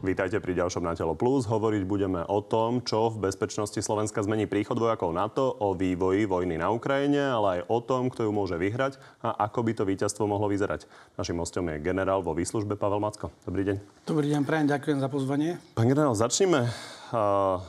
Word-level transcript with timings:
Vítajte 0.00 0.40
pri 0.40 0.56
ďalšom 0.56 0.80
Na 0.80 0.96
telo 0.96 1.12
plus. 1.12 1.44
Hovoriť 1.44 1.84
budeme 1.84 2.24
o 2.24 2.40
tom, 2.40 2.80
čo 2.80 3.12
v 3.12 3.28
bezpečnosti 3.28 3.76
Slovenska 3.84 4.24
zmení 4.24 4.48
príchod 4.48 4.80
vojakov 4.80 5.12
NATO, 5.12 5.52
o 5.60 5.76
vývoji 5.76 6.24
vojny 6.24 6.56
na 6.56 6.72
Ukrajine, 6.72 7.20
ale 7.20 7.60
aj 7.60 7.68
o 7.68 7.78
tom, 7.84 8.08
kto 8.08 8.24
ju 8.24 8.32
môže 8.32 8.56
vyhrať 8.56 8.96
a 9.20 9.44
ako 9.44 9.60
by 9.60 9.72
to 9.76 9.84
víťazstvo 9.84 10.24
mohlo 10.24 10.48
vyzerať. 10.48 10.88
Našim 11.20 11.36
hostom 11.36 11.68
je 11.68 11.84
generál 11.84 12.24
vo 12.24 12.32
výslužbe 12.32 12.80
Pavel 12.80 12.96
Macko. 12.96 13.28
Dobrý 13.44 13.60
deň. 13.68 13.76
Dobrý 14.08 14.32
deň, 14.32 14.40
prajem, 14.48 14.72
ďakujem 14.72 14.98
za 15.04 15.08
pozvanie. 15.12 15.60
Pán 15.76 15.84
generál, 15.84 16.16
začneme 16.16 16.99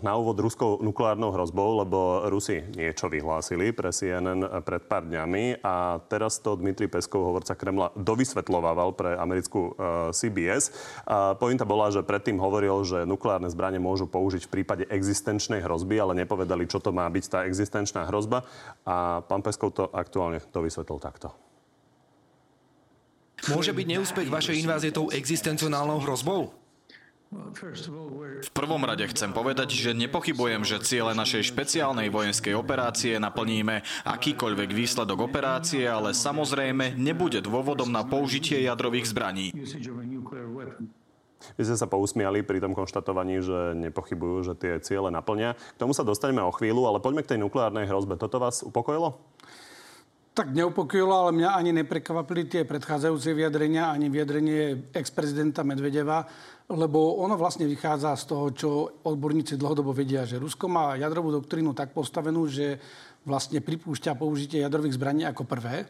na 0.01 0.13
úvod 0.17 0.37
ruskou 0.39 0.77
nukleárnou 0.79 1.33
hrozbou, 1.33 1.81
lebo 1.81 2.29
Rusi 2.29 2.61
niečo 2.77 3.09
vyhlásili 3.09 3.73
pre 3.73 3.89
CNN 3.89 4.61
pred 4.61 4.85
pár 4.85 5.09
dňami 5.09 5.65
a 5.65 5.99
teraz 6.05 6.39
to 6.39 6.53
Dmitry 6.55 6.87
Peskov, 6.87 7.25
hovorca 7.25 7.57
Kremla, 7.57 7.91
dovysvetlovával 7.97 8.93
pre 8.93 9.17
americkú 9.17 9.73
CBS. 10.13 10.73
A 11.09 11.33
pointa 11.35 11.65
bola, 11.65 11.89
že 11.89 12.05
predtým 12.05 12.37
hovoril, 12.37 12.85
že 12.85 13.03
nukleárne 13.09 13.49
zbranie 13.49 13.81
môžu 13.81 14.05
použiť 14.05 14.45
v 14.45 14.53
prípade 14.61 14.83
existenčnej 14.87 15.65
hrozby, 15.65 15.97
ale 15.97 16.17
nepovedali, 16.21 16.69
čo 16.69 16.77
to 16.77 16.93
má 16.93 17.09
byť 17.09 17.25
tá 17.25 17.39
existenčná 17.49 18.05
hrozba. 18.05 18.45
A 18.85 19.25
pán 19.25 19.41
Peskov 19.41 19.73
to 19.73 19.89
aktuálne 19.89 20.37
dovysvetlil 20.53 21.01
takto. 21.01 21.33
Môže 23.49 23.73
byť 23.73 23.85
neúspech 23.89 24.29
vašej 24.29 24.61
invázie 24.61 24.93
tou 24.93 25.09
existencionálnou 25.09 25.97
hrozbou? 26.05 26.60
V 27.31 28.51
prvom 28.51 28.83
rade 28.83 29.07
chcem 29.07 29.31
povedať, 29.31 29.71
že 29.71 29.95
nepochybujem, 29.95 30.67
že 30.67 30.83
ciele 30.83 31.15
našej 31.15 31.47
špeciálnej 31.55 32.11
vojenskej 32.11 32.51
operácie 32.51 33.15
naplníme 33.23 33.87
akýkoľvek 34.03 34.75
výsledok 34.75 35.31
operácie, 35.31 35.87
ale 35.87 36.11
samozrejme 36.11 36.99
nebude 36.99 37.39
dôvodom 37.39 37.87
na 37.87 38.03
použitie 38.03 38.67
jadrových 38.67 39.15
zbraní. 39.15 39.55
Vy 41.55 41.63
ste 41.63 41.79
sa 41.79 41.87
pousmiali 41.87 42.43
pri 42.43 42.59
tom 42.59 42.75
konštatovaní, 42.75 43.39
že 43.39 43.79
nepochybujú, 43.79 44.51
že 44.51 44.53
tie 44.59 44.73
ciele 44.83 45.07
naplnia. 45.07 45.55
K 45.55 45.79
tomu 45.79 45.95
sa 45.95 46.03
dostaneme 46.03 46.43
o 46.43 46.51
chvíľu, 46.51 46.83
ale 46.83 46.99
poďme 46.99 47.23
k 47.23 47.33
tej 47.33 47.39
nukleárnej 47.47 47.87
hrozbe. 47.87 48.19
Toto 48.19 48.43
vás 48.43 48.59
upokojilo? 48.59 49.15
Tak 50.31 50.55
neupokojilo, 50.55 51.11
ale 51.11 51.31
mňa 51.35 51.49
ani 51.59 51.71
neprekvapili 51.75 52.47
tie 52.47 52.63
predchádzajúce 52.63 53.35
vyjadrenia, 53.35 53.91
ani 53.91 54.07
vyjadrenie 54.07 54.87
ex-prezidenta 54.95 55.59
Medvedeva, 55.67 56.23
lebo 56.71 57.19
ono 57.19 57.35
vlastne 57.35 57.67
vychádza 57.67 58.15
z 58.15 58.23
toho, 58.23 58.45
čo 58.55 58.69
odborníci 59.03 59.59
dlhodobo 59.59 59.91
vedia, 59.91 60.23
že 60.23 60.39
Rusko 60.39 60.71
má 60.71 60.95
jadrovú 60.95 61.35
doktrínu 61.35 61.75
tak 61.75 61.91
postavenú, 61.91 62.47
že 62.47 62.79
vlastne 63.27 63.59
pripúšťa 63.59 64.15
použitie 64.15 64.63
jadrových 64.63 64.95
zbraní 64.95 65.27
ako 65.27 65.43
prvé. 65.43 65.85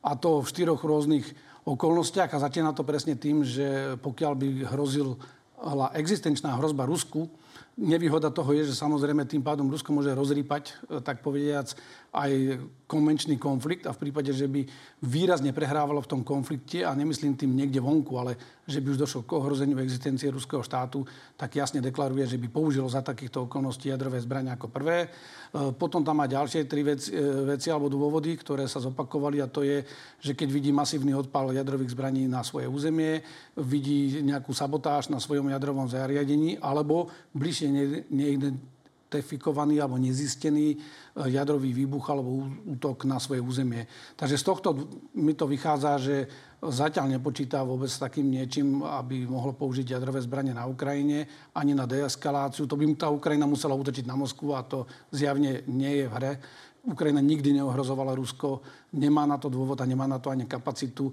A 0.00 0.16
to 0.16 0.40
v 0.40 0.50
štyroch 0.50 0.80
rôznych 0.80 1.28
okolnostiach 1.68 2.32
a 2.32 2.42
začína 2.42 2.72
to 2.72 2.88
presne 2.88 3.20
tým, 3.20 3.44
že 3.44 4.00
pokiaľ 4.00 4.32
by 4.32 4.48
hrozil 4.72 5.20
existenčná 5.92 6.56
hrozba 6.56 6.88
Rusku, 6.88 7.28
nevýhoda 7.76 8.32
toho 8.32 8.56
je, 8.56 8.72
že 8.72 8.80
samozrejme 8.80 9.28
tým 9.28 9.44
pádom 9.44 9.68
Rusko 9.68 9.92
môže 9.92 10.12
rozrýpať, 10.16 10.76
tak 11.04 11.20
povediac, 11.20 11.72
aj 12.16 12.60
konvenčný 12.88 13.36
konflikt 13.36 13.84
a 13.84 13.92
v 13.92 14.08
prípade, 14.08 14.32
že 14.32 14.48
by 14.48 14.64
výrazne 15.04 15.52
prehrávalo 15.52 16.00
v 16.00 16.10
tom 16.10 16.20
konflikte 16.24 16.80
a 16.84 16.96
nemyslím 16.96 17.36
tým 17.36 17.52
niekde 17.52 17.80
vonku, 17.80 18.12
ale 18.16 18.40
že 18.70 18.78
by 18.78 18.94
už 18.94 19.02
došlo 19.02 19.26
k 19.26 19.34
ohrozeniu 19.34 19.82
existencie 19.82 20.30
ruského 20.30 20.62
štátu, 20.62 21.02
tak 21.34 21.58
jasne 21.58 21.82
deklaruje, 21.82 22.22
že 22.30 22.38
by 22.38 22.46
použilo 22.46 22.86
za 22.86 23.02
takýchto 23.02 23.50
okolností 23.50 23.90
jadrové 23.90 24.22
zbrania 24.22 24.54
ako 24.54 24.70
prvé. 24.70 24.98
E, 25.04 25.08
potom 25.74 26.06
tam 26.06 26.22
má 26.22 26.30
ďalšie 26.30 26.70
tri 26.70 26.86
veci, 26.86 27.10
e, 27.10 27.50
veci 27.50 27.68
alebo 27.74 27.90
dôvody, 27.90 28.38
ktoré 28.38 28.70
sa 28.70 28.78
zopakovali 28.78 29.42
a 29.42 29.50
to 29.50 29.66
je, 29.66 29.82
že 30.22 30.38
keď 30.38 30.48
vidí 30.48 30.70
masívny 30.70 31.10
odpal 31.10 31.50
jadrových 31.50 31.92
zbraní 31.98 32.30
na 32.30 32.46
svoje 32.46 32.70
územie, 32.70 33.26
vidí 33.58 34.22
nejakú 34.22 34.54
sabotáž 34.54 35.10
na 35.10 35.18
svojom 35.18 35.50
jadrovom 35.50 35.90
zariadení 35.90 36.62
alebo 36.62 37.10
bližšie 37.34 37.68
neidentifikovaný 38.12 39.82
alebo 39.82 39.98
nezistený 39.98 40.76
eh, 40.76 40.80
jadrový 41.34 41.74
výbuch 41.74 42.06
alebo 42.06 42.46
útok 42.78 43.08
na 43.10 43.18
svoje 43.18 43.42
územie. 43.42 43.90
Takže 44.14 44.38
z 44.38 44.44
tohto 44.46 44.68
mi 45.18 45.34
to 45.34 45.50
vychádza, 45.50 45.98
že 45.98 46.16
zatiaľ 46.60 47.16
nepočíta 47.16 47.64
vôbec 47.64 47.88
s 47.88 47.96
takým 47.96 48.28
niečím, 48.28 48.84
aby 48.84 49.24
mohlo 49.24 49.56
použiť 49.56 49.96
jadrové 49.96 50.20
zbranie 50.20 50.52
na 50.52 50.68
Ukrajine, 50.68 51.24
ani 51.56 51.72
na 51.72 51.88
deeskaláciu. 51.88 52.68
To 52.68 52.76
by 52.76 52.84
tá 53.00 53.08
Ukrajina 53.08 53.48
musela 53.48 53.72
útočiť 53.72 54.04
na 54.04 54.16
Moskvu 54.20 54.52
a 54.52 54.60
to 54.60 54.84
zjavne 55.08 55.64
nie 55.72 56.04
je 56.04 56.06
v 56.06 56.14
hre. 56.20 56.32
Ukrajina 56.84 57.24
nikdy 57.24 57.56
neohrozovala 57.56 58.12
Rusko, 58.12 58.60
nemá 58.92 59.24
na 59.24 59.40
to 59.40 59.48
dôvod 59.48 59.80
a 59.80 59.88
nemá 59.88 60.04
na 60.04 60.20
to 60.20 60.28
ani 60.28 60.44
kapacitu. 60.44 61.08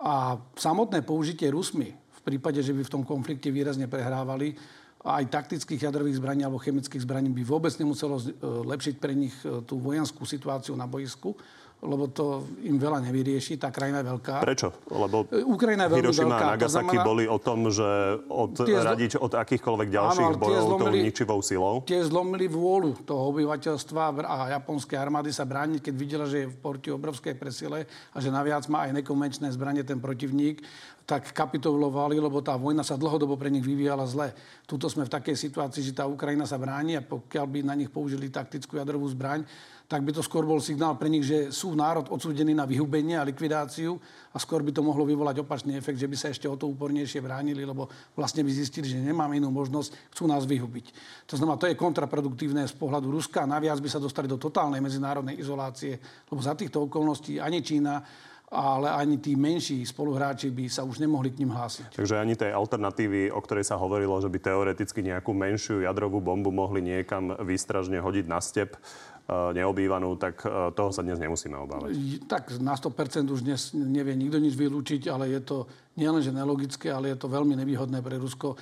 A 0.00 0.36
samotné 0.56 1.00
použitie 1.00 1.48
Rusmi 1.48 1.88
v 1.92 2.20
prípade, 2.20 2.60
že 2.60 2.76
by 2.76 2.84
v 2.84 2.92
tom 2.92 3.02
konflikte 3.04 3.48
výrazne 3.48 3.88
prehrávali, 3.88 4.56
aj 5.04 5.28
taktických 5.28 5.84
jadrových 5.84 6.16
zbraní 6.16 6.48
alebo 6.48 6.56
chemických 6.56 7.04
zbraní 7.04 7.28
by 7.28 7.44
vôbec 7.44 7.76
nemuselo 7.76 8.16
e, 8.16 8.32
lepšiť 8.40 8.94
pre 8.96 9.12
nich 9.12 9.36
e, 9.44 9.60
tú 9.68 9.76
vojenskú 9.76 10.24
situáciu 10.24 10.72
na 10.72 10.88
boisku 10.88 11.36
lebo 11.84 12.08
to 12.08 12.46
im 12.64 12.80
veľa 12.80 13.04
nevyrieši. 13.04 13.60
Tá 13.60 13.68
krajina 13.68 14.00
je 14.00 14.06
veľká. 14.08 14.40
Prečo? 14.40 14.68
Lebo 14.88 15.28
Ukrajina 15.44 15.86
je 15.86 15.90
veľmi 15.92 16.00
Hiroshima 16.00 16.36
veľká. 16.36 16.44
a 16.44 16.52
Nagasaki 16.56 16.96
znamená, 16.96 17.04
boli 17.04 17.24
o 17.28 17.38
tom, 17.42 17.58
že 17.68 17.88
odradiť 18.28 19.12
od 19.20 19.32
akýchkoľvek 19.36 19.88
ďalších 19.92 20.28
áno, 20.32 20.40
bojov 20.40 20.62
zlomili, 20.64 20.80
tou 20.80 21.06
ničivou 21.12 21.40
silou. 21.44 21.74
Tie 21.84 22.00
zlomili 22.00 22.46
vôľu 22.48 23.04
toho 23.04 23.22
obyvateľstva 23.36 24.02
a 24.24 24.36
japonskej 24.56 24.96
armády 24.96 25.30
sa 25.34 25.44
brániť, 25.44 25.84
keď 25.84 25.94
videla, 25.94 26.24
že 26.24 26.44
je 26.44 26.50
v 26.50 26.56
porti 26.56 26.88
obrovskej 26.88 27.36
presile 27.36 27.84
a 28.12 28.16
že 28.16 28.32
naviac 28.32 28.64
má 28.72 28.88
aj 28.88 29.04
nekonvenčné 29.04 29.52
zbranie 29.52 29.84
ten 29.84 30.00
protivník 30.00 30.64
tak 31.04 31.36
kapitulovali, 31.36 32.16
lebo 32.16 32.40
tá 32.40 32.56
vojna 32.56 32.80
sa 32.80 32.96
dlhodobo 32.96 33.36
pre 33.36 33.52
nich 33.52 33.60
vyvíjala 33.60 34.08
zle. 34.08 34.32
Tuto 34.64 34.88
sme 34.88 35.04
v 35.04 35.12
takej 35.12 35.36
situácii, 35.36 35.84
že 35.84 35.92
tá 35.92 36.08
Ukrajina 36.08 36.48
sa 36.48 36.56
bráni 36.56 36.96
a 36.96 37.04
pokiaľ 37.04 37.44
by 37.44 37.60
na 37.60 37.76
nich 37.76 37.92
použili 37.92 38.32
taktickú 38.32 38.80
jadrovú 38.80 39.04
zbraň, 39.12 39.44
tak 39.84 40.00
by 40.00 40.16
to 40.16 40.24
skôr 40.24 40.48
bol 40.48 40.56
signál 40.64 40.96
pre 40.96 41.12
nich, 41.12 41.28
že 41.28 41.52
sú 41.52 41.76
národ 41.76 42.08
odsúdený 42.08 42.56
na 42.56 42.64
vyhubenie 42.64 43.20
a 43.20 43.28
likvidáciu 43.28 44.00
a 44.32 44.36
skôr 44.40 44.64
by 44.64 44.72
to 44.72 44.80
mohlo 44.80 45.04
vyvolať 45.04 45.44
opačný 45.44 45.76
efekt, 45.76 46.00
že 46.00 46.08
by 46.08 46.16
sa 46.16 46.32
ešte 46.32 46.48
o 46.48 46.56
to 46.56 46.72
úpornejšie 46.72 47.20
bránili, 47.20 47.68
lebo 47.68 47.92
vlastne 48.16 48.40
by 48.40 48.48
zistili, 48.48 48.88
že 48.88 48.96
nemáme 48.96 49.36
inú 49.36 49.52
možnosť, 49.52 50.16
chcú 50.16 50.24
nás 50.24 50.48
vyhubiť. 50.48 50.86
To 51.28 51.36
znamená, 51.36 51.60
to 51.60 51.68
je 51.68 51.76
kontraproduktívne 51.76 52.64
z 52.64 52.74
pohľadu 52.80 53.12
Ruska 53.12 53.44
a 53.44 53.50
naviac 53.50 53.76
by 53.78 53.88
sa 53.92 54.00
dostali 54.00 54.24
do 54.24 54.40
totálnej 54.40 54.80
medzinárodnej 54.80 55.36
izolácie, 55.36 56.00
lebo 56.32 56.40
za 56.40 56.56
týchto 56.56 56.88
okolností 56.88 57.36
ani 57.36 57.60
Čína, 57.60 58.00
ale 58.54 58.92
ani 58.94 59.18
tí 59.18 59.34
menší 59.34 59.82
spoluhráči 59.82 60.54
by 60.54 60.70
sa 60.70 60.86
už 60.86 61.02
nemohli 61.02 61.34
k 61.34 61.42
ním 61.42 61.50
hlásiť. 61.50 61.98
Takže 61.98 62.20
ani 62.22 62.38
tej 62.38 62.54
alternatívy, 62.54 63.34
o 63.34 63.40
ktorej 63.42 63.66
sa 63.66 63.74
hovorilo, 63.74 64.14
že 64.22 64.30
by 64.30 64.38
teoreticky 64.38 65.02
nejakú 65.02 65.34
menšiu 65.34 65.82
jadrovú 65.82 66.22
bombu 66.22 66.54
mohli 66.54 66.84
niekam 66.84 67.34
výstražne 67.42 67.98
hodiť 67.98 68.24
na 68.30 68.38
step, 68.38 68.78
neobývanú, 69.28 70.20
tak 70.20 70.44
e, 70.44 70.68
toho 70.76 70.92
sa 70.92 71.00
dnes 71.00 71.16
nemusíme 71.16 71.56
obávať. 71.56 71.96
Tak 72.28 72.60
na 72.60 72.76
100% 72.76 73.24
už 73.32 73.40
dnes 73.40 73.72
nevie 73.72 74.12
nikto 74.12 74.36
nič 74.36 74.52
vylúčiť, 74.52 75.08
ale 75.08 75.32
je 75.32 75.40
to 75.40 75.56
nielenže 75.96 76.28
nelogické, 76.28 76.92
ale 76.92 77.16
je 77.16 77.18
to 77.24 77.32
veľmi 77.32 77.56
nevýhodné 77.56 78.04
pre 78.04 78.20
Rusko. 78.20 78.52
E, 78.52 78.56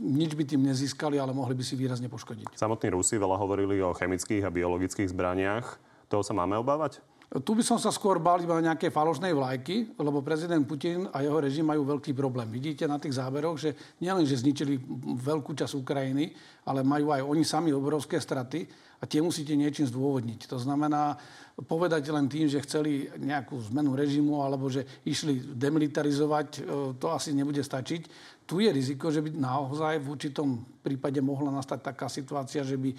nič 0.00 0.32
by 0.32 0.44
tým 0.48 0.64
nezískali, 0.64 1.20
ale 1.20 1.36
mohli 1.36 1.52
by 1.52 1.60
si 1.60 1.76
výrazne 1.76 2.08
poškodiť. 2.08 2.56
Samotní 2.56 2.96
Rusi 2.96 3.20
veľa 3.20 3.36
hovorili 3.36 3.84
o 3.84 3.92
chemických 3.92 4.48
a 4.48 4.54
biologických 4.54 5.12
zbraniach. 5.12 5.76
Toho 6.08 6.24
sa 6.24 6.32
máme 6.32 6.56
obávať? 6.56 7.04
Tu 7.34 7.50
by 7.50 7.66
som 7.66 7.82
sa 7.82 7.90
skôr 7.90 8.22
bál 8.22 8.38
iba 8.38 8.54
nejaké 8.62 8.94
falošnej 8.94 9.34
vlajky, 9.34 9.98
lebo 9.98 10.22
prezident 10.22 10.62
Putin 10.62 11.10
a 11.10 11.18
jeho 11.18 11.42
režim 11.42 11.66
majú 11.66 11.82
veľký 11.82 12.14
problém. 12.14 12.46
Vidíte 12.46 12.86
na 12.86 13.02
tých 13.02 13.18
záberoch, 13.18 13.58
že 13.58 13.74
nielen, 13.98 14.22
že 14.22 14.38
zničili 14.38 14.78
veľkú 15.18 15.50
časť 15.50 15.74
Ukrajiny, 15.74 16.30
ale 16.70 16.86
majú 16.86 17.10
aj 17.10 17.26
oni 17.26 17.42
sami 17.42 17.74
obrovské 17.74 18.22
straty 18.22 18.70
a 19.02 19.10
tie 19.10 19.18
musíte 19.18 19.50
niečím 19.58 19.90
zdôvodniť. 19.90 20.46
To 20.46 20.62
znamená 20.62 21.18
povedať 21.66 22.06
len 22.14 22.30
tým, 22.30 22.46
že 22.46 22.62
chceli 22.62 23.10
nejakú 23.18 23.58
zmenu 23.66 23.98
režimu 23.98 24.38
alebo 24.38 24.70
že 24.70 24.86
išli 25.02 25.58
demilitarizovať, 25.58 26.48
e, 26.54 26.60
to 27.02 27.10
asi 27.10 27.34
nebude 27.34 27.66
stačiť. 27.66 28.02
Tu 28.46 28.62
je 28.62 28.70
riziko, 28.70 29.10
že 29.10 29.26
by 29.26 29.34
naozaj 29.34 29.98
v 29.98 30.06
určitom 30.06 30.62
prípade 30.86 31.18
mohla 31.18 31.50
nastať 31.50 31.82
taká 31.82 32.06
situácia, 32.06 32.62
že 32.62 32.78
by 32.78 32.94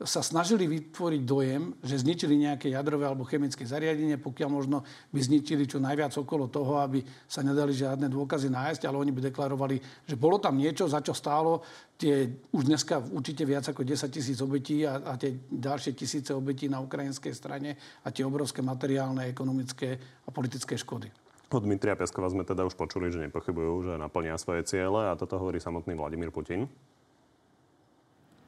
sa 0.00 0.24
snažili 0.24 0.64
vytvoriť 0.64 1.22
dojem, 1.28 1.76
že 1.84 2.00
zničili 2.00 2.32
nejaké 2.40 2.72
jadrové 2.72 3.04
alebo 3.04 3.28
chemické 3.28 3.68
zariadenie, 3.68 4.16
pokiaľ 4.16 4.48
možno 4.48 4.80
by 5.12 5.20
zničili 5.20 5.68
čo 5.68 5.76
najviac 5.76 6.16
okolo 6.16 6.48
toho, 6.48 6.80
aby 6.80 7.04
sa 7.28 7.44
nedali 7.44 7.76
žiadne 7.76 8.08
dôkazy 8.08 8.48
nájsť, 8.48 8.88
ale 8.88 8.96
oni 8.96 9.12
by 9.12 9.28
deklarovali, 9.28 9.76
že 10.08 10.16
bolo 10.16 10.40
tam 10.40 10.56
niečo, 10.56 10.88
za 10.88 11.04
čo 11.04 11.12
stálo 11.12 11.60
tie 12.00 12.32
už 12.48 12.64
dneska 12.64 12.96
určite 13.12 13.44
viac 13.44 13.68
ako 13.68 13.84
10 13.84 14.08
tisíc 14.08 14.40
obetí 14.40 14.88
a, 14.88 15.04
a 15.04 15.20
tie 15.20 15.36
ďalšie 15.52 15.92
tisíce 15.92 16.32
obetí 16.32 16.64
na 16.64 16.80
ukrajinskej 16.80 17.36
strane 17.36 17.76
a 18.00 18.08
tie 18.08 18.24
obrovské 18.24 18.64
materiálne, 18.64 19.28
ekonomické 19.28 20.00
a 20.24 20.32
politické 20.32 20.80
škody. 20.80 21.12
Od 21.50 21.66
Dmitria 21.66 21.98
Peskova 21.98 22.30
sme 22.30 22.46
teda 22.46 22.64
už 22.64 22.78
počuli, 22.78 23.12
že 23.12 23.20
nepochybujú, 23.26 23.92
že 23.92 24.00
naplnia 24.00 24.38
svoje 24.40 24.64
ciele 24.64 25.10
a 25.10 25.18
toto 25.18 25.36
hovorí 25.36 25.60
samotný 25.60 25.92
Vladimír 25.98 26.32
Putin. 26.32 26.70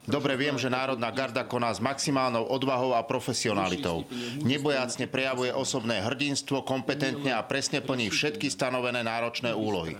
Dobre 0.03 0.35
viem, 0.35 0.59
že 0.59 0.67
Národná 0.67 1.07
garda 1.15 1.47
koná 1.47 1.71
s 1.71 1.79
maximálnou 1.79 2.43
odvahou 2.51 2.91
a 2.91 3.01
profesionalitou. 3.07 4.03
Nebojacne 4.43 5.07
prejavuje 5.07 5.55
osobné 5.55 6.03
hrdinstvo, 6.03 6.67
kompetentne 6.67 7.31
a 7.31 7.39
presne 7.43 7.79
plní 7.79 8.11
všetky 8.11 8.51
stanovené 8.51 8.99
náročné 8.99 9.55
úlohy. 9.55 9.95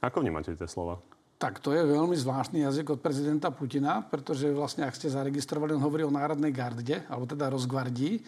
Ako 0.00 0.24
vnímate 0.24 0.56
tie 0.56 0.66
slova? 0.66 0.98
Tak 1.36 1.58
to 1.58 1.74
je 1.74 1.82
veľmi 1.82 2.14
zvláštny 2.14 2.62
jazyk 2.62 2.94
od 2.94 3.02
prezidenta 3.02 3.50
Putina, 3.50 3.98
pretože 4.06 4.46
vlastne, 4.54 4.86
ak 4.86 4.94
ste 4.94 5.10
zaregistrovali, 5.10 5.74
on 5.74 5.82
hovorí 5.82 6.06
o 6.06 6.14
Národnej 6.14 6.54
garde, 6.54 7.02
alebo 7.10 7.26
teda 7.26 7.50
rozgvardii, 7.50 8.22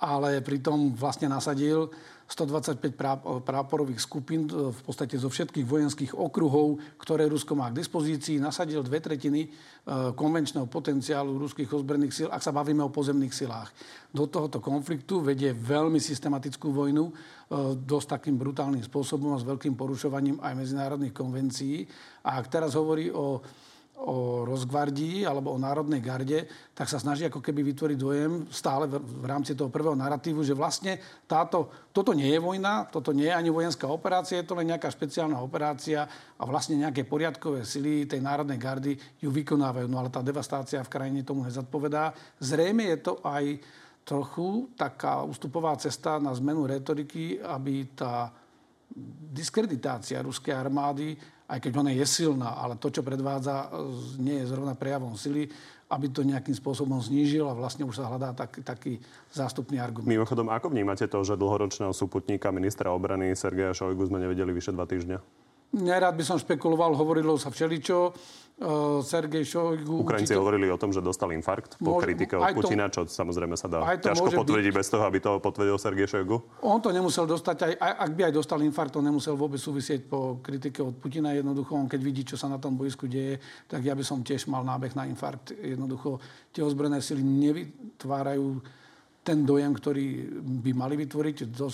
ale 0.00 0.40
pritom 0.40 0.96
vlastne 0.96 1.28
nasadil 1.28 1.92
125 2.30 2.94
práporových 3.42 4.06
skupín 4.06 4.46
e, 4.46 4.70
v 4.70 4.80
podstate 4.86 5.18
zo 5.18 5.26
všetkých 5.26 5.66
vojenských 5.66 6.12
okruhov, 6.14 6.78
ktoré 7.02 7.26
Rusko 7.26 7.58
má 7.58 7.74
k 7.74 7.82
dispozícii. 7.82 8.38
Nasadil 8.38 8.86
dve 8.86 9.02
tretiny 9.02 9.44
e, 9.44 9.48
konvenčného 10.14 10.70
potenciálu 10.70 11.34
ruských 11.42 11.66
ozbrojených 11.66 12.14
síl, 12.14 12.28
ak 12.30 12.38
sa 12.38 12.54
bavíme 12.54 12.86
o 12.86 12.94
pozemných 12.94 13.34
silách. 13.34 13.74
Do 14.14 14.30
tohoto 14.30 14.62
konfliktu 14.62 15.26
vedie 15.26 15.50
veľmi 15.50 15.98
systematickú 15.98 16.70
vojnu, 16.70 17.10
e, 17.10 17.12
dosť 17.74 18.22
takým 18.22 18.38
brutálnym 18.38 18.86
spôsobom 18.86 19.34
a 19.34 19.42
s 19.42 19.48
veľkým 19.50 19.74
porušovaním 19.74 20.38
aj 20.38 20.54
medzinárodných 20.54 21.12
konvencií. 21.12 21.82
A 22.22 22.38
ak 22.38 22.46
teraz 22.46 22.78
hovorí 22.78 23.10
o 23.10 23.42
o 24.00 24.48
rozgvardii 24.48 25.28
alebo 25.28 25.52
o 25.52 25.60
Národnej 25.60 26.00
garde, 26.00 26.48
tak 26.72 26.88
sa 26.88 26.96
snaží 26.96 27.28
ako 27.28 27.44
keby 27.44 27.60
vytvoriť 27.60 27.98
dojem 28.00 28.32
stále 28.48 28.88
v, 28.88 29.24
rámci 29.28 29.52
toho 29.52 29.68
prvého 29.68 29.92
narratívu, 29.92 30.40
že 30.40 30.56
vlastne 30.56 30.96
táto, 31.28 31.90
toto 31.92 32.16
nie 32.16 32.32
je 32.32 32.40
vojna, 32.40 32.88
toto 32.88 33.12
nie 33.12 33.28
je 33.28 33.36
ani 33.36 33.52
vojenská 33.52 33.84
operácia, 33.84 34.40
je 34.40 34.48
to 34.48 34.56
len 34.56 34.72
nejaká 34.72 34.88
špeciálna 34.88 35.36
operácia 35.36 36.08
a 36.40 36.42
vlastne 36.48 36.80
nejaké 36.80 37.04
poriadkové 37.04 37.68
sily 37.68 38.08
tej 38.08 38.24
Národnej 38.24 38.56
gardy 38.56 38.96
ju 39.20 39.28
vykonávajú. 39.28 39.86
No 39.86 40.00
ale 40.00 40.08
tá 40.08 40.24
devastácia 40.24 40.80
v 40.80 40.92
krajine 40.92 41.20
tomu 41.20 41.44
nezodpovedá. 41.44 42.16
Zrejme 42.40 42.88
je 42.96 42.98
to 43.04 43.20
aj 43.20 43.60
trochu 44.00 44.72
taká 44.74 45.22
ústupová 45.22 45.76
cesta 45.76 46.16
na 46.16 46.32
zmenu 46.32 46.64
retoriky, 46.64 47.36
aby 47.36 47.92
tá 47.92 48.32
diskreditácia 49.30 50.24
ruskej 50.24 50.50
armády 50.50 51.14
aj 51.50 51.58
keď 51.58 51.72
ona 51.82 51.90
je 51.90 52.06
silná, 52.06 52.54
ale 52.54 52.78
to, 52.78 52.94
čo 52.94 53.02
predvádza, 53.02 53.74
nie 54.22 54.38
je 54.38 54.46
zrovna 54.46 54.78
prejavom 54.78 55.18
sily, 55.18 55.50
aby 55.90 56.06
to 56.06 56.22
nejakým 56.22 56.54
spôsobom 56.54 57.02
znížil 57.02 57.50
a 57.50 57.58
vlastne 57.58 57.82
už 57.82 57.98
sa 57.98 58.06
hľadá 58.06 58.30
tak, 58.30 58.62
taký 58.62 59.02
zástupný 59.34 59.82
argument. 59.82 60.06
Mimochodom, 60.06 60.46
ako 60.46 60.70
vnímate 60.70 61.10
to, 61.10 61.18
že 61.26 61.34
dlhoročného 61.34 61.90
súputníka 61.90 62.54
ministra 62.54 62.94
obrany 62.94 63.34
Sergeja 63.34 63.74
Šojgu 63.74 64.06
sme 64.06 64.22
nevedeli 64.22 64.54
vyše 64.54 64.70
dva 64.70 64.86
týždňa? 64.86 65.18
Nerád 65.70 66.18
by 66.18 66.24
som 66.26 66.36
špekuloval, 66.36 66.98
hovorilo 66.98 67.38
sa 67.38 67.54
všeličo. 67.54 68.10
Uh, 68.60 69.00
Sergej 69.00 69.48
Šojgu... 69.48 70.04
Ukrajinci 70.04 70.36
určite... 70.36 70.42
hovorili 70.42 70.68
o 70.68 70.76
tom, 70.76 70.92
že 70.92 71.00
dostal 71.00 71.32
infarkt 71.32 71.80
po 71.80 71.96
môž, 71.96 72.04
kritike 72.04 72.36
od 72.36 72.44
Putina, 72.52 72.92
čo 72.92 73.08
samozrejme 73.08 73.56
sa 73.56 73.72
dá 73.72 73.80
ťažko 73.96 74.36
potvrdiť 74.36 74.68
byť. 74.68 74.76
bez 74.76 74.86
toho, 74.92 75.08
aby 75.08 75.16
to 75.16 75.40
potvrdil 75.40 75.80
Sergej 75.80 76.04
Šojgu. 76.04 76.60
On 76.60 76.76
to 76.76 76.92
nemusel 76.92 77.24
dostať, 77.24 77.72
aj, 77.72 77.72
ak 77.80 78.10
by 78.12 78.22
aj 78.28 78.34
dostal 78.36 78.60
infarkt, 78.60 78.92
to 78.92 79.00
nemusel 79.00 79.32
vôbec 79.32 79.56
súvisieť 79.56 80.04
po 80.04 80.44
kritike 80.44 80.84
od 80.84 80.92
Putina. 80.92 81.32
Jednoducho, 81.32 81.72
on 81.72 81.88
keď 81.88 82.00
vidí, 82.04 82.20
čo 82.28 82.36
sa 82.36 82.52
na 82.52 82.60
tom 82.60 82.76
boisku 82.76 83.08
deje, 83.08 83.40
tak 83.64 83.80
ja 83.80 83.96
by 83.96 84.04
som 84.04 84.20
tiež 84.20 84.44
mal 84.44 84.60
nábeh 84.60 84.92
na 84.92 85.08
infarkt. 85.08 85.56
Jednoducho, 85.56 86.20
tie 86.52 86.60
ozbrojené 86.60 87.00
sily 87.00 87.24
nevytvárajú 87.24 88.60
ten 89.24 89.44
dojem, 89.48 89.72
ktorý 89.72 90.04
by 90.64 90.72
mali 90.76 91.00
vytvoriť 91.00 91.48
do 91.48 91.68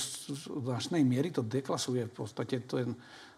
značnej 0.63 1.03
miery, 1.03 1.35
to 1.35 1.43
deklasuje 1.43 2.07
v 2.07 2.15
podstate 2.15 2.63
ten 2.63 2.95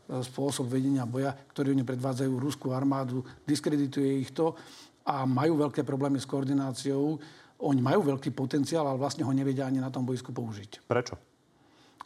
spôsob 0.08 0.72
vedenia 0.72 1.04
boja, 1.04 1.36
ktorý 1.52 1.76
oni 1.76 1.84
predvádzajú 1.84 2.32
ruskú 2.40 2.72
armádu, 2.72 3.20
diskredituje 3.44 4.24
ich 4.24 4.32
to 4.32 4.56
a 5.04 5.28
majú 5.28 5.60
veľké 5.68 5.84
problémy 5.84 6.16
s 6.16 6.24
koordináciou. 6.24 7.20
Oni 7.68 7.80
majú 7.82 8.08
veľký 8.16 8.32
potenciál, 8.32 8.88
ale 8.88 8.96
vlastne 8.96 9.26
ho 9.26 9.32
nevedia 9.34 9.68
ani 9.68 9.82
na 9.82 9.92
tom 9.92 10.08
boisku 10.08 10.32
použiť. 10.32 10.88
Prečo? 10.88 11.14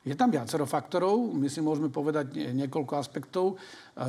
Je 0.02 0.18
tam 0.18 0.34
viacero 0.34 0.66
faktorov, 0.66 1.30
my 1.30 1.46
si 1.46 1.62
môžeme 1.62 1.86
povedať 1.86 2.34
niekoľko 2.34 2.92
aspektov. 2.98 3.54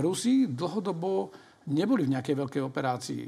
Rusi 0.01 0.49
dlhodobo 0.49 1.29
neboli 1.69 2.09
v 2.09 2.17
nejakej 2.17 2.33
veľkej 2.33 2.61
operácii. 2.65 3.23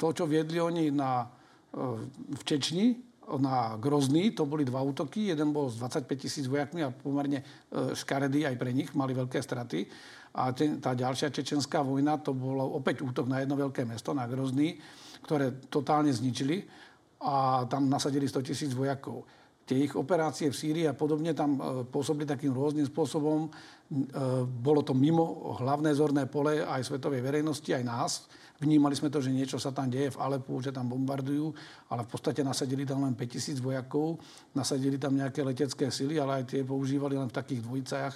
To, 0.00 0.06
čo 0.16 0.24
viedli 0.24 0.56
oni 0.56 0.88
na, 0.88 1.28
v 1.76 2.42
Čečni, 2.46 2.96
na 3.34 3.74
Grozný, 3.76 4.30
to 4.30 4.46
boli 4.46 4.62
dva 4.62 4.78
útoky. 4.82 5.34
Jeden 5.34 5.50
bol 5.50 5.66
s 5.66 5.82
25 5.82 6.06
tisíc 6.14 6.46
vojakmi 6.46 6.86
a 6.86 6.94
pomerne 6.94 7.42
e, 7.42 7.44
škaredý 7.92 8.46
aj 8.46 8.56
pre 8.56 8.70
nich, 8.70 8.94
mali 8.94 9.12
veľké 9.18 9.42
straty. 9.42 9.82
A 10.36 10.54
ten, 10.54 10.78
tá 10.78 10.94
ďalšia 10.94 11.34
čečenská 11.34 11.82
vojna, 11.82 12.22
to 12.22 12.36
bolo 12.36 12.62
opäť 12.76 13.02
útok 13.02 13.26
na 13.26 13.42
jedno 13.42 13.58
veľké 13.58 13.82
mesto, 13.82 14.14
na 14.14 14.28
Grozný, 14.30 14.78
ktoré 15.26 15.58
totálne 15.66 16.12
zničili 16.14 16.62
a 17.24 17.66
tam 17.66 17.88
nasadili 17.90 18.28
100 18.28 18.46
tisíc 18.46 18.70
vojakov. 18.76 19.24
Tie 19.66 19.82
ich 19.82 19.98
operácie 19.98 20.48
v 20.48 20.56
Sýrii 20.56 20.86
a 20.86 20.94
podobne 20.94 21.34
tam 21.34 21.58
e, 21.58 21.60
pôsobili 21.90 22.22
takým 22.22 22.54
rôznym 22.54 22.86
spôsobom. 22.86 23.46
E, 23.46 23.50
bolo 24.46 24.86
to 24.86 24.94
mimo 24.94 25.58
hlavné 25.58 25.90
zorné 25.90 26.30
pole 26.30 26.62
aj 26.62 26.86
svetovej 26.86 27.18
verejnosti, 27.18 27.70
aj 27.74 27.82
nás 27.82 28.12
Vnímali 28.56 28.96
sme 28.96 29.12
to, 29.12 29.20
že 29.20 29.28
niečo 29.28 29.60
sa 29.60 29.68
tam 29.68 29.92
deje 29.92 30.16
v 30.16 30.20
Alepu, 30.20 30.56
že 30.64 30.72
tam 30.72 30.88
bombardujú, 30.88 31.52
ale 31.92 32.08
v 32.08 32.08
podstate 32.08 32.40
nasadili 32.40 32.88
tam 32.88 33.04
len 33.04 33.12
5000 33.12 33.60
vojakov, 33.60 34.16
nasadili 34.56 34.96
tam 34.96 35.12
nejaké 35.12 35.44
letecké 35.44 35.92
sily, 35.92 36.16
ale 36.16 36.40
aj 36.40 36.56
tie 36.56 36.64
používali 36.64 37.20
len 37.20 37.28
v 37.28 37.36
takých 37.36 37.60
dvojicách 37.60 38.14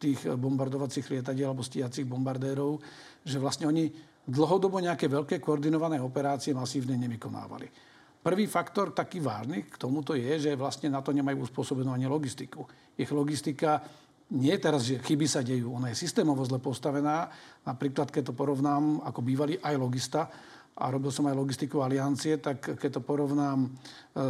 tých 0.00 0.20
bombardovacích 0.24 1.04
lietadiel 1.12 1.52
alebo 1.52 1.60
stíjacích 1.60 2.08
bombardérov, 2.08 2.80
že 3.28 3.36
vlastne 3.36 3.68
oni 3.68 3.92
dlhodobo 4.24 4.80
nejaké 4.80 5.04
veľké 5.04 5.36
koordinované 5.44 6.00
operácie 6.00 6.56
masívne 6.56 6.96
nevykonávali. 6.96 7.93
Prvý 8.24 8.48
faktor 8.48 8.96
taký 8.96 9.20
vážny 9.20 9.68
k 9.68 9.76
tomuto 9.76 10.16
je, 10.16 10.48
že 10.48 10.56
vlastne 10.56 10.88
na 10.88 11.04
to 11.04 11.12
nemajú 11.12 11.44
uspôsobenú 11.44 11.92
ani 11.92 12.08
logistiku. 12.08 12.64
Ich 12.96 13.12
logistika 13.12 13.84
nie 14.32 14.56
teraz, 14.56 14.88
že 14.88 14.96
chyby 14.96 15.28
sa 15.28 15.44
dejú, 15.44 15.76
ona 15.76 15.92
je 15.92 16.00
systémovo 16.00 16.40
zle 16.48 16.56
postavená. 16.56 17.28
Napríklad, 17.68 18.08
keď 18.08 18.32
to 18.32 18.34
porovnám 18.34 19.04
ako 19.04 19.20
bývalý 19.20 19.60
aj 19.60 19.74
logista, 19.76 20.32
a 20.74 20.90
robil 20.90 21.14
som 21.14 21.30
aj 21.30 21.38
logistiku 21.38 21.86
aliancie, 21.86 22.42
tak 22.42 22.74
keď 22.74 22.98
to 22.98 23.06
porovnám 23.06 23.62
e, 23.62 23.68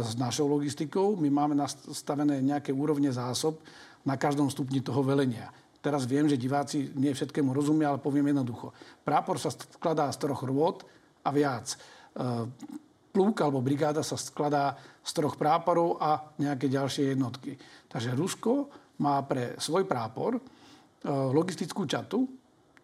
s 0.05 0.13
našou 0.13 0.45
logistikou, 0.45 1.17
my 1.17 1.29
máme 1.33 1.57
nastavené 1.57 2.37
nejaké 2.37 2.69
úrovne 2.69 3.09
zásob 3.09 3.57
na 4.05 4.13
každom 4.13 4.45
stupni 4.53 4.77
toho 4.85 5.01
velenia. 5.01 5.49
Teraz 5.81 6.05
viem, 6.05 6.29
že 6.29 6.37
diváci 6.37 6.93
nie 6.93 7.13
všetkému 7.13 7.49
rozumia, 7.49 7.89
ale 7.89 8.01
poviem 8.01 8.29
jednoducho. 8.29 8.77
Prápor 9.01 9.41
sa 9.41 9.49
skladá 9.49 10.05
z 10.13 10.21
troch 10.21 10.45
rôd 10.45 10.85
a 11.25 11.33
viac. 11.33 11.77
Plúk 13.15 13.39
alebo 13.39 13.63
brigáda 13.63 14.03
sa 14.03 14.19
skladá 14.19 14.75
z 14.99 15.11
troch 15.15 15.39
práporov 15.39 15.95
a 16.03 16.35
nejaké 16.35 16.67
ďalšie 16.67 17.15
jednotky. 17.15 17.55
Takže 17.87 18.11
Rusko 18.11 18.67
má 18.99 19.23
pre 19.23 19.55
svoj 19.55 19.87
prápor 19.87 20.35
e, 20.35 20.41
logistickú 21.07 21.87
čatu, 21.87 22.27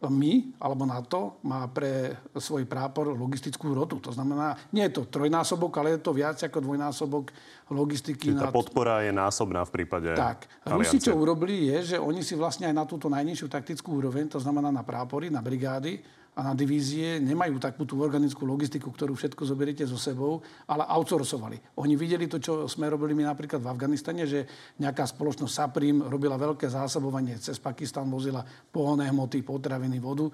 my, 0.09 0.57
alebo 0.57 0.87
NATO, 0.89 1.37
má 1.45 1.69
pre 1.69 2.17
svoj 2.33 2.65
prápor 2.65 3.13
logistickú 3.13 3.69
rotu. 3.77 4.01
To 4.01 4.09
znamená, 4.09 4.57
nie 4.73 4.81
je 4.89 4.97
to 4.97 5.05
trojnásobok, 5.05 5.69
ale 5.77 5.93
je 5.93 6.01
to 6.01 6.09
viac 6.15 6.41
ako 6.41 6.57
dvojnásobok 6.57 7.29
logistiky. 7.69 8.33
Čiže 8.33 8.41
tá 8.41 8.49
podpora 8.49 9.05
je 9.05 9.13
násobná 9.13 9.61
v 9.61 9.71
prípade 9.77 10.09
Tak. 10.17 10.49
Rusi, 10.73 10.97
čo 10.97 11.13
urobili, 11.13 11.69
je, 11.69 11.93
že 11.93 11.97
oni 12.01 12.25
si 12.25 12.33
vlastne 12.33 12.65
aj 12.65 12.75
na 12.81 12.85
túto 12.89 13.13
najnižšiu 13.13 13.45
taktickú 13.45 14.01
úroveň, 14.01 14.25
to 14.25 14.41
znamená 14.41 14.73
na 14.73 14.81
prápory, 14.81 15.29
na 15.29 15.43
brigády, 15.45 16.01
a 16.31 16.39
na 16.47 16.53
divízie 16.55 17.19
nemajú 17.19 17.59
takú 17.59 17.83
tú 17.83 17.99
organickú 17.99 18.47
logistiku, 18.47 18.87
ktorú 18.87 19.19
všetko 19.19 19.43
zoberiete 19.43 19.83
so 19.83 19.99
sebou, 19.99 20.39
ale 20.63 20.87
outsourcovali. 20.87 21.75
Oni 21.83 21.99
videli 21.99 22.23
to, 22.31 22.39
čo 22.39 22.71
sme 22.71 22.87
robili 22.87 23.11
my 23.11 23.27
napríklad 23.27 23.59
v 23.59 23.67
Afganistane, 23.67 24.23
že 24.23 24.47
nejaká 24.79 25.03
spoločnosť 25.03 25.51
Saprim 25.51 25.99
robila 26.07 26.39
veľké 26.39 26.71
zásobovanie 26.71 27.35
cez 27.35 27.59
Pakistan, 27.59 28.07
vozila 28.07 28.39
pohonné 28.71 29.11
hmoty, 29.11 29.43
potraviny, 29.43 29.99
vodu. 29.99 30.31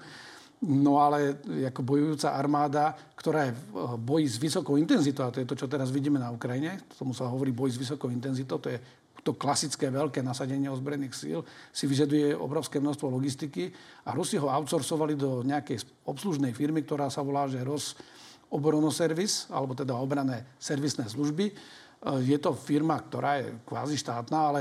No 0.58 0.98
ale 0.98 1.38
ako 1.70 1.86
bojujúca 1.86 2.34
armáda, 2.34 2.90
ktorá 3.14 3.46
je 3.46 3.54
v 3.54 3.94
boji 3.98 4.26
s 4.26 4.42
vysokou 4.42 4.74
intenzitou, 4.74 5.26
a 5.26 5.34
to 5.34 5.38
je 5.42 5.46
to, 5.46 5.54
čo 5.54 5.70
teraz 5.70 5.94
vidíme 5.94 6.18
na 6.18 6.34
Ukrajine, 6.34 6.82
tomu 6.98 7.14
sa 7.14 7.30
hovorí 7.30 7.54
boj 7.54 7.70
s 7.74 7.78
vysokou 7.78 8.10
intenzitou, 8.10 8.58
to 8.58 8.74
je 8.74 8.78
to 9.22 9.34
klasické 9.34 9.90
veľké 9.90 10.22
nasadenie 10.22 10.70
ozbrojených 10.70 11.14
síl 11.14 11.40
si 11.74 11.84
vyžaduje 11.90 12.32
obrovské 12.38 12.78
množstvo 12.78 13.10
logistiky 13.10 13.70
a 14.06 14.14
Rusi 14.14 14.38
ho 14.38 14.46
outsourcovali 14.46 15.18
do 15.18 15.42
nejakej 15.42 15.84
obslužnej 16.06 16.54
firmy, 16.54 16.86
ktorá 16.86 17.10
sa 17.10 17.26
volá, 17.26 17.50
že 17.50 17.62
Ros 17.66 17.98
oboronoservis, 18.48 19.50
alebo 19.52 19.76
teda 19.76 19.92
obrané 19.98 20.56
servisné 20.56 21.04
služby. 21.04 21.52
E, 21.52 21.54
je 22.24 22.38
to 22.40 22.56
firma, 22.56 22.96
ktorá 22.96 23.44
je 23.44 23.60
kvázi 23.68 23.96
štátna, 24.00 24.38
ale 24.38 24.60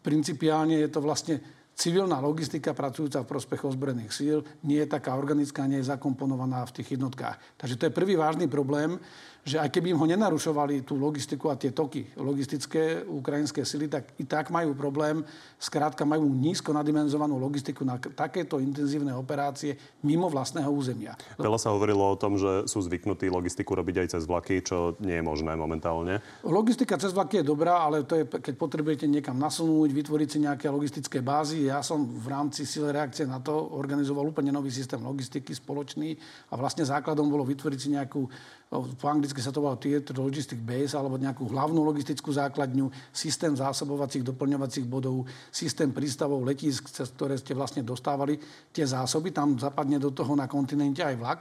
principiálne 0.00 0.80
je 0.80 0.88
to 0.88 1.00
vlastne 1.04 1.36
civilná 1.80 2.20
logistika 2.20 2.76
pracujúca 2.76 3.24
v 3.24 3.30
prospech 3.30 3.64
ozbrojených 3.64 4.12
síl 4.12 4.44
nie 4.68 4.84
je 4.84 4.88
taká 4.92 5.16
organická, 5.16 5.64
nie 5.64 5.80
je 5.80 5.88
zakomponovaná 5.88 6.60
v 6.68 6.74
tých 6.76 7.00
jednotkách. 7.00 7.40
Takže 7.56 7.76
to 7.80 7.86
je 7.88 7.96
prvý 7.96 8.20
vážny 8.20 8.44
problém, 8.52 9.00
že 9.44 9.56
aj 9.56 9.72
keby 9.72 9.96
im 9.96 10.00
ho 10.00 10.06
nenarušovali 10.06 10.84
tú 10.84 11.00
logistiku 11.00 11.48
a 11.48 11.56
tie 11.56 11.72
toky 11.72 12.12
logistické 12.20 13.02
ukrajinské 13.08 13.64
sily, 13.64 13.88
tak 13.88 14.12
i 14.20 14.24
tak 14.28 14.52
majú 14.52 14.76
problém. 14.76 15.24
Skrátka 15.56 16.04
majú 16.04 16.28
nízko 16.28 16.76
nadimenzovanú 16.76 17.40
logistiku 17.40 17.82
na 17.84 17.96
takéto 17.96 18.60
intenzívne 18.60 19.16
operácie 19.16 19.80
mimo 20.04 20.28
vlastného 20.28 20.68
územia. 20.68 21.16
Veľa 21.40 21.58
sa 21.58 21.72
hovorilo 21.72 22.12
o 22.12 22.20
tom, 22.20 22.36
že 22.36 22.68
sú 22.68 22.84
zvyknutí 22.84 23.32
logistiku 23.32 23.72
robiť 23.72 24.04
aj 24.04 24.08
cez 24.16 24.22
vlaky, 24.28 24.60
čo 24.60 24.96
nie 25.00 25.16
je 25.18 25.24
možné 25.24 25.56
momentálne. 25.56 26.20
Logistika 26.44 27.00
cez 27.00 27.16
vlaky 27.16 27.40
je 27.40 27.48
dobrá, 27.48 27.80
ale 27.84 28.04
to 28.04 28.20
je, 28.20 28.24
keď 28.28 28.54
potrebujete 28.60 29.06
niekam 29.08 29.40
nasunúť, 29.40 29.88
vytvoriť 29.92 30.28
si 30.28 30.38
nejaké 30.44 30.66
logistické 30.68 31.24
bázy, 31.24 31.68
ja 31.68 31.80
som 31.80 32.04
v 32.04 32.26
rámci 32.28 32.68
sile 32.68 32.92
reakcie 32.92 33.24
na 33.24 33.40
to 33.40 33.56
organizoval 33.72 34.28
úplne 34.28 34.52
nový 34.52 34.68
systém 34.68 35.00
logistiky 35.00 35.56
spoločný 35.56 36.14
a 36.52 36.54
vlastne 36.60 36.84
základom 36.84 37.26
bolo 37.26 37.48
vytvoriť 37.48 37.78
si 37.80 37.88
nejakú, 37.96 38.28
po 38.70 39.06
anglicky 39.10 39.42
sa 39.42 39.50
to 39.50 39.58
volalo 39.58 39.82
Theater 39.82 40.14
Logistic 40.14 40.62
Base, 40.62 40.94
alebo 40.94 41.18
nejakú 41.18 41.50
hlavnú 41.50 41.82
logistickú 41.82 42.30
základňu, 42.30 42.86
systém 43.10 43.50
zásobovacích, 43.50 44.22
doplňovacích 44.22 44.86
bodov, 44.86 45.26
systém 45.50 45.90
prístavov, 45.90 46.46
letisk, 46.46 46.86
cez 46.86 47.10
ktoré 47.10 47.34
ste 47.34 47.50
vlastne 47.50 47.82
dostávali 47.82 48.38
tie 48.70 48.86
zásoby. 48.86 49.34
Tam 49.34 49.58
zapadne 49.58 49.98
do 49.98 50.14
toho 50.14 50.38
na 50.38 50.46
kontinente 50.46 51.02
aj 51.02 51.16
vlak 51.18 51.40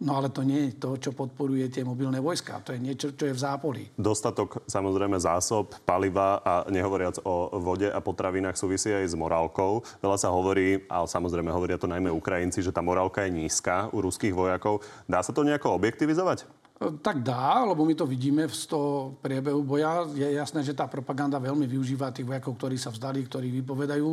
No 0.00 0.16
ale 0.16 0.32
to 0.32 0.40
nie 0.40 0.72
je 0.72 0.80
to, 0.80 0.96
čo 0.96 1.12
podporuje 1.12 1.68
tie 1.68 1.84
mobilné 1.84 2.24
vojska. 2.24 2.64
To 2.64 2.72
je 2.72 2.80
niečo, 2.80 3.12
čo 3.12 3.28
je 3.28 3.36
v 3.36 3.40
zápolí. 3.44 3.84
Dostatok 4.00 4.64
samozrejme 4.64 5.20
zásob, 5.20 5.76
paliva 5.84 6.40
a 6.40 6.64
nehovoriac 6.72 7.20
o 7.20 7.52
vode 7.60 7.84
a 7.84 8.00
potravinách 8.00 8.56
súvisí 8.56 8.88
aj 8.88 9.12
s 9.12 9.14
morálkou. 9.14 9.84
Veľa 10.00 10.16
sa 10.16 10.32
hovorí, 10.32 10.88
ale 10.88 11.04
samozrejme 11.04 11.52
hovoria 11.52 11.76
to 11.76 11.84
najmä 11.84 12.08
Ukrajinci, 12.08 12.64
že 12.64 12.72
tá 12.72 12.80
morálka 12.80 13.28
je 13.28 13.44
nízka 13.44 13.92
u 13.92 14.00
ruských 14.00 14.32
vojakov. 14.32 14.80
Dá 15.04 15.20
sa 15.20 15.36
to 15.36 15.44
nejako 15.44 15.76
objektivizovať? 15.76 16.48
Tak 16.80 17.20
dá, 17.20 17.60
lebo 17.68 17.84
my 17.84 17.92
to 17.92 18.08
vidíme 18.08 18.48
v 18.48 18.56
toho 18.64 19.12
priebehu 19.20 19.60
boja. 19.60 20.08
Je 20.16 20.24
jasné, 20.24 20.64
že 20.64 20.72
tá 20.72 20.88
propaganda 20.88 21.36
veľmi 21.36 21.68
využíva 21.68 22.08
tých 22.08 22.24
vojakov, 22.24 22.56
ktorí 22.56 22.80
sa 22.80 22.88
vzdali, 22.88 23.20
ktorí 23.20 23.52
vypovedajú, 23.60 24.08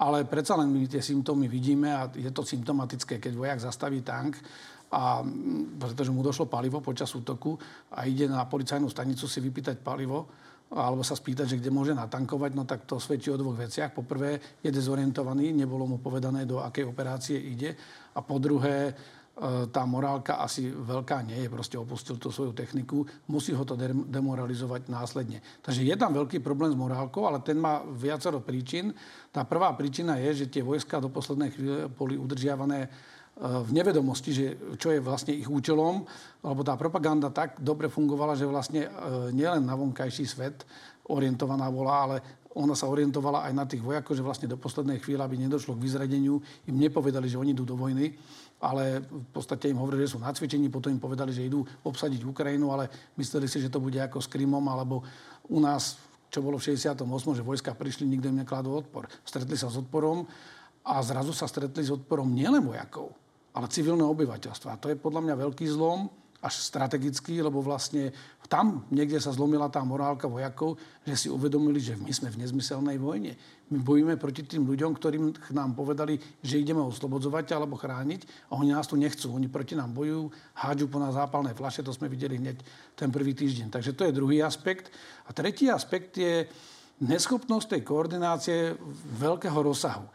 ale 0.00 0.24
predsa 0.24 0.56
len 0.56 0.72
my 0.72 0.88
tie 0.88 1.04
symptómy 1.04 1.44
vidíme 1.44 1.92
a 1.92 2.08
je 2.08 2.32
to 2.32 2.40
symptomatické, 2.40 3.20
keď 3.20 3.36
vojak 3.36 3.60
zastaví 3.60 4.00
tank 4.00 4.40
a 4.96 5.20
pretože 5.76 6.08
mu 6.08 6.24
došlo 6.24 6.48
palivo 6.48 6.80
počas 6.80 7.12
útoku 7.12 7.60
a 7.92 8.08
ide 8.08 8.32
na 8.32 8.48
policajnú 8.48 8.88
stanicu 8.88 9.28
si 9.28 9.44
vypýtať 9.44 9.84
palivo, 9.84 10.24
alebo 10.72 11.04
sa 11.04 11.14
spýtať, 11.14 11.46
že 11.52 11.58
kde 11.60 11.70
môže 11.70 11.92
natankovať, 11.94 12.50
no 12.56 12.64
tak 12.66 12.88
to 12.88 12.98
svedčí 12.98 13.30
o 13.30 13.38
dvoch 13.38 13.54
veciach. 13.54 13.94
Po 13.94 14.02
je 14.64 14.70
dezorientovaný, 14.72 15.54
nebolo 15.54 15.86
mu 15.86 15.96
povedané, 16.02 16.42
do 16.42 16.58
akej 16.58 16.90
operácie 16.90 17.38
ide. 17.38 17.76
A 18.16 18.24
po 18.24 18.42
druhé, 18.42 18.96
tá 19.68 19.84
morálka 19.84 20.40
asi 20.40 20.72
veľká 20.72 21.20
nie 21.28 21.44
je, 21.44 21.52
proste 21.52 21.76
opustil 21.76 22.16
tú 22.16 22.32
svoju 22.32 22.56
techniku, 22.56 23.04
musí 23.28 23.52
ho 23.52 23.68
to 23.68 23.76
demoralizovať 24.08 24.88
následne. 24.88 25.44
Takže 25.60 25.84
je 25.84 25.92
tam 25.92 26.16
veľký 26.16 26.40
problém 26.40 26.72
s 26.72 26.80
morálkou, 26.80 27.28
ale 27.28 27.44
ten 27.44 27.60
má 27.60 27.84
viacero 27.84 28.40
príčin. 28.40 28.96
Tá 29.28 29.44
prvá 29.44 29.76
príčina 29.76 30.16
je, 30.16 30.44
že 30.44 30.46
tie 30.48 30.64
vojska 30.64 31.04
do 31.04 31.12
poslednej 31.12 31.52
chvíle 31.52 31.92
boli 31.92 32.16
udržiavané 32.16 32.88
v 33.36 33.70
nevedomosti, 33.76 34.30
že 34.32 34.46
čo 34.80 34.88
je 34.96 35.04
vlastne 35.04 35.36
ich 35.36 35.44
účelom, 35.44 36.08
lebo 36.40 36.64
tá 36.64 36.72
propaganda 36.72 37.28
tak 37.28 37.60
dobre 37.60 37.92
fungovala, 37.92 38.32
že 38.32 38.48
vlastne 38.48 38.88
e, 38.88 38.90
nielen 39.36 39.60
na 39.60 39.76
vonkajší 39.76 40.24
svet 40.24 40.64
orientovaná 41.12 41.68
bola, 41.68 41.94
ale 42.08 42.16
ona 42.56 42.72
sa 42.72 42.88
orientovala 42.88 43.44
aj 43.44 43.52
na 43.52 43.68
tých 43.68 43.84
vojakov, 43.84 44.16
že 44.16 44.24
vlastne 44.24 44.48
do 44.48 44.56
poslednej 44.56 44.96
chvíle, 45.04 45.20
aby 45.20 45.36
nedošlo 45.36 45.76
k 45.76 45.84
vyzradeniu, 45.84 46.40
im 46.64 46.76
nepovedali, 46.80 47.28
že 47.28 47.36
oni 47.36 47.52
idú 47.52 47.68
do 47.68 47.76
vojny, 47.76 48.16
ale 48.64 49.04
v 49.04 49.28
podstate 49.28 49.68
im 49.68 49.76
hovorili, 49.76 50.08
že 50.08 50.16
sú 50.16 50.18
na 50.24 50.32
cvičení, 50.32 50.72
potom 50.72 50.88
im 50.88 50.96
povedali, 50.96 51.36
že 51.36 51.44
idú 51.44 51.60
obsadiť 51.84 52.24
Ukrajinu, 52.24 52.72
ale 52.72 52.88
mysleli 53.20 53.44
si, 53.44 53.60
že 53.60 53.68
to 53.68 53.76
bude 53.76 54.00
ako 54.00 54.24
s 54.24 54.32
Krymom, 54.32 54.64
alebo 54.72 55.04
u 55.52 55.60
nás, 55.60 56.00
čo 56.32 56.40
bolo 56.40 56.56
v 56.56 56.72
68., 56.72 57.04
že 57.36 57.44
vojska 57.44 57.76
prišli, 57.76 58.08
nikto 58.08 58.32
im 58.32 58.40
nekladol 58.40 58.80
odpor. 58.80 59.04
Stretli 59.20 59.60
sa 59.60 59.68
s 59.68 59.76
odporom 59.76 60.24
a 60.80 60.94
zrazu 61.04 61.36
sa 61.36 61.44
stretli 61.44 61.84
s 61.84 61.92
odporom 61.92 62.32
nielen 62.32 62.64
vojakov, 62.64 63.12
ale 63.52 63.68
civilné 63.68 64.02
obyvateľstvo. 64.08 64.72
A 64.72 64.80
to 64.80 64.88
je 64.88 64.96
podľa 64.96 65.20
mňa 65.28 65.34
veľký 65.44 65.68
zlom, 65.68 66.08
až 66.44 66.60
strategický, 66.60 67.40
lebo 67.40 67.64
vlastne 67.64 68.12
tam 68.46 68.86
niekde 68.94 69.18
sa 69.18 69.34
zlomila 69.34 69.66
tá 69.66 69.82
morálka 69.82 70.30
vojakov, 70.30 70.78
že 71.02 71.26
si 71.26 71.28
uvedomili, 71.32 71.82
že 71.82 71.98
my 71.98 72.12
sme 72.12 72.28
v 72.30 72.46
nezmyselnej 72.46 72.96
vojne. 73.00 73.34
My 73.74 73.82
bojíme 73.82 74.14
proti 74.14 74.46
tým 74.46 74.62
ľuďom, 74.62 74.94
ktorým 74.94 75.34
nám 75.50 75.74
povedali, 75.74 76.20
že 76.44 76.62
ideme 76.62 76.78
oslobodzovať 76.86 77.58
alebo 77.58 77.74
chrániť 77.74 78.52
a 78.52 78.60
oni 78.62 78.70
nás 78.70 78.86
tu 78.86 78.94
nechcú. 78.94 79.34
Oni 79.34 79.50
proti 79.50 79.74
nám 79.74 79.90
bojujú, 79.90 80.30
hádžu 80.54 80.86
po 80.86 81.02
nás 81.02 81.18
zápalné 81.18 81.50
flaše, 81.58 81.82
to 81.82 81.90
sme 81.90 82.06
videli 82.06 82.38
hneď 82.38 82.62
ten 82.94 83.10
prvý 83.10 83.34
týždeň. 83.34 83.74
Takže 83.74 83.98
to 83.98 84.06
je 84.06 84.14
druhý 84.14 84.38
aspekt. 84.46 84.94
A 85.26 85.34
tretí 85.34 85.66
aspekt 85.66 86.14
je 86.14 86.46
neschopnosť 87.02 87.76
tej 87.76 87.82
koordinácie 87.82 88.78
veľkého 89.18 89.58
rozsahu 89.58 90.06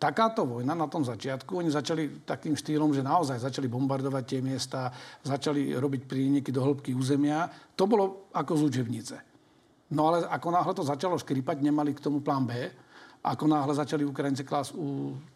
takáto 0.00 0.48
vojna 0.48 0.72
na 0.72 0.88
tom 0.88 1.04
začiatku, 1.04 1.60
oni 1.60 1.68
začali 1.68 2.24
takým 2.24 2.56
štýlom, 2.56 2.96
že 2.96 3.04
naozaj 3.04 3.44
začali 3.44 3.68
bombardovať 3.68 4.24
tie 4.24 4.40
miesta, 4.40 4.88
začali 5.20 5.76
robiť 5.76 6.08
príniky 6.08 6.48
do 6.48 6.64
hĺbky 6.64 6.96
územia. 6.96 7.44
To 7.76 7.84
bolo 7.84 8.32
ako 8.32 8.52
z 8.56 8.62
učebnice. 8.72 9.16
No 9.92 10.08
ale 10.08 10.24
ako 10.24 10.48
náhle 10.48 10.72
to 10.72 10.88
začalo 10.88 11.20
škripať, 11.20 11.60
nemali 11.60 11.92
k 11.92 12.00
tomu 12.00 12.24
plán 12.24 12.48
B. 12.48 12.56
Ako 13.20 13.44
náhle 13.44 13.76
začali 13.76 14.08
Ukrajinci 14.08 14.48
klásť 14.48 14.72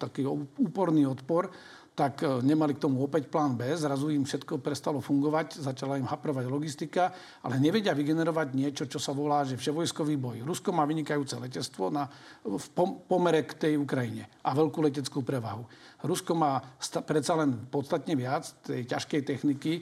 taký 0.00 0.24
úporný 0.56 1.04
odpor, 1.04 1.52
tak 1.94 2.26
e, 2.26 2.42
nemali 2.42 2.74
k 2.74 2.82
tomu 2.82 3.06
opäť 3.06 3.30
plán 3.30 3.54
B, 3.54 3.70
zrazu 3.78 4.10
im 4.10 4.26
všetko 4.26 4.58
prestalo 4.58 4.98
fungovať, 4.98 5.62
začala 5.62 5.94
im 5.94 6.10
haprovať 6.10 6.44
logistika, 6.50 7.14
ale 7.46 7.62
nevedia 7.62 7.94
vygenerovať 7.94 8.48
niečo, 8.50 8.84
čo 8.90 8.98
sa 8.98 9.14
volá, 9.14 9.46
že 9.46 9.54
vševojskový 9.54 10.18
boj. 10.18 10.36
Rusko 10.42 10.74
má 10.74 10.82
vynikajúce 10.90 11.38
letectvo 11.38 11.94
na, 11.94 12.10
v 12.42 12.66
pomere 13.06 13.46
k 13.46 13.54
tej 13.54 13.74
Ukrajine 13.78 14.26
a 14.42 14.50
veľkú 14.58 14.82
leteckú 14.82 15.22
prevahu. 15.22 15.62
Rusko 16.02 16.34
má 16.34 16.58
sta, 16.82 16.98
predsa 17.00 17.38
len 17.38 17.70
podstatne 17.70 18.18
viac 18.18 18.42
tej 18.66 18.90
ťažkej 18.90 19.22
techniky, 19.22 19.78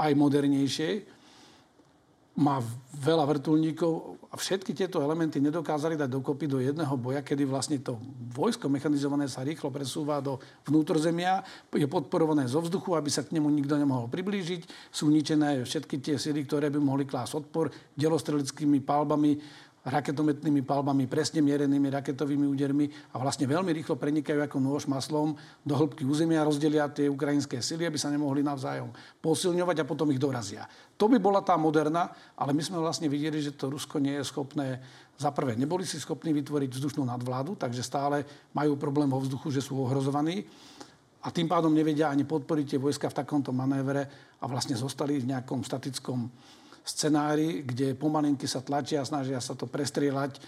aj 0.00 0.16
modernejšej, 0.16 1.19
má 2.40 2.56
veľa 3.04 3.36
vrtulníkov 3.36 4.16
a 4.32 4.34
všetky 4.40 4.72
tieto 4.72 5.04
elementy 5.04 5.44
nedokázali 5.44 5.92
dať 6.00 6.08
dokopy 6.08 6.48
do 6.48 6.56
jedného 6.56 6.96
boja, 6.96 7.20
kedy 7.20 7.44
vlastne 7.44 7.76
to 7.84 8.00
vojsko 8.32 8.72
mechanizované 8.72 9.28
sa 9.28 9.44
rýchlo 9.44 9.68
presúva 9.68 10.24
do 10.24 10.40
vnútrozemia, 10.64 11.44
je 11.68 11.84
podporované 11.84 12.48
zo 12.48 12.64
vzduchu, 12.64 12.96
aby 12.96 13.12
sa 13.12 13.26
k 13.28 13.36
nemu 13.36 13.44
nikto 13.52 13.76
nemohol 13.76 14.08
priblížiť, 14.08 14.64
sú 14.88 15.12
ničené 15.12 15.60
všetky 15.68 16.00
tie 16.00 16.16
sily, 16.16 16.48
ktoré 16.48 16.72
by 16.72 16.80
mohli 16.80 17.04
klásť 17.04 17.44
odpor 17.44 17.68
delostrelickými 17.92 18.80
palbami, 18.80 19.36
raketometnými 19.80 20.60
palbami, 20.60 21.08
presne 21.08 21.40
mierenými 21.40 21.88
raketovými 21.88 22.44
údermi 22.44 22.92
a 23.12 23.16
vlastne 23.16 23.48
veľmi 23.48 23.72
rýchlo 23.72 23.96
prenikajú 23.96 24.44
ako 24.44 24.60
nôž 24.60 24.84
maslom 24.84 25.32
do 25.64 25.72
hĺbky 25.72 26.04
územia, 26.04 26.44
rozdelia 26.44 26.92
tie 26.92 27.08
ukrajinské 27.08 27.64
sily, 27.64 27.88
aby 27.88 27.96
sa 27.96 28.12
nemohli 28.12 28.44
navzájom 28.44 28.92
posilňovať 29.24 29.76
a 29.80 29.88
potom 29.88 30.12
ich 30.12 30.20
dorazia. 30.20 30.68
To 31.00 31.08
by 31.08 31.16
bola 31.16 31.40
tá 31.40 31.56
moderna, 31.56 32.12
ale 32.36 32.52
my 32.52 32.60
sme 32.60 32.76
vlastne 32.76 33.08
videli, 33.08 33.40
že 33.40 33.56
to 33.56 33.72
Rusko 33.72 33.96
nie 33.96 34.20
je 34.20 34.28
schopné 34.28 34.84
za 35.16 35.32
prvé, 35.32 35.56
neboli 35.56 35.88
si 35.88 35.96
schopní 35.96 36.36
vytvoriť 36.36 36.76
vzdušnú 36.76 37.00
nadvládu, 37.04 37.56
takže 37.56 37.80
stále 37.80 38.24
majú 38.52 38.76
problém 38.76 39.08
vo 39.08 39.20
vzduchu, 39.20 39.48
že 39.48 39.64
sú 39.64 39.80
ohrozovaní 39.80 40.44
a 41.20 41.28
tým 41.28 41.48
pádom 41.48 41.72
nevedia 41.72 42.08
ani 42.08 42.24
podporiť 42.24 42.76
tie 42.76 42.80
vojska 42.80 43.12
v 43.12 43.18
takomto 43.24 43.52
manévere 43.52 44.34
a 44.40 44.44
vlastne 44.48 44.76
zostali 44.76 45.20
v 45.20 45.36
nejakom 45.36 45.60
statickom 45.60 46.28
scenári, 46.84 47.62
kde 47.62 47.94
pomalinky 47.94 48.48
sa 48.48 48.64
tlačia, 48.64 49.04
snažia 49.04 49.38
sa 49.38 49.54
to 49.54 49.68
prestrieľať 49.68 50.40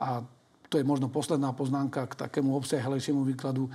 a 0.00 0.24
to 0.70 0.78
je 0.78 0.86
možno 0.86 1.10
posledná 1.10 1.50
poznámka 1.50 2.06
k 2.06 2.14
takému 2.14 2.54
obsiahlejšiemu 2.54 3.26
výkladu. 3.26 3.66
E, 3.66 3.70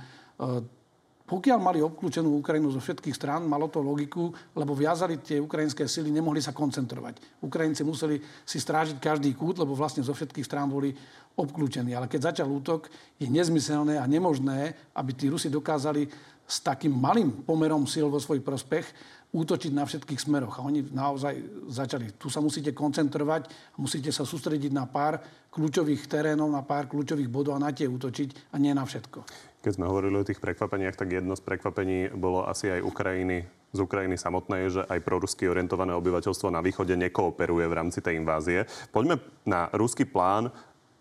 pokiaľ 1.26 1.58
mali 1.58 1.82
obklúčenú 1.82 2.38
Ukrajinu 2.38 2.70
zo 2.70 2.78
všetkých 2.78 3.18
strán, 3.18 3.50
malo 3.50 3.66
to 3.66 3.82
logiku, 3.82 4.30
lebo 4.54 4.78
viazali 4.78 5.18
tie 5.18 5.42
ukrajinské 5.42 5.84
sily, 5.90 6.08
nemohli 6.08 6.38
sa 6.38 6.54
koncentrovať. 6.54 7.42
Ukrajinci 7.42 7.82
museli 7.82 8.22
si 8.46 8.62
strážiť 8.62 9.02
každý 9.02 9.34
kút, 9.34 9.58
lebo 9.58 9.74
vlastne 9.74 10.06
zo 10.06 10.14
všetkých 10.14 10.46
strán 10.46 10.70
boli 10.70 10.94
obklúčení. 11.34 11.92
Ale 11.98 12.06
keď 12.06 12.32
začal 12.32 12.48
útok, 12.48 12.88
je 13.18 13.26
nezmyselné 13.26 13.98
a 13.98 14.06
nemožné, 14.06 14.72
aby 14.94 15.10
tí 15.12 15.26
Rusi 15.26 15.50
dokázali 15.50 16.06
s 16.46 16.62
takým 16.62 16.94
malým 16.94 17.42
pomerom 17.42 17.90
síl 17.90 18.06
vo 18.06 18.22
svoj 18.22 18.38
prospech 18.40 18.86
útočiť 19.34 19.72
na 19.74 19.84
všetkých 19.84 20.20
smeroch. 20.22 20.60
A 20.60 20.66
oni 20.66 20.86
naozaj 20.92 21.66
začali. 21.68 22.14
Tu 22.16 22.30
sa 22.30 22.38
musíte 22.40 22.70
koncentrovať, 22.72 23.50
musíte 23.80 24.10
sa 24.14 24.22
sústrediť 24.22 24.72
na 24.72 24.86
pár 24.86 25.18
kľúčových 25.52 26.06
terénov, 26.08 26.52
na 26.52 26.62
pár 26.62 26.86
kľúčových 26.86 27.32
bodov 27.32 27.56
a 27.56 27.62
na 27.62 27.72
tie 27.72 27.88
útočiť 27.88 28.52
a 28.52 28.56
nie 28.60 28.72
na 28.72 28.84
všetko. 28.84 29.24
Keď 29.64 29.72
sme 29.74 29.90
hovorili 29.90 30.14
o 30.20 30.26
tých 30.26 30.38
prekvapeniach, 30.38 30.94
tak 30.94 31.10
jedno 31.10 31.34
z 31.34 31.42
prekvapení 31.42 32.14
bolo 32.14 32.46
asi 32.46 32.70
aj 32.70 32.86
Ukrajiny, 32.86 33.42
z 33.74 33.78
Ukrajiny 33.82 34.14
samotnej, 34.14 34.70
že 34.70 34.82
aj 34.86 35.02
prorusky 35.02 35.50
orientované 35.50 35.90
obyvateľstvo 35.96 36.54
na 36.54 36.62
východe 36.62 36.94
nekooperuje 36.94 37.66
v 37.66 37.76
rámci 37.76 37.98
tej 37.98 38.20
invázie. 38.20 38.64
Poďme 38.94 39.18
na 39.42 39.66
ruský 39.74 40.06
plán. 40.06 40.54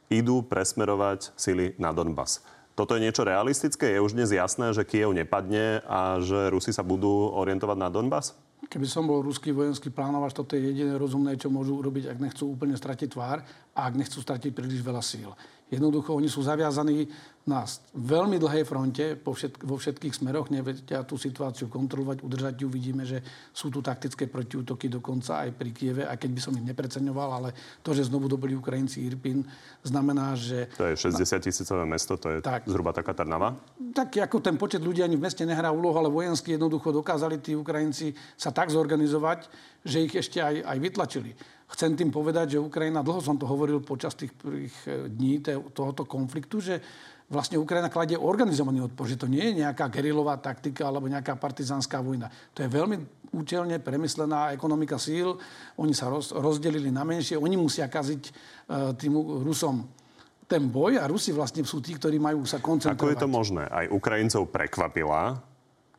Idú 0.10 0.46
presmerovať 0.46 1.34
sily 1.34 1.78
na 1.78 1.90
Donbass. 1.90 2.42
Toto 2.76 3.00
je 3.00 3.08
niečo 3.08 3.24
realistické? 3.24 3.96
Je 3.96 4.04
už 4.04 4.20
dnes 4.20 4.28
jasné, 4.28 4.76
že 4.76 4.84
Kiev 4.84 5.16
nepadne 5.16 5.80
a 5.88 6.20
že 6.20 6.52
Rusi 6.52 6.76
sa 6.76 6.84
budú 6.84 7.32
orientovať 7.32 7.78
na 7.80 7.88
Donbass? 7.88 8.36
Keby 8.68 8.84
som 8.84 9.08
bol 9.08 9.24
ruský 9.24 9.56
vojenský 9.56 9.96
plánovač, 9.96 10.36
toto 10.36 10.60
je 10.60 10.68
jediné 10.68 11.00
rozumné, 11.00 11.40
čo 11.40 11.48
môžu 11.48 11.80
urobiť, 11.80 12.12
ak 12.12 12.20
nechcú 12.20 12.52
úplne 12.52 12.76
stratiť 12.76 13.16
tvár 13.16 13.40
a 13.72 13.80
ak 13.88 13.96
nechcú 13.96 14.20
stratiť 14.20 14.52
príliš 14.52 14.84
veľa 14.84 15.00
síl. 15.00 15.32
Jednoducho 15.66 16.14
oni 16.14 16.30
sú 16.30 16.46
zaviazaní 16.46 17.10
na 17.46 17.62
veľmi 17.94 18.42
dlhej 18.42 18.66
fronte 18.66 19.14
po 19.18 19.38
všetk- 19.38 19.70
vo 19.70 19.78
všetkých 19.78 20.18
smeroch, 20.18 20.50
nevedia 20.50 21.06
tú 21.06 21.14
situáciu 21.14 21.70
kontrolovať, 21.70 22.26
udržať 22.26 22.56
ju. 22.58 22.68
Vidíme, 22.70 23.06
že 23.06 23.22
sú 23.54 23.70
tu 23.70 23.86
taktické 23.86 24.26
protiútoky 24.26 24.90
dokonca 24.90 25.46
aj 25.46 25.54
pri 25.54 25.70
Kieve, 25.70 26.04
aj 26.10 26.18
keď 26.18 26.32
by 26.34 26.42
som 26.42 26.58
ich 26.58 26.66
nepreceňoval, 26.66 27.30
ale 27.38 27.50
to, 27.86 27.94
že 27.94 28.10
znovu 28.10 28.26
dobili 28.26 28.58
Ukrajinci 28.58 29.06
Irpin, 29.06 29.46
znamená, 29.86 30.34
že... 30.34 30.74
To 30.74 30.90
je 30.90 30.98
60 30.98 31.38
tisícové 31.38 31.86
mesto, 31.86 32.18
to 32.18 32.34
je 32.34 32.42
tak, 32.42 32.66
zhruba 32.66 32.90
taká 32.90 33.14
Trnava? 33.14 33.54
Tak 33.94 34.18
ako 34.26 34.42
ten 34.42 34.58
počet 34.58 34.82
ľudí 34.82 35.06
ani 35.06 35.14
v 35.14 35.30
meste 35.30 35.46
nehrá 35.46 35.70
úlohu, 35.70 36.02
ale 36.02 36.10
vojensky 36.10 36.58
jednoducho 36.58 36.90
dokázali 36.90 37.38
tí 37.38 37.54
Ukrajinci 37.54 38.18
sa 38.34 38.50
tak 38.50 38.74
zorganizovať, 38.74 39.46
že 39.86 40.02
ich 40.02 40.14
ešte 40.18 40.42
aj, 40.42 40.66
aj 40.66 40.78
vytlačili. 40.82 41.38
Chcem 41.66 41.98
tým 41.98 42.14
povedať, 42.14 42.56
že 42.56 42.62
Ukrajina, 42.62 43.02
dlho 43.02 43.20
som 43.20 43.42
to 43.42 43.50
hovoril 43.50 43.82
počas 43.82 44.14
tých 44.14 44.32
prvých 44.38 44.76
eh, 44.86 44.92
dní 45.10 45.42
tohoto 45.74 46.06
konfliktu, 46.06 46.62
že 46.62 46.78
vlastne 47.26 47.58
Ukrajina 47.58 47.90
kladie 47.90 48.22
organizovaný 48.22 48.86
odpor, 48.86 49.10
že 49.10 49.18
to 49.18 49.26
nie 49.26 49.42
je 49.42 49.66
nejaká 49.66 49.90
gerilová 49.90 50.38
taktika 50.38 50.86
alebo 50.86 51.10
nejaká 51.10 51.42
partizánska 51.42 51.98
vojna. 52.02 52.30
To 52.54 52.62
je 52.62 52.70
veľmi 52.70 52.98
účelne 53.34 53.82
premyslená 53.82 54.54
ekonomika 54.54 55.02
síl. 55.02 55.34
Oni 55.82 55.92
sa 55.98 56.08
roz, 56.08 56.32
rozdelili 56.32 56.94
na 56.94 57.02
menšie. 57.02 57.36
Oni 57.36 57.58
musia 57.58 57.90
kaziť 57.90 58.22
uh, 58.30 58.94
tým 58.94 59.12
Rusom 59.42 60.06
ten 60.46 60.70
boj 60.70 61.02
a 61.02 61.10
Rusi 61.10 61.34
vlastne 61.34 61.66
sú 61.66 61.82
tí, 61.82 61.98
ktorí 61.98 62.22
majú 62.22 62.46
sa 62.46 62.62
koncentrovať. 62.62 63.02
Ako 63.02 63.14
je 63.18 63.18
to 63.18 63.30
možné? 63.30 63.64
Aj 63.66 63.90
Ukrajincov 63.90 64.54
prekvapila 64.54 65.42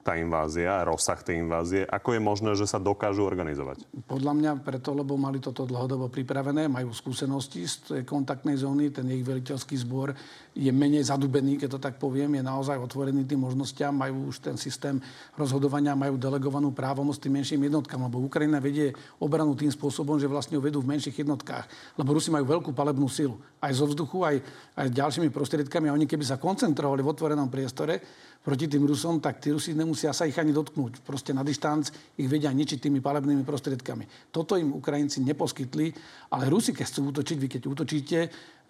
tá 0.06 0.14
invázia, 0.14 0.86
rozsah 0.86 1.18
tej 1.18 1.42
invázie, 1.42 1.82
ako 1.82 2.14
je 2.14 2.20
možné, 2.22 2.50
že 2.54 2.70
sa 2.70 2.78
dokážu 2.78 3.26
organizovať? 3.26 3.82
Podľa 4.06 4.32
mňa 4.38 4.50
preto, 4.62 4.94
lebo 4.94 5.18
mali 5.18 5.42
toto 5.42 5.66
dlhodobo 5.66 6.06
pripravené, 6.06 6.70
majú 6.70 6.94
skúsenosti 6.94 7.66
z 7.66 7.74
tej 7.90 8.02
kontaktnej 8.06 8.54
zóny, 8.54 8.94
ten 8.94 9.10
ich 9.10 9.26
veliteľský 9.26 9.74
zbor 9.82 10.14
je 10.54 10.70
menej 10.70 11.10
zadubený, 11.10 11.58
keď 11.58 11.68
to 11.74 11.80
tak 11.82 11.98
poviem, 11.98 12.38
je 12.38 12.42
naozaj 12.46 12.78
otvorený 12.78 13.26
tým 13.26 13.42
možnostiam, 13.42 13.92
majú 13.92 14.30
už 14.30 14.46
ten 14.46 14.54
systém 14.54 15.02
rozhodovania, 15.34 15.98
majú 15.98 16.14
delegovanú 16.14 16.70
právomoc 16.70 17.18
tým 17.18 17.42
menším 17.42 17.66
jednotkám, 17.66 18.00
lebo 18.06 18.22
Ukrajina 18.22 18.62
vedie 18.62 18.94
obranu 19.18 19.58
tým 19.58 19.74
spôsobom, 19.74 20.22
že 20.22 20.30
vlastne 20.30 20.54
ho 20.54 20.62
vedú 20.62 20.78
v 20.80 20.96
menších 20.96 21.26
jednotkách, 21.26 21.98
lebo 21.98 22.14
Rusi 22.14 22.30
majú 22.30 22.46
veľkú 22.46 22.70
palebnú 22.70 23.10
silu, 23.10 23.36
aj 23.58 23.72
zo 23.74 23.90
vzduchu, 23.90 24.22
aj, 24.22 24.36
aj 24.78 24.86
ďalšími 24.94 25.28
prostriedkami 25.34 25.90
a 25.90 25.96
oni 25.98 26.06
keby 26.06 26.22
sa 26.22 26.38
koncentrovali 26.38 27.02
v 27.02 27.10
otvorenom 27.10 27.50
priestore, 27.50 28.00
proti 28.46 28.70
tým 28.70 28.86
Rusom, 28.86 29.18
tak 29.18 29.42
tí 29.42 29.50
Rusi 29.50 29.74
nemusia 29.74 30.14
sa 30.14 30.22
ich 30.22 30.38
ani 30.38 30.54
dotknúť. 30.54 31.02
Proste 31.02 31.34
na 31.34 31.42
dištanc 31.42 31.90
ich 32.14 32.30
vedia 32.30 32.54
ničiť 32.54 32.78
tými 32.78 33.02
palebnými 33.02 33.42
prostriedkami. 33.42 34.30
Toto 34.30 34.54
im 34.54 34.70
Ukrajinci 34.70 35.18
neposkytli, 35.26 35.90
ale 36.30 36.46
Rusi, 36.46 36.70
keď 36.70 36.86
chcú 36.86 37.10
útočiť, 37.10 37.36
vy 37.42 37.48
keď 37.50 37.62
útočíte, 37.66 38.18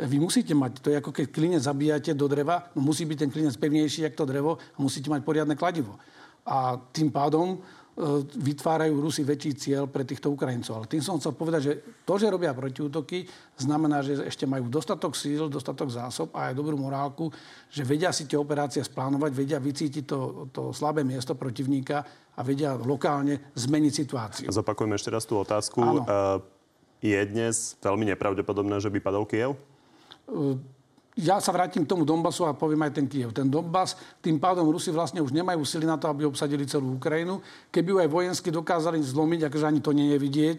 vy 0.00 0.16
musíte 0.16 0.56
mať, 0.56 0.80
to 0.80 0.88
je 0.88 0.96
ako 0.96 1.12
keď 1.12 1.26
klinec 1.28 1.60
zabíjate 1.60 2.16
do 2.16 2.24
dreva, 2.24 2.72
no 2.72 2.80
musí 2.88 3.04
byť 3.04 3.28
ten 3.28 3.28
klinec 3.28 3.52
pevnejší, 3.60 4.08
ako 4.08 4.16
to 4.16 4.24
drevo 4.24 4.52
a 4.56 4.78
musíte 4.80 5.12
mať 5.12 5.20
poriadne 5.20 5.52
kladivo. 5.52 6.00
A 6.48 6.80
tým 6.96 7.12
pádom 7.12 7.60
vytvárajú 8.36 8.92
Rusi 9.00 9.24
väčší 9.24 9.56
cieľ 9.56 9.88
pre 9.88 10.04
týchto 10.04 10.28
Ukrajincov. 10.28 10.84
Ale 10.84 10.86
tým 10.86 11.00
som 11.00 11.16
chcel 11.16 11.32
povedať, 11.32 11.60
že 11.64 11.72
to, 12.04 12.20
že 12.20 12.28
robia 12.28 12.52
protiútoky, 12.52 13.24
znamená, 13.56 14.04
že 14.04 14.20
ešte 14.20 14.44
majú 14.44 14.68
dostatok 14.68 15.16
síl, 15.16 15.48
dostatok 15.48 15.88
zásob 15.88 16.28
a 16.36 16.52
aj 16.52 16.60
dobrú 16.60 16.76
morálku, 16.76 17.32
že 17.72 17.88
vedia 17.88 18.12
si 18.12 18.28
tie 18.28 18.36
operácie 18.36 18.84
splánovať, 18.84 19.30
vedia 19.32 19.56
vycítiť 19.56 20.04
to, 20.04 20.52
to 20.52 20.76
slabé 20.76 21.08
miesto 21.08 21.32
protivníka 21.32 22.04
a 22.36 22.40
vedia 22.44 22.76
lokálne 22.76 23.56
zmeniť 23.56 23.92
situáciu. 23.96 24.46
Zopakujem 24.52 24.92
ešte 24.92 25.08
raz 25.08 25.24
tú 25.24 25.40
otázku. 25.40 25.80
Áno. 25.80 26.04
E, 26.04 27.16
je 27.16 27.20
dnes 27.32 27.80
veľmi 27.80 28.12
nepravdepodobné, 28.12 28.76
že 28.76 28.92
by 28.92 28.98
padol 29.00 29.24
Kiev? 29.24 29.56
Ja 31.16 31.40
sa 31.40 31.48
vrátim 31.48 31.80
k 31.80 31.88
tomu 31.88 32.04
Donbasu 32.04 32.44
a 32.44 32.52
poviem 32.52 32.84
aj 32.84 33.00
ten 33.00 33.08
Kiev. 33.08 33.32
Ten 33.32 33.48
Donbas, 33.48 33.96
tým 34.20 34.36
pádom 34.36 34.68
Rusi 34.68 34.92
vlastne 34.92 35.24
už 35.24 35.32
nemajú 35.32 35.64
sily 35.64 35.88
na 35.88 35.96
to, 35.96 36.12
aby 36.12 36.28
obsadili 36.28 36.68
celú 36.68 37.00
Ukrajinu. 37.00 37.40
Keby 37.72 37.88
ju 37.88 37.98
aj 38.04 38.08
vojensky 38.12 38.48
dokázali 38.52 39.00
zlomiť, 39.00 39.48
akože 39.48 39.64
ani 39.64 39.80
to 39.80 39.96
nie 39.96 40.12
je 40.12 40.18
vidieť, 40.20 40.58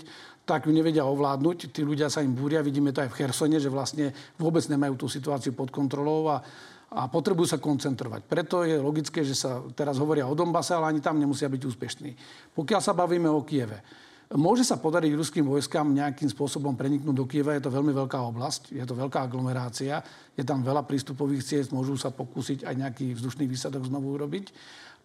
tak 0.49 0.65
ju 0.65 0.73
nevedia 0.73 1.05
ovládnuť. 1.05 1.69
Tí 1.69 1.85
ľudia 1.85 2.09
sa 2.09 2.25
im 2.25 2.33
búria. 2.33 2.65
Vidíme 2.65 2.89
to 2.89 3.05
aj 3.05 3.13
v 3.13 3.17
Chersone, 3.21 3.61
že 3.61 3.69
vlastne 3.69 4.09
vôbec 4.41 4.65
nemajú 4.65 4.97
tú 4.97 5.05
situáciu 5.05 5.53
pod 5.53 5.69
kontrolou 5.69 6.33
a, 6.33 6.41
a 6.89 7.05
potrebujú 7.05 7.53
sa 7.53 7.61
koncentrovať. 7.61 8.25
Preto 8.25 8.65
je 8.65 8.81
logické, 8.81 9.21
že 9.21 9.37
sa 9.37 9.61
teraz 9.77 10.01
hovoria 10.01 10.25
o 10.25 10.33
Donbase, 10.33 10.73
ale 10.73 10.89
ani 10.89 11.05
tam 11.05 11.21
nemusia 11.21 11.53
byť 11.53 11.61
úspešní. 11.69 12.11
Pokiaľ 12.57 12.81
sa 12.81 12.97
bavíme 12.97 13.29
o 13.29 13.45
Kieve, 13.45 14.06
Môže 14.27 14.67
sa 14.67 14.75
podariť 14.75 15.15
ruským 15.15 15.47
vojskám 15.47 15.87
nejakým 15.87 16.27
spôsobom 16.27 16.75
preniknúť 16.75 17.15
do 17.15 17.23
Kieva. 17.23 17.55
Je 17.55 17.63
to 17.63 17.71
veľmi 17.71 17.95
veľká 17.95 18.19
oblasť, 18.27 18.75
je 18.75 18.83
to 18.83 18.91
veľká 18.91 19.23
aglomerácia, 19.23 20.03
je 20.35 20.43
tam 20.43 20.59
veľa 20.59 20.83
prístupových 20.83 21.47
ciest, 21.47 21.71
môžu 21.71 21.95
sa 21.95 22.11
pokúsiť 22.11 22.67
aj 22.67 22.75
nejaký 22.75 23.15
vzdušný 23.15 23.47
výsadok 23.47 23.87
znovu 23.87 24.19
urobiť 24.19 24.51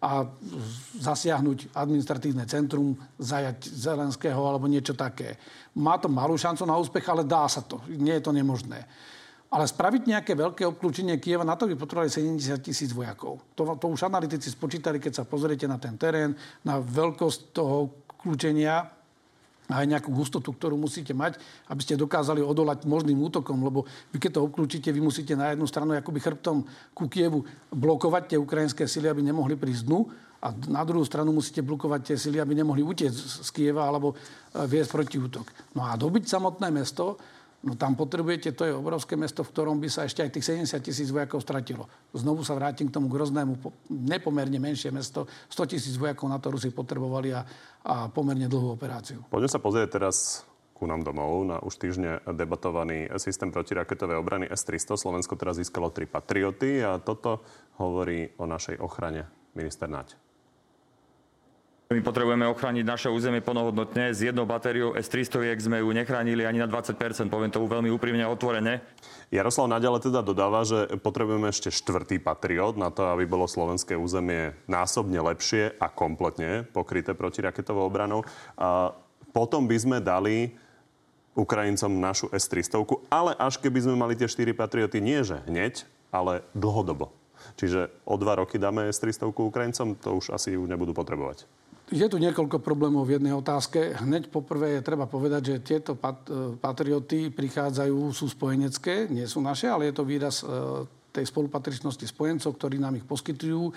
a 0.03 0.27
zasiahnuť 0.99 1.71
administratívne 1.71 2.43
centrum, 2.43 2.99
zajať 3.15 3.63
Zelenského 3.63 4.43
alebo 4.43 4.67
niečo 4.67 4.91
také. 4.91 5.39
Má 5.79 5.95
to 5.95 6.11
malú 6.11 6.35
šancu 6.35 6.67
na 6.67 6.75
úspech, 6.75 7.07
ale 7.07 7.23
dá 7.23 7.47
sa 7.47 7.63
to. 7.63 7.79
Nie 7.87 8.19
je 8.19 8.27
to 8.27 8.35
nemožné. 8.35 8.83
Ale 9.47 9.63
spraviť 9.63 10.03
nejaké 10.03 10.35
veľké 10.35 10.67
obklúčenie 10.67 11.15
Kieva, 11.23 11.47
na 11.47 11.55
to 11.55 11.71
by 11.71 11.79
potrebovali 11.79 12.11
70 12.11 12.59
tisíc 12.59 12.91
vojakov. 12.91 13.39
To, 13.55 13.79
to 13.79 13.87
už 13.87 14.03
analytici 14.03 14.51
spočítali, 14.51 14.99
keď 14.99 15.23
sa 15.23 15.29
pozriete 15.29 15.63
na 15.63 15.79
ten 15.79 15.95
terén, 15.95 16.35
na 16.67 16.83
veľkosť 16.83 17.55
toho 17.55 18.03
kľúčenia, 18.19 19.02
aj 19.71 19.85
nejakú 19.87 20.11
hustotu, 20.11 20.51
ktorú 20.51 20.75
musíte 20.75 21.15
mať, 21.15 21.39
aby 21.71 21.81
ste 21.83 21.95
dokázali 21.95 22.43
odolať 22.43 22.83
možným 22.83 23.15
útokom, 23.23 23.63
lebo 23.63 23.87
vy 24.11 24.17
keď 24.19 24.39
to 24.39 24.41
obklúčite, 24.43 24.91
vy 24.91 24.99
musíte 24.99 25.39
na 25.39 25.55
jednu 25.55 25.63
stranu 25.63 25.95
akoby 25.95 26.19
chrbtom 26.19 26.67
ku 26.91 27.07
Kievu 27.07 27.47
blokovať 27.71 28.35
tie 28.35 28.37
ukrajinské 28.39 28.83
sily, 28.89 29.07
aby 29.07 29.23
nemohli 29.23 29.55
prísť 29.55 29.87
dnu 29.87 29.99
a 30.43 30.51
na 30.67 30.83
druhú 30.83 31.07
stranu 31.07 31.31
musíte 31.31 31.63
blokovať 31.63 32.01
tie 32.11 32.17
sily, 32.19 32.43
aby 32.43 32.51
nemohli 32.51 32.83
utiecť 32.83 33.47
z 33.47 33.49
Kieva 33.55 33.87
alebo 33.87 34.11
e, 34.11 34.15
viesť 34.67 34.91
protiútok. 34.91 35.47
No 35.79 35.87
a 35.87 35.95
dobiť 35.95 36.27
samotné 36.27 36.67
mesto, 36.67 37.15
No 37.63 37.79
tam 37.79 37.95
potrebujete, 37.95 38.51
to 38.51 38.67
je 38.67 38.75
obrovské 38.75 39.15
mesto, 39.15 39.39
v 39.39 39.51
ktorom 39.55 39.79
by 39.79 39.87
sa 39.87 40.03
ešte 40.03 40.19
aj 40.19 40.35
tých 40.35 40.67
70 40.67 40.83
tisíc 40.83 41.07
vojakov 41.07 41.39
stratilo. 41.39 41.87
Znovu 42.11 42.43
sa 42.43 42.59
vrátim 42.59 42.91
k 42.91 42.95
tomu 42.99 43.07
groznému, 43.07 43.55
nepomerne 43.87 44.59
menšie 44.59 44.91
mesto. 44.91 45.31
100 45.47 45.71
tisíc 45.71 45.95
vojakov 45.95 46.27
na 46.27 46.43
to 46.43 46.51
Rusi 46.51 46.75
potrebovali 46.75 47.31
a, 47.31 47.47
a 47.87 48.11
pomerne 48.11 48.51
dlhú 48.51 48.75
operáciu. 48.75 49.23
Poďme 49.31 49.47
sa 49.47 49.63
pozrieť 49.63 49.95
teraz 49.95 50.43
ku 50.75 50.83
nám 50.83 51.07
domov 51.07 51.47
na 51.47 51.63
už 51.63 51.79
týždne 51.79 52.19
debatovaný 52.35 53.07
systém 53.15 53.47
protiraketovej 53.47 54.19
obrany 54.19 54.45
S-300. 54.51 54.99
Slovensko 54.99 55.39
teraz 55.39 55.55
získalo 55.55 55.87
tri 55.95 56.03
patrioty 56.03 56.83
a 56.83 56.99
toto 56.99 57.47
hovorí 57.79 58.35
o 58.35 58.43
našej 58.43 58.83
ochrane 58.83 59.23
minister 59.55 59.87
Naď. 59.87 60.19
My 61.93 62.01
potrebujeme 62.01 62.49
ochrániť 62.49 62.81
naše 62.89 63.05
územie 63.13 63.45
plnohodnotne. 63.45 64.17
S 64.17 64.25
jednou 64.25 64.49
batériou 64.49 64.97
S-300 64.97 65.61
sme 65.61 65.77
ju 65.77 65.93
nechránili 65.93 66.41
ani 66.41 66.57
na 66.57 66.65
20%, 66.65 66.97
poviem 67.29 67.53
to 67.53 67.61
veľmi 67.61 67.93
úprimne 67.93 68.25
a 68.25 68.33
otvorene. 68.33 68.81
Jaroslav 69.29 69.69
naďalej 69.69 70.09
teda 70.09 70.25
dodáva, 70.25 70.65
že 70.65 70.89
potrebujeme 70.97 71.53
ešte 71.53 71.69
štvrtý 71.69 72.17
patriot 72.17 72.81
na 72.81 72.89
to, 72.89 73.13
aby 73.13 73.29
bolo 73.29 73.45
slovenské 73.45 73.93
územie 73.93 74.57
násobne 74.65 75.21
lepšie 75.21 75.77
a 75.77 75.85
kompletne 75.85 76.65
pokryté 76.65 77.13
protiraketovou 77.13 77.85
obranou. 77.85 78.25
A 78.57 78.97
potom 79.29 79.69
by 79.69 79.77
sme 79.77 79.97
dali 80.01 80.57
Ukrajincom 81.37 81.93
našu 82.01 82.25
S-300, 82.33 82.89
ale 83.13 83.37
až 83.37 83.61
keby 83.61 83.85
sme 83.85 83.93
mali 83.93 84.17
tie 84.17 84.25
4 84.25 84.49
patrioty 84.57 84.97
nie 84.97 85.21
že 85.21 85.45
hneď, 85.45 85.85
ale 86.09 86.41
dlhodobo. 86.57 87.13
Čiže 87.53 87.93
o 88.01 88.17
dva 88.17 88.41
roky 88.41 88.57
dáme 88.57 88.89
S-300 88.89 89.29
Ukrajincom, 89.29 89.93
to 89.93 90.09
už 90.17 90.33
asi 90.33 90.57
ju 90.57 90.65
nebudú 90.65 90.97
potrebovať. 90.97 91.45
Je 91.91 92.07
tu 92.07 92.15
niekoľko 92.15 92.63
problémov 92.63 93.03
v 93.03 93.19
jednej 93.19 93.35
otázke. 93.35 93.99
Hneď 93.99 94.31
poprvé 94.31 94.79
je 94.79 94.85
treba 94.87 95.03
povedať, 95.03 95.41
že 95.43 95.55
tieto 95.75 95.99
pat- 95.99 96.31
e, 96.31 96.55
patrioty 96.55 97.27
prichádzajú, 97.27 97.97
sú 98.15 98.31
spojenecké, 98.31 99.11
nie 99.11 99.27
sú 99.27 99.43
naše, 99.43 99.67
ale 99.67 99.91
je 99.91 99.93
to 99.99 100.07
výraz 100.07 100.41
e, 100.41 100.47
tej 101.13 101.29
spolupatričnosti 101.29 102.01
spojencov, 102.09 102.57
ktorí 102.57 102.81
nám 102.81 102.97
ich 102.97 103.05
poskytujú. 103.05 103.69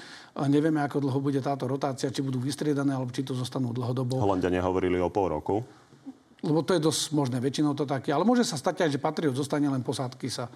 Nevieme, 0.48 0.80
ako 0.80 1.04
dlho 1.04 1.20
bude 1.20 1.44
táto 1.44 1.68
rotácia, 1.68 2.08
či 2.08 2.24
budú 2.24 2.40
vystriedané, 2.40 2.96
alebo 2.96 3.12
či 3.12 3.20
to 3.20 3.36
zostanú 3.36 3.76
dlhodobo. 3.76 4.16
Holandia 4.16 4.64
hovorili 4.64 4.96
o 4.96 5.12
pol 5.12 5.36
roku. 5.36 5.60
Lebo 6.40 6.64
to 6.64 6.72
je 6.72 6.80
dosť 6.80 7.12
možné, 7.12 7.36
väčšinou 7.42 7.76
to 7.76 7.84
také. 7.84 8.16
Ale 8.16 8.24
môže 8.24 8.48
sa 8.48 8.56
stať 8.56 8.88
aj, 8.88 8.90
že 8.96 9.02
patriot 9.02 9.36
zostane 9.36 9.68
len 9.68 9.84
posádky 9.84 10.32
sa 10.32 10.48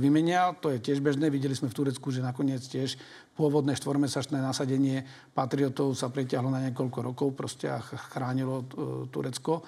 vymenia. 0.00 0.56
To 0.64 0.72
je 0.72 0.80
tiež 0.80 1.04
bežné. 1.04 1.28
Videli 1.28 1.52
sme 1.52 1.68
v 1.68 1.76
Turecku, 1.76 2.08
že 2.08 2.24
nakoniec 2.24 2.64
tiež 2.64 2.96
pôvodné 3.36 3.76
štvormesačné 3.76 4.40
nasadenie 4.40 5.04
patriotov 5.36 5.92
sa 5.92 6.08
preťahlo 6.08 6.48
na 6.48 6.64
niekoľko 6.68 6.98
rokov 7.04 7.28
proste 7.36 7.68
a 7.68 7.84
chránilo 7.84 8.64
e, 8.64 8.66
Turecko. 9.12 9.60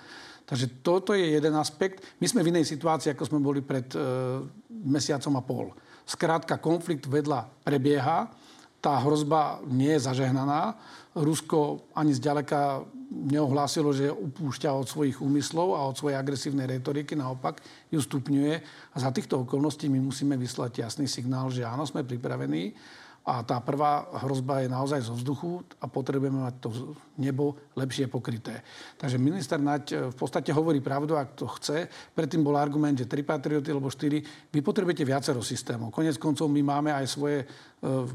Takže 0.48 0.80
toto 0.80 1.12
je 1.12 1.36
jeden 1.36 1.52
aspekt. 1.60 2.00
My 2.24 2.26
sme 2.26 2.40
v 2.40 2.56
inej 2.56 2.64
situácii, 2.64 3.12
ako 3.12 3.28
sme 3.28 3.44
boli 3.44 3.60
pred 3.60 3.92
e, 3.92 4.00
mesiacom 4.88 5.34
a 5.36 5.42
pol. 5.44 5.66
Skrátka, 6.08 6.56
konflikt 6.56 7.04
vedľa 7.04 7.44
prebieha 7.60 8.32
tá 8.78 8.94
hrozba 9.02 9.58
nie 9.66 9.90
je 9.98 10.06
zažehnaná. 10.06 10.78
Rusko 11.18 11.90
ani 11.98 12.14
zďaleka 12.14 12.86
neohlásilo, 13.08 13.88
že 13.92 14.12
upúšťa 14.12 14.68
od 14.72 14.86
svojich 14.88 15.18
úmyslov 15.24 15.74
a 15.76 15.88
od 15.88 15.96
svojej 15.96 16.20
agresívnej 16.20 16.68
retoriky, 16.68 17.16
naopak 17.16 17.60
ju 17.88 18.00
stupňuje. 18.00 18.54
A 18.92 18.96
za 19.00 19.08
týchto 19.08 19.48
okolností 19.48 19.88
my 19.88 20.00
musíme 20.00 20.36
vyslať 20.36 20.84
jasný 20.84 21.08
signál, 21.08 21.48
že 21.48 21.64
áno, 21.64 21.88
sme 21.88 22.04
pripravení 22.04 22.76
a 23.28 23.44
tá 23.44 23.60
prvá 23.60 24.08
hrozba 24.24 24.64
je 24.64 24.72
naozaj 24.72 25.04
zo 25.04 25.12
vzduchu 25.12 25.60
a 25.84 25.84
potrebujeme 25.84 26.40
mať 26.40 26.54
to 26.64 26.96
nebo 27.20 27.60
lepšie 27.76 28.08
pokryté. 28.08 28.64
Takže 28.96 29.20
minister 29.20 29.60
Naď 29.60 29.84
e, 29.92 29.94
v 30.08 30.16
podstate 30.16 30.48
hovorí 30.48 30.80
pravdu, 30.80 31.12
ak 31.12 31.36
to 31.36 31.44
chce. 31.60 31.92
Predtým 32.16 32.40
bol 32.40 32.56
argument, 32.56 32.96
že 32.96 33.04
tri 33.04 33.20
patrioty 33.20 33.68
alebo 33.68 33.92
štyri. 33.92 34.24
Vy 34.48 34.64
potrebujete 34.64 35.04
viacero 35.04 35.44
systémov. 35.44 35.92
Konec 35.92 36.16
koncov 36.16 36.48
my 36.48 36.62
máme 36.64 36.90
aj 36.96 37.04
svoje 37.04 37.44
e, 37.44 37.46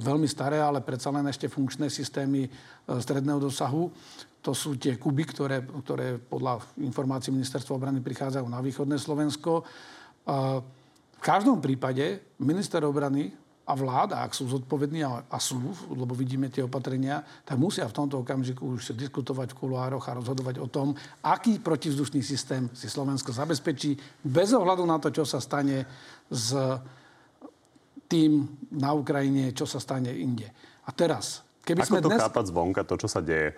veľmi 0.01 0.25
staré, 0.25 0.57
ale 0.57 0.81
predsa 0.81 1.13
len 1.13 1.29
ešte 1.29 1.45
funkčné 1.45 1.93
systémy 1.93 2.49
e, 2.49 2.49
stredného 2.97 3.37
dosahu. 3.37 3.93
To 4.43 4.51
sú 4.51 4.75
tie 4.75 4.99
kuby, 4.99 5.23
ktoré, 5.23 5.63
ktoré 5.63 6.19
podľa 6.19 6.59
informácií 6.83 7.31
ministerstva 7.31 7.79
obrany 7.79 8.03
prichádzajú 8.03 8.45
na 8.51 8.59
východné 8.59 8.99
Slovensko. 8.99 9.63
V 10.27 11.21
každom 11.23 11.63
prípade 11.63 12.35
minister 12.43 12.83
obrany 12.83 13.31
a 13.63 13.73
vláda, 13.79 14.27
ak 14.27 14.35
sú 14.35 14.51
zodpovední 14.51 15.07
a, 15.07 15.23
a 15.23 15.37
sú, 15.39 15.55
lebo 15.87 16.11
vidíme 16.11 16.51
tie 16.51 16.67
opatrenia, 16.67 17.23
tak 17.47 17.55
musia 17.55 17.87
v 17.87 17.95
tomto 17.95 18.19
okamžiku 18.19 18.75
už 18.75 18.91
diskutovať 18.91 19.55
v 19.55 19.59
kuloároch 19.63 20.03
a 20.11 20.19
rozhodovať 20.19 20.59
o 20.59 20.67
tom, 20.67 20.91
aký 21.23 21.63
protivzdušný 21.63 22.19
systém 22.19 22.67
si 22.75 22.91
Slovensko 22.91 23.31
zabezpečí, 23.31 23.95
bez 24.27 24.51
ohľadu 24.51 24.83
na 24.83 24.99
to, 24.99 25.15
čo 25.15 25.23
sa 25.23 25.39
stane 25.39 25.87
s 26.27 26.51
tým 28.11 28.43
na 28.75 28.91
Ukrajine, 28.91 29.55
čo 29.55 29.63
sa 29.63 29.79
stane 29.79 30.11
inde. 30.11 30.51
A 30.83 30.91
teraz, 30.91 31.47
Keby 31.63 31.79
Ako 31.79 31.87
sme 31.87 31.99
to 32.03 32.09
dnes... 32.11 32.19
chápať 32.19 32.45
zvonka, 32.51 32.81
to, 32.83 32.99
čo 32.99 33.07
sa 33.07 33.23
deje? 33.23 33.55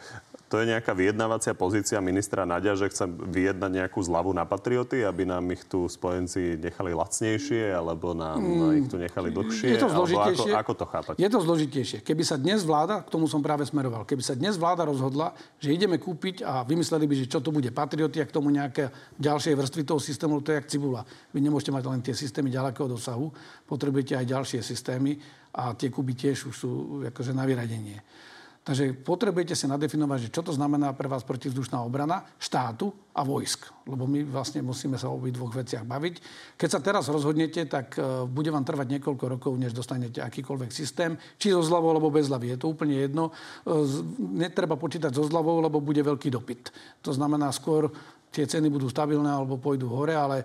To 0.54 0.62
je 0.62 0.70
nejaká 0.70 0.94
vyjednávacia 0.94 1.58
pozícia 1.58 1.98
ministra 1.98 2.46
Nadia, 2.46 2.78
že 2.78 2.86
chce 2.86 3.10
vyjednať 3.10 3.72
nejakú 3.82 3.98
zľavu 3.98 4.30
na 4.30 4.46
patrioty, 4.46 5.02
aby 5.02 5.26
nám 5.26 5.42
ich 5.50 5.66
tu 5.66 5.90
spojenci 5.90 6.62
nechali 6.62 6.94
lacnejšie, 6.94 7.74
alebo 7.74 8.14
nám 8.14 8.38
mm, 8.38 8.86
ich 8.86 8.88
tu 8.88 9.02
nechali 9.02 9.34
dlhšie? 9.34 9.74
Je 9.74 9.82
to 9.82 9.90
zložitejšie. 9.90 10.54
Ako, 10.54 10.62
ako 10.62 10.74
to 10.78 10.86
chápať? 10.86 11.14
Je 11.18 11.30
to 11.34 11.40
zložitejšie. 11.42 11.98
Keby 12.06 12.22
sa 12.22 12.38
dnes 12.38 12.62
vláda, 12.62 13.02
k 13.02 13.10
tomu 13.10 13.26
som 13.26 13.42
práve 13.42 13.66
smeroval, 13.66 14.06
keby 14.06 14.22
sa 14.22 14.38
dnes 14.38 14.54
vláda 14.62 14.86
rozhodla, 14.86 15.34
že 15.58 15.74
ideme 15.74 15.98
kúpiť 15.98 16.46
a 16.46 16.62
vymysleli 16.62 17.10
by, 17.10 17.16
že 17.26 17.26
čo 17.26 17.42
to 17.42 17.50
bude 17.50 17.74
patrioty 17.74 18.22
a 18.22 18.30
k 18.30 18.36
tomu 18.36 18.54
nejaké 18.54 18.94
ďalšie 19.18 19.58
vrstvy 19.58 19.82
toho 19.82 19.98
systému, 19.98 20.46
to 20.46 20.54
je 20.54 20.62
jak 20.62 20.70
cibula. 20.70 21.02
Vy 21.34 21.42
nemôžete 21.42 21.74
mať 21.74 21.84
len 21.90 22.06
tie 22.06 22.14
systémy 22.14 22.54
ďalekého 22.54 22.86
dosahu, 22.86 23.34
potrebujete 23.66 24.14
aj 24.14 24.30
ďalšie 24.30 24.60
systémy 24.62 25.18
a 25.58 25.74
tie 25.74 25.90
kuby 25.90 26.14
tiež 26.14 26.52
už 26.52 26.56
sú 26.56 26.70
akože 27.10 27.34
na 27.34 27.50
vyradenie. 27.50 27.98
Takže 28.65 28.97
potrebujete 28.97 29.54
si 29.54 29.69
nadefinovať, 29.69 30.25
že 30.25 30.34
čo 30.34 30.41
to 30.41 30.49
znamená 30.49 30.89
pre 30.97 31.06
vás 31.06 31.21
protivzdušná 31.21 31.86
obrana 31.86 32.25
štátu 32.41 32.89
a 33.13 33.21
vojsk. 33.21 33.69
Lebo 33.86 34.10
my 34.10 34.25
vlastne 34.25 34.65
musíme 34.65 34.97
sa 34.97 35.13
o 35.13 35.21
dvoch 35.21 35.54
veciach 35.54 35.86
baviť. 35.86 36.15
Keď 36.58 36.69
sa 36.73 36.82
teraz 36.82 37.06
rozhodnete, 37.06 37.62
tak 37.69 37.93
e, 37.93 38.25
bude 38.25 38.49
vám 38.49 38.65
trvať 38.65 38.97
niekoľko 38.97 39.25
rokov, 39.38 39.54
než 39.54 39.78
dostanete 39.78 40.17
akýkoľvek 40.17 40.73
systém. 40.73 41.13
Či 41.38 41.54
so 41.54 41.62
zľavou, 41.62 41.93
alebo 41.93 42.10
bez 42.10 42.25
zľavy. 42.25 42.58
Je 42.58 42.60
to 42.65 42.73
úplne 42.73 42.97
jedno. 42.97 43.30
E, 43.30 43.86
netreba 44.34 44.82
počítať 44.82 45.13
so 45.13 45.30
zľavou, 45.30 45.62
lebo 45.62 45.78
bude 45.78 46.01
veľký 46.01 46.34
dopyt. 46.34 46.73
To 47.06 47.13
znamená, 47.13 47.54
skôr 47.54 47.93
tie 48.34 48.49
ceny 48.49 48.73
budú 48.73 48.89
stabilné 48.89 49.30
alebo 49.30 49.62
pôjdu 49.62 49.93
hore, 49.93 50.17
ale 50.17 50.41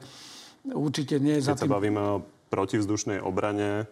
určite 0.68 1.16
nie 1.16 1.40
je 1.40 1.48
za 1.48 1.56
tým... 1.56 1.72
sa 1.72 1.80
bavíme 1.80 2.00
o 2.04 2.20
protivzdušnej 2.52 3.24
obrane, 3.24 3.88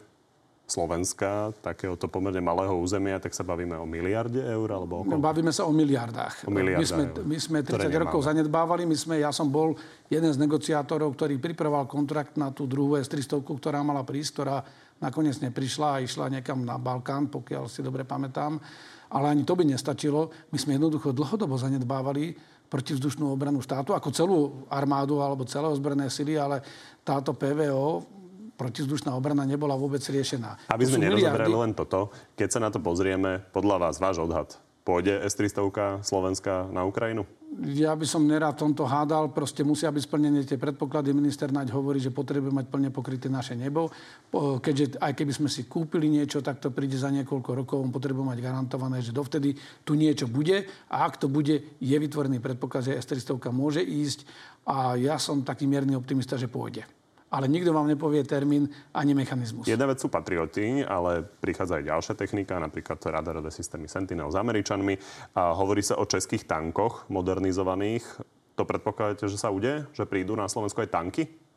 Slovenska, 0.69 1.57
takéhoto 1.65 2.13
pomerne 2.13 2.45
malého 2.45 2.77
územia, 2.77 3.17
tak 3.17 3.33
sa 3.33 3.41
bavíme 3.41 3.73
o 3.81 3.89
miliarde 3.89 4.45
eur? 4.45 4.69
Alebo 4.69 5.01
o 5.01 5.17
bavíme 5.17 5.49
sa 5.49 5.65
o 5.65 5.73
miliardách. 5.73 6.45
O 6.45 6.53
my, 6.53 6.85
sme, 6.85 7.09
my 7.25 7.39
sme 7.41 7.59
30 7.65 7.89
rokov 8.05 8.29
zanedbávali. 8.29 8.85
My 8.85 8.93
sme, 8.93 9.25
ja 9.25 9.33
som 9.33 9.49
bol 9.49 9.73
jeden 10.13 10.29
z 10.29 10.37
negociátorov, 10.37 11.17
ktorý 11.17 11.41
pripravoval 11.41 11.89
kontrakt 11.89 12.37
na 12.37 12.53
tú 12.53 12.69
druhú 12.69 13.01
S-300, 13.01 13.41
ktorá 13.49 13.81
mala 13.81 14.05
prísť, 14.05 14.31
ktorá 14.37 14.61
nakoniec 15.01 15.41
neprišla 15.41 15.89
a 15.89 16.03
išla 16.05 16.29
niekam 16.29 16.61
na 16.61 16.77
Balkán, 16.77 17.33
pokiaľ 17.33 17.65
si 17.73 17.81
dobre 17.81 18.05
pamätám. 18.05 18.61
Ale 19.09 19.33
ani 19.33 19.49
to 19.49 19.57
by 19.57 19.65
nestačilo. 19.65 20.29
My 20.53 20.61
sme 20.61 20.77
jednoducho 20.77 21.17
dlhodobo 21.17 21.57
zanedbávali 21.57 22.37
protivzdušnú 22.69 23.25
obranu 23.33 23.65
štátu, 23.65 23.97
ako 23.97 24.09
celú 24.13 24.39
armádu 24.69 25.25
alebo 25.25 25.49
celé 25.49 25.65
ozbrojené 25.73 26.13
sily, 26.13 26.37
ale 26.37 26.61
táto 27.01 27.33
PVO 27.33 28.18
protizdušná 28.59 29.15
obrana 29.15 29.47
nebola 29.47 29.79
vôbec 29.79 30.03
riešená. 30.03 30.67
Aby 30.67 30.85
sme 30.91 31.07
nerozoberali 31.07 31.55
miliardy... 31.55 31.71
len 31.71 31.73
toto, 31.79 32.11
keď 32.35 32.49
sa 32.51 32.61
na 32.61 32.69
to 32.75 32.83
pozrieme, 32.83 33.39
podľa 33.55 33.89
vás, 33.89 34.03
váš 34.03 34.19
odhad, 34.19 34.59
pôjde 34.83 35.23
S-300 35.23 36.03
Slovenska 36.03 36.67
na 36.75 36.83
Ukrajinu? 36.83 37.23
Ja 37.59 37.97
by 37.97 38.05
som 38.05 38.29
nerád 38.29 38.61
tomto 38.61 38.85
hádal, 38.85 39.33
proste 39.33 39.65
musia 39.65 39.89
byť 39.89 40.05
splnené 40.05 40.45
tie 40.45 40.61
predpoklady. 40.61 41.17
Minister 41.17 41.49
Naď 41.49 41.73
hovorí, 41.73 41.97
že 41.97 42.13
potrebuje 42.13 42.53
mať 42.53 42.67
plne 42.69 42.93
pokryté 42.93 43.33
naše 43.33 43.57
nebo. 43.57 43.89
Keďže 44.37 45.01
aj 45.01 45.13
keby 45.17 45.33
sme 45.33 45.49
si 45.49 45.65
kúpili 45.65 46.13
niečo, 46.13 46.45
tak 46.45 46.61
to 46.61 46.69
príde 46.69 47.01
za 47.01 47.09
niekoľko 47.09 47.51
rokov. 47.57 47.81
On 47.81 47.89
potrebuje 47.89 48.37
mať 48.37 48.39
garantované, 48.45 49.01
že 49.01 49.17
dovtedy 49.17 49.57
tu 49.83 49.97
niečo 49.97 50.29
bude. 50.29 50.69
A 50.93 51.09
ak 51.09 51.17
to 51.17 51.27
bude, 51.27 51.57
je 51.81 51.97
vytvorený 51.97 52.37
predpoklad, 52.39 52.93
že 52.93 53.01
S-300 53.01 53.49
môže 53.49 53.81
ísť. 53.81 54.29
A 54.69 55.01
ja 55.01 55.17
som 55.17 55.41
taký 55.41 55.65
mierny 55.65 55.97
optimista, 55.97 56.37
že 56.37 56.53
pôjde 56.53 56.85
ale 57.29 57.49
nikto 57.49 57.73
vám 57.73 57.89
nepovie 57.89 58.25
termín 58.25 58.69
ani 58.93 59.13
mechanizmus. 59.13 59.69
Jedna 59.69 59.89
vec 59.89 60.01
sú 60.01 60.09
patrioti, 60.09 60.85
ale 60.85 61.25
prichádza 61.25 61.81
aj 61.81 61.85
ďalšia 61.89 62.15
technika, 62.17 62.61
napríklad 62.61 63.01
radarové 63.09 63.53
systémy 63.53 63.89
Sentinel 63.89 64.33
s 64.33 64.37
Američanmi. 64.37 64.95
A 65.37 65.53
hovorí 65.57 65.85
sa 65.85 66.01
o 66.01 66.05
českých 66.05 66.49
tankoch 66.49 67.09
modernizovaných. 67.13 68.05
To 68.57 68.67
predpokladáte, 68.67 69.29
že 69.31 69.39
sa 69.39 69.53
udeje? 69.55 69.87
Že 69.95 70.11
prídu 70.11 70.33
na 70.35 70.51
Slovensko 70.51 70.83
aj 70.83 70.91
tanky? 70.91 71.48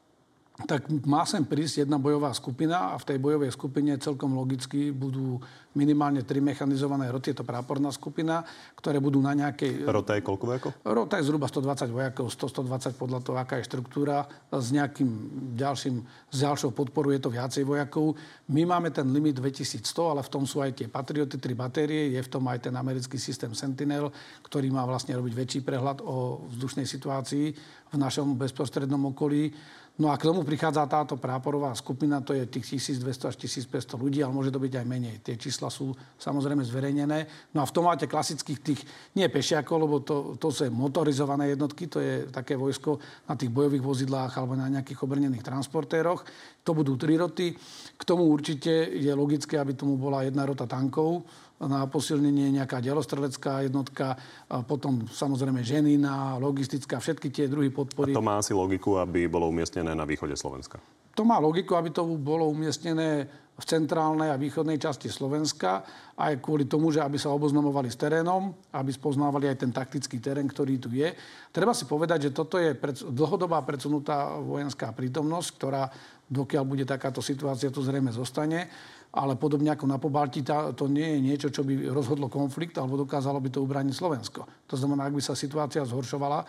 Tak 0.68 0.90
má 1.08 1.24
sem 1.24 1.46
prísť 1.46 1.86
jedna 1.86 2.02
bojová 2.02 2.34
skupina 2.36 2.94
a 2.94 3.00
v 3.00 3.08
tej 3.08 3.18
bojovej 3.18 3.52
skupine 3.54 3.96
celkom 3.98 4.36
logicky 4.36 4.92
budú 4.92 5.40
minimálne 5.72 6.28
tri 6.28 6.44
mechanizované 6.44 7.08
roty, 7.08 7.32
je 7.32 7.40
to 7.40 7.48
práporná 7.48 7.88
skupina, 7.96 8.44
ktoré 8.76 9.00
budú 9.00 9.24
na 9.24 9.32
nejakej... 9.32 9.88
Rota 9.88 10.20
je 10.20 10.24
koľko 10.24 10.44
vojakov? 10.44 10.72
Rota 10.84 11.16
je 11.16 11.28
zhruba 11.32 11.48
120 11.48 11.96
vojakov, 11.96 12.26
100-120 12.28 13.00
podľa 13.00 13.20
toho, 13.24 13.38
aká 13.40 13.56
je 13.64 13.72
štruktúra. 13.72 14.28
S 14.52 14.76
nejakým 14.76 15.08
ďalším, 15.56 16.04
s 16.28 16.38
ďalšou 16.44 16.76
podporou 16.76 17.16
je 17.16 17.24
to 17.24 17.32
viacej 17.32 17.64
vojakov. 17.64 18.20
My 18.52 18.68
máme 18.68 18.92
ten 18.92 19.08
limit 19.08 19.40
2100, 19.40 20.12
ale 20.12 20.22
v 20.28 20.32
tom 20.32 20.44
sú 20.44 20.60
aj 20.60 20.76
tie 20.76 20.88
Patrioty, 20.92 21.40
tri 21.40 21.56
batérie, 21.56 22.12
je 22.12 22.20
v 22.20 22.30
tom 22.32 22.44
aj 22.52 22.68
ten 22.68 22.76
americký 22.76 23.16
systém 23.16 23.56
Sentinel, 23.56 24.12
ktorý 24.44 24.68
má 24.76 24.84
vlastne 24.84 25.16
robiť 25.16 25.34
väčší 25.34 25.60
prehľad 25.64 26.04
o 26.04 26.52
vzdušnej 26.52 26.84
situácii 26.84 27.46
v 27.92 27.96
našom 27.96 28.36
bezprostrednom 28.36 29.16
okolí. 29.16 29.56
No 30.02 30.10
a 30.10 30.18
k 30.18 30.26
tomu 30.26 30.42
prichádza 30.42 30.82
táto 30.90 31.14
práporová 31.22 31.70
skupina, 31.78 32.26
to 32.26 32.34
je 32.34 32.50
tých 32.50 32.82
1200 32.82 33.30
až 33.30 33.36
1500 33.38 34.02
ľudí, 34.02 34.26
ale 34.26 34.34
môže 34.34 34.50
to 34.50 34.58
byť 34.58 34.82
aj 34.82 34.86
menej. 34.90 35.22
Tie 35.22 35.38
čísla 35.38 35.70
sú 35.70 35.94
samozrejme 36.18 36.66
zverejnené. 36.66 37.30
No 37.54 37.62
a 37.62 37.70
v 37.70 37.74
tom 37.76 37.86
máte 37.86 38.10
klasických 38.10 38.60
tých, 38.66 38.82
nie 39.14 39.30
pešiakov, 39.30 39.78
lebo 39.78 40.02
to, 40.02 40.42
to 40.42 40.50
sú 40.50 40.66
motorizované 40.74 41.54
jednotky, 41.54 41.86
to 41.86 42.02
je 42.02 42.26
také 42.34 42.58
vojsko 42.58 42.98
na 43.30 43.38
tých 43.38 43.54
bojových 43.54 43.86
vozidlách 43.86 44.42
alebo 44.42 44.58
na 44.58 44.74
nejakých 44.74 45.06
obrnených 45.06 45.46
transportéroch. 45.46 46.26
To 46.66 46.74
budú 46.74 46.98
tri 46.98 47.22
roty. 47.22 47.54
K 47.94 48.02
tomu 48.02 48.26
určite 48.26 48.90
je 48.90 49.14
logické, 49.14 49.62
aby 49.62 49.78
tomu 49.78 50.02
bola 50.02 50.26
jedna 50.26 50.50
rota 50.50 50.66
tankov, 50.66 51.22
na 51.62 51.86
posilnenie 51.86 52.50
nejaká 52.58 52.82
delostrelecká 52.82 53.62
jednotka, 53.66 54.18
a 54.50 54.66
potom 54.66 55.06
samozrejme 55.06 55.62
ženina, 55.62 56.42
logistická, 56.42 56.98
všetky 56.98 57.30
tie 57.30 57.46
druhy 57.46 57.70
podpory. 57.70 58.14
A 58.14 58.18
to 58.18 58.26
má 58.26 58.42
asi 58.42 58.54
logiku, 58.58 58.98
aby 58.98 59.30
bolo 59.30 59.46
umiestnené 59.50 59.94
na 59.94 60.06
východe 60.06 60.34
Slovenska? 60.34 60.82
To 61.14 61.28
má 61.28 61.38
logiku, 61.38 61.76
aby 61.76 61.92
to 61.92 62.08
bolo 62.18 62.48
umiestnené 62.48 63.28
v 63.52 63.66
centrálnej 63.68 64.32
a 64.32 64.40
východnej 64.40 64.80
časti 64.82 65.12
Slovenska, 65.12 65.86
aj 66.18 66.40
kvôli 66.42 66.66
tomu, 66.66 66.90
že 66.90 67.04
aby 67.04 67.20
sa 67.20 67.30
oboznamovali 67.30 67.94
s 67.94 68.00
terénom, 68.00 68.56
aby 68.74 68.90
spoznávali 68.90 69.52
aj 69.52 69.58
ten 69.62 69.72
taktický 69.76 70.18
terén, 70.18 70.48
ktorý 70.50 70.82
tu 70.82 70.90
je. 70.90 71.14
Treba 71.54 71.76
si 71.76 71.86
povedať, 71.86 72.32
že 72.32 72.34
toto 72.34 72.58
je 72.58 72.74
dlhodobá 73.12 73.62
predsunutá 73.62 74.40
vojenská 74.40 74.96
prítomnosť, 74.96 75.50
ktorá, 75.62 75.84
dokiaľ 76.32 76.64
bude 76.64 76.88
takáto 76.88 77.22
situácia, 77.22 77.70
tu 77.70 77.84
zrejme 77.86 78.10
zostane 78.10 78.66
ale 79.12 79.36
podobne 79.36 79.76
ako 79.76 79.86
na 79.92 80.00
Pobalti, 80.00 80.40
to 80.48 80.86
nie 80.88 81.04
je 81.04 81.20
niečo, 81.20 81.48
čo 81.52 81.68
by 81.68 81.92
rozhodlo 81.92 82.32
konflikt 82.32 82.80
alebo 82.80 82.96
dokázalo 82.96 83.44
by 83.44 83.50
to 83.52 83.60
ubrániť 83.60 83.92
Slovensko. 83.92 84.48
To 84.72 84.76
znamená, 84.80 85.12
ak 85.12 85.16
by 85.20 85.24
sa 85.24 85.36
situácia 85.36 85.84
zhoršovala, 85.84 86.48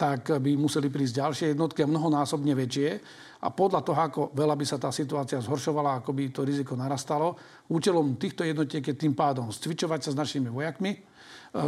tak 0.00 0.40
by 0.40 0.56
museli 0.56 0.88
prísť 0.88 1.20
ďalšie 1.20 1.46
jednotky 1.52 1.84
a 1.84 1.90
mnohonásobne 1.92 2.56
väčšie. 2.56 2.88
A 3.44 3.52
podľa 3.52 3.84
toho, 3.84 4.00
ako 4.00 4.20
veľa 4.32 4.56
by 4.56 4.64
sa 4.64 4.80
tá 4.80 4.88
situácia 4.88 5.44
zhoršovala, 5.44 6.00
ako 6.00 6.16
by 6.16 6.32
to 6.32 6.40
riziko 6.48 6.72
narastalo, 6.72 7.36
účelom 7.68 8.16
týchto 8.16 8.48
jednotiek 8.48 8.80
je 8.80 8.96
tým 8.96 9.12
pádom 9.12 9.52
cvičovať 9.52 10.00
sa 10.08 10.10
s 10.12 10.16
našimi 10.16 10.48
vojakmi, 10.48 11.10
Eh, 11.50 11.58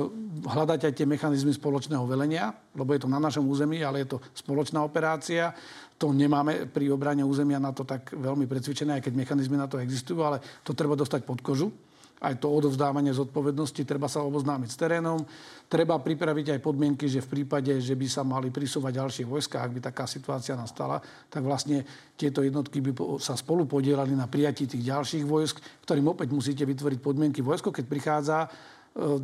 hľadať 0.46 0.86
aj 0.86 0.92
tie 0.94 1.06
mechanizmy 1.10 1.50
spoločného 1.50 2.06
velenia, 2.06 2.54
lebo 2.78 2.94
je 2.94 3.02
to 3.02 3.10
na 3.10 3.18
našom 3.18 3.42
území, 3.50 3.82
ale 3.82 4.06
je 4.06 4.14
to 4.14 4.22
spoločná 4.30 4.78
operácia. 4.78 5.50
To 5.98 6.14
nemáme 6.14 6.70
pri 6.70 6.86
obrane 6.94 7.26
územia 7.26 7.58
na 7.58 7.74
to 7.74 7.82
tak 7.82 8.14
veľmi 8.14 8.46
precvičené, 8.46 9.02
aj 9.02 9.10
keď 9.10 9.14
mechanizmy 9.18 9.58
na 9.58 9.66
to 9.66 9.82
existujú, 9.82 10.22
ale 10.22 10.38
to 10.62 10.70
treba 10.70 10.94
dostať 10.94 11.26
pod 11.26 11.42
kožu 11.42 11.74
aj 12.22 12.38
to 12.38 12.46
odovzdávanie 12.46 13.10
zodpovednosti, 13.10 13.82
treba 13.82 14.06
sa 14.06 14.22
oboznámiť 14.22 14.70
s 14.70 14.78
terénom, 14.78 15.26
treba 15.66 15.98
pripraviť 15.98 16.54
aj 16.54 16.60
podmienky, 16.62 17.10
že 17.10 17.18
v 17.26 17.42
prípade, 17.42 17.74
že 17.82 17.98
by 17.98 18.06
sa 18.06 18.22
mali 18.22 18.54
prisúvať 18.54 19.02
ďalšie 19.02 19.24
vojska, 19.26 19.58
ak 19.58 19.74
by 19.74 19.80
taká 19.82 20.06
situácia 20.06 20.54
nastala, 20.54 21.02
tak 21.26 21.42
vlastne 21.42 21.82
tieto 22.14 22.46
jednotky 22.46 22.78
by 22.78 23.18
sa 23.18 23.34
spolu 23.34 23.66
podielali 23.66 24.14
na 24.14 24.30
prijatí 24.30 24.70
tých 24.70 24.86
ďalších 24.86 25.24
vojsk, 25.26 25.58
ktorým 25.82 26.14
opäť 26.14 26.30
musíte 26.30 26.62
vytvoriť 26.62 26.98
podmienky. 27.02 27.42
Vojsko, 27.42 27.74
keď 27.74 27.84
prichádza, 27.90 28.38
e, 28.46 28.48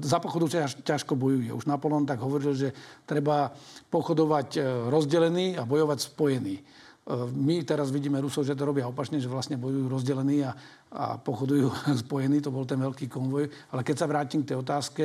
za 0.03 0.19
pochodu 0.19 0.59
ťaž, 0.59 0.83
ťažko 0.83 1.15
bojuje. 1.15 1.55
Už 1.55 1.71
Napoleon 1.71 2.03
tak 2.03 2.19
hovoril, 2.19 2.51
že 2.59 2.75
treba 3.07 3.55
pochodovať 3.95 4.49
e, 4.59 4.61
rozdelený 4.91 5.55
a 5.55 5.63
bojovať 5.63 5.99
spojený. 6.03 6.57
E, 6.59 6.63
my 7.31 7.63
teraz 7.63 7.95
vidíme 7.95 8.19
Rusov, 8.19 8.43
že 8.43 8.59
to 8.59 8.67
robia 8.67 8.91
opačne, 8.91 9.23
že 9.23 9.31
vlastne 9.31 9.55
bojujú 9.55 9.87
rozdelení 9.87 10.43
a, 10.43 10.53
a 10.93 11.21
pochodujú 11.21 11.69
spojení. 12.07 12.41
To 12.45 12.55
bol 12.55 12.65
ten 12.65 12.81
veľký 12.81 13.07
konvoj. 13.11 13.49
Ale 13.75 13.85
keď 13.85 13.97
sa 13.97 14.11
vrátim 14.11 14.45
k 14.45 14.55
tej 14.55 14.59
otázke, 14.61 15.03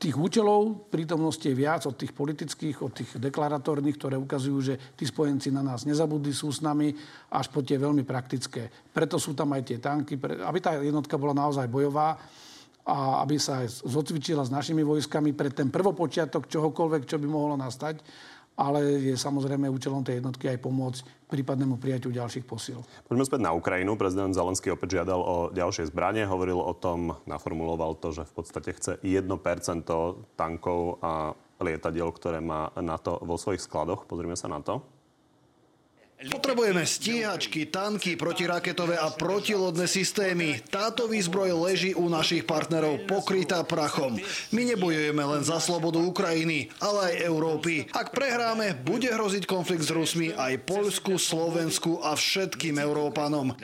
tých 0.00 0.16
účelov 0.16 0.88
prítomnosti 0.88 1.44
je 1.44 1.52
viac 1.52 1.84
od 1.84 1.92
tých 1.92 2.16
politických, 2.16 2.80
od 2.80 2.92
tých 2.96 3.10
deklaratórnych, 3.20 4.00
ktoré 4.00 4.16
ukazujú, 4.16 4.58
že 4.64 4.74
tí 4.96 5.04
spojenci 5.04 5.52
na 5.52 5.60
nás 5.60 5.84
nezabudli, 5.84 6.32
sú 6.32 6.48
s 6.48 6.64
nami, 6.64 6.88
až 7.28 7.52
po 7.52 7.60
tie 7.60 7.76
veľmi 7.76 8.00
praktické. 8.08 8.72
Preto 8.88 9.20
sú 9.20 9.36
tam 9.36 9.52
aj 9.52 9.62
tie 9.68 9.76
tanky, 9.76 10.16
aby 10.16 10.58
tá 10.64 10.80
jednotka 10.80 11.20
bola 11.20 11.36
naozaj 11.36 11.68
bojová 11.68 12.16
a 12.80 13.20
aby 13.20 13.36
sa 13.36 13.60
aj 13.60 13.84
zocvičila 13.84 14.40
s 14.40 14.48
našimi 14.48 14.80
vojskami 14.80 15.36
pre 15.36 15.52
ten 15.52 15.68
prvopočiatok 15.68 16.48
čohokoľvek, 16.48 17.04
čo 17.04 17.20
by 17.20 17.26
mohlo 17.28 17.60
nastať 17.60 18.00
ale 18.60 19.00
je 19.00 19.16
samozrejme 19.16 19.72
účelom 19.72 20.04
tej 20.04 20.20
jednotky 20.20 20.52
aj 20.52 20.60
pomôcť 20.60 21.02
prípadnému 21.30 21.78
prijaťu 21.78 22.10
ďalších 22.10 22.44
posiel. 22.44 22.82
Poďme 23.06 23.24
späť 23.24 23.40
na 23.46 23.54
Ukrajinu. 23.54 23.94
Prezident 23.94 24.34
Zelenský 24.34 24.74
opäť 24.74 25.00
žiadal 25.00 25.20
o 25.22 25.36
ďalšie 25.54 25.86
zbranie. 25.88 26.26
Hovoril 26.26 26.58
o 26.58 26.74
tom, 26.74 27.14
naformuloval 27.30 27.94
to, 28.02 28.10
že 28.10 28.26
v 28.26 28.32
podstate 28.34 28.74
chce 28.74 28.92
1% 29.00 29.30
tankov 30.34 30.98
a 31.00 31.38
lietadiel, 31.62 32.10
ktoré 32.10 32.42
má 32.42 32.74
NATO 32.76 33.22
vo 33.22 33.38
svojich 33.38 33.62
skladoch. 33.62 34.10
Pozrime 34.10 34.34
sa 34.34 34.50
na 34.50 34.58
to. 34.60 34.82
Potrebujeme 36.20 36.84
stíhačky, 36.84 37.72
tanky, 37.72 38.12
protiraketové 38.12 39.00
a 39.00 39.08
protilodné 39.08 39.88
systémy. 39.88 40.60
Táto 40.68 41.08
výzbroj 41.08 41.56
leží 41.56 41.96
u 41.96 42.12
našich 42.12 42.44
partnerov 42.44 43.08
pokrytá 43.08 43.64
prachom. 43.64 44.20
My 44.52 44.68
nebojujeme 44.68 45.16
len 45.16 45.40
za 45.40 45.56
slobodu 45.56 45.96
Ukrajiny, 45.96 46.68
ale 46.76 47.16
aj 47.16 47.24
Európy. 47.24 47.88
Ak 47.96 48.12
prehráme, 48.12 48.76
bude 48.84 49.08
hroziť 49.08 49.48
konflikt 49.48 49.88
s 49.88 49.96
Rusmi 49.96 50.36
aj 50.36 50.60
Poľsku, 50.68 51.16
Slovensku 51.16 52.04
a 52.04 52.12
všetkým 52.12 52.76
Európanom. 52.76 53.56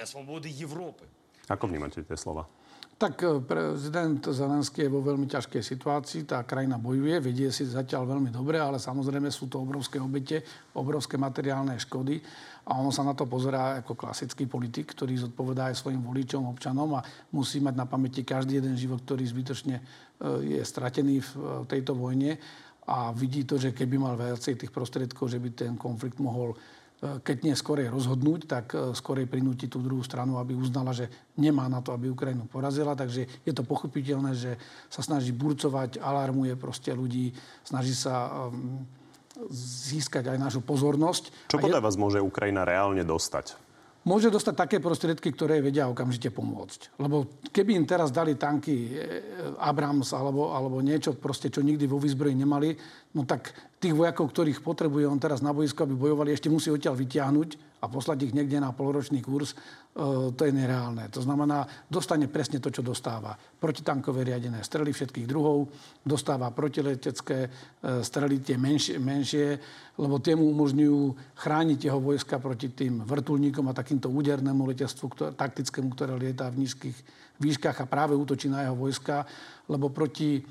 Ako 1.52 1.64
vnímate 1.68 2.00
tie 2.08 2.16
slova? 2.16 2.48
Tak 2.96 3.20
e, 3.20 3.44
prezident 3.44 4.24
Zelenský 4.24 4.88
je 4.88 4.94
vo 4.94 5.04
veľmi 5.04 5.28
ťažkej 5.28 5.60
situácii. 5.60 6.24
Tá 6.24 6.40
krajina 6.48 6.80
bojuje, 6.80 7.20
vedie 7.20 7.52
si 7.52 7.68
zatiaľ 7.68 8.16
veľmi 8.16 8.32
dobre, 8.32 8.56
ale 8.56 8.80
samozrejme 8.80 9.28
sú 9.28 9.52
to 9.52 9.60
obrovské 9.60 10.00
obete, 10.00 10.40
obrovské 10.72 11.20
materiálne 11.20 11.76
škody. 11.76 12.16
A 12.64 12.80
on 12.80 12.88
sa 12.88 13.04
na 13.04 13.12
to 13.12 13.28
pozerá 13.28 13.76
ako 13.84 13.92
klasický 14.00 14.48
politik, 14.48 14.96
ktorý 14.96 15.12
zodpovedá 15.28 15.68
aj 15.68 15.76
svojim 15.76 16.00
voličom, 16.00 16.48
občanom 16.48 16.96
a 16.96 17.04
musí 17.36 17.60
mať 17.60 17.74
na 17.76 17.84
pamäti 17.84 18.24
každý 18.24 18.64
jeden 18.64 18.80
život, 18.80 19.04
ktorý 19.04 19.28
zbytočne 19.28 19.76
e, 19.76 19.82
je 20.56 20.60
stratený 20.64 21.20
v 21.20 21.30
e, 21.36 21.40
tejto 21.68 21.92
vojne. 21.92 22.40
A 22.88 23.12
vidí 23.12 23.44
to, 23.44 23.60
že 23.60 23.76
keby 23.76 24.00
mal 24.00 24.16
viacej 24.16 24.56
tých 24.56 24.72
prostriedkov, 24.72 25.28
že 25.28 25.36
by 25.36 25.52
ten 25.52 25.76
konflikt 25.76 26.16
mohol 26.16 26.56
keď 26.96 27.36
nie 27.44 27.52
skorej 27.52 27.92
rozhodnúť, 27.92 28.40
tak 28.48 28.72
e, 28.72 28.96
skorej 28.96 29.28
prinútiť 29.28 29.68
tú 29.68 29.84
druhú 29.84 30.00
stranu, 30.00 30.40
aby 30.40 30.56
uznala, 30.56 30.96
že 30.96 31.12
nemá 31.36 31.68
na 31.68 31.84
to, 31.84 31.92
aby 31.92 32.08
Ukrajinu 32.08 32.48
porazila. 32.48 32.96
Takže 32.96 33.28
je 33.44 33.52
to 33.52 33.60
pochopiteľné, 33.68 34.32
že 34.32 34.56
sa 34.88 35.04
snaží 35.04 35.36
burcovať, 35.36 36.00
alarmuje 36.00 36.56
proste 36.56 36.96
ľudí, 36.96 37.36
snaží 37.68 37.92
sa 37.92 38.48
um, 38.48 38.80
získať 39.52 40.32
aj 40.32 40.38
našu 40.40 40.64
pozornosť. 40.64 41.52
Čo 41.52 41.60
podľa 41.60 41.80
je... 41.80 41.84
vás 41.84 41.96
môže 42.00 42.18
Ukrajina 42.24 42.64
reálne 42.64 43.04
dostať? 43.04 43.65
Môže 44.06 44.30
dostať 44.30 44.54
také 44.54 44.76
prostriedky, 44.78 45.34
ktoré 45.34 45.58
vedia 45.58 45.90
okamžite 45.90 46.30
pomôcť. 46.30 47.02
Lebo 47.02 47.42
keby 47.50 47.74
im 47.74 47.84
teraz 47.84 48.14
dali 48.14 48.38
tanky 48.38 48.94
e, 48.94 49.02
Abrams 49.58 50.14
alebo, 50.14 50.54
alebo 50.54 50.78
niečo, 50.78 51.18
proste, 51.18 51.50
čo 51.50 51.60
nikdy 51.60 51.90
vo 51.90 51.98
výzbroji 51.98 52.38
nemali, 52.38 52.72
no 53.18 53.26
tak 53.26 53.50
tých 53.82 53.92
vojakov, 53.92 54.30
ktorých 54.30 54.62
potrebuje 54.62 55.04
on 55.10 55.18
teraz 55.18 55.42
na 55.42 55.50
boisku, 55.50 55.82
aby 55.82 55.98
bojovali, 55.98 56.32
ešte 56.32 56.46
musí 56.46 56.70
odtiaľ 56.70 56.94
vyťahnuť 56.94 57.65
a 57.76 57.84
poslať 57.92 58.30
ich 58.30 58.32
niekde 58.32 58.56
na 58.56 58.72
poloročný 58.72 59.20
kurz, 59.20 59.52
e, 59.52 59.56
to 60.32 60.42
je 60.48 60.52
nereálne. 60.52 61.12
To 61.12 61.20
znamená, 61.20 61.68
dostane 61.92 62.24
presne 62.24 62.56
to, 62.56 62.72
čo 62.72 62.80
dostáva. 62.80 63.36
Protitankové 63.36 64.24
riadené 64.24 64.64
strely 64.64 64.96
všetkých 64.96 65.28
druhov, 65.28 65.68
dostáva 66.00 66.48
protiletecké 66.56 67.38
e, 67.44 67.48
strely 68.00 68.40
tie 68.40 68.56
menšie, 68.56 68.96
menšie, 68.96 69.46
lebo 70.00 70.16
tie 70.24 70.32
mu 70.32 70.48
umožňujú 70.56 71.00
chrániť 71.36 71.78
jeho 71.92 72.00
vojska 72.00 72.40
proti 72.40 72.72
tým 72.72 73.04
vrtulníkom 73.04 73.68
a 73.68 73.76
takýmto 73.76 74.08
údernému 74.08 74.64
letectvu 74.72 75.06
ktoré, 75.12 75.30
taktickému, 75.36 75.92
ktoré 75.92 76.16
lietá 76.16 76.48
v 76.48 76.64
nízkych 76.64 76.96
výškach 77.36 77.84
a 77.84 77.90
práve 77.90 78.16
útočí 78.16 78.48
na 78.48 78.64
jeho 78.64 78.76
vojska, 78.76 79.28
lebo 79.68 79.92
proti 79.92 80.40
e, 80.40 80.42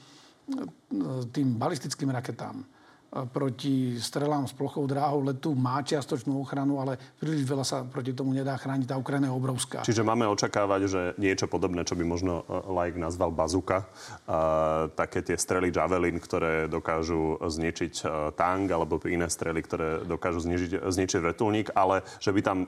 tým 1.33 1.57
balistickým 1.57 2.13
raketám 2.13 2.74
proti 3.23 3.95
strelám 3.95 4.43
s 4.43 4.51
plochou 4.51 4.83
dráhou 4.83 5.23
letu 5.23 5.55
má 5.55 5.79
čiastočnú 5.79 6.35
ochranu, 6.43 6.83
ale 6.83 6.99
príliš 7.15 7.47
veľa 7.47 7.63
sa 7.63 7.77
proti 7.87 8.11
tomu 8.11 8.35
nedá 8.35 8.59
chrániť. 8.59 8.91
Tá 8.91 8.99
Ukrajina 8.99 9.31
je 9.31 9.37
obrovská. 9.39 9.79
Čiže 9.87 10.03
máme 10.03 10.27
očakávať, 10.27 10.81
že 10.91 11.01
niečo 11.15 11.47
podobné, 11.47 11.87
čo 11.87 11.95
by 11.95 12.03
možno 12.03 12.43
e, 12.43 12.67
like 12.75 12.99
nazval 12.99 13.31
bazuka, 13.31 13.87
a, 14.27 14.91
také 14.91 15.23
tie 15.23 15.39
strely 15.39 15.71
Javelin, 15.71 16.19
ktoré 16.19 16.67
dokážu 16.67 17.39
zničiť 17.39 17.93
e, 18.03 18.05
tank, 18.35 18.67
alebo 18.67 18.99
iné 19.07 19.31
strely, 19.31 19.63
ktoré 19.63 20.03
dokážu 20.03 20.43
zničiť, 20.43 20.83
zničiť 20.83 21.19
vrtulník, 21.23 21.71
ale 21.71 22.03
že 22.19 22.35
by 22.35 22.41
tam 22.43 22.57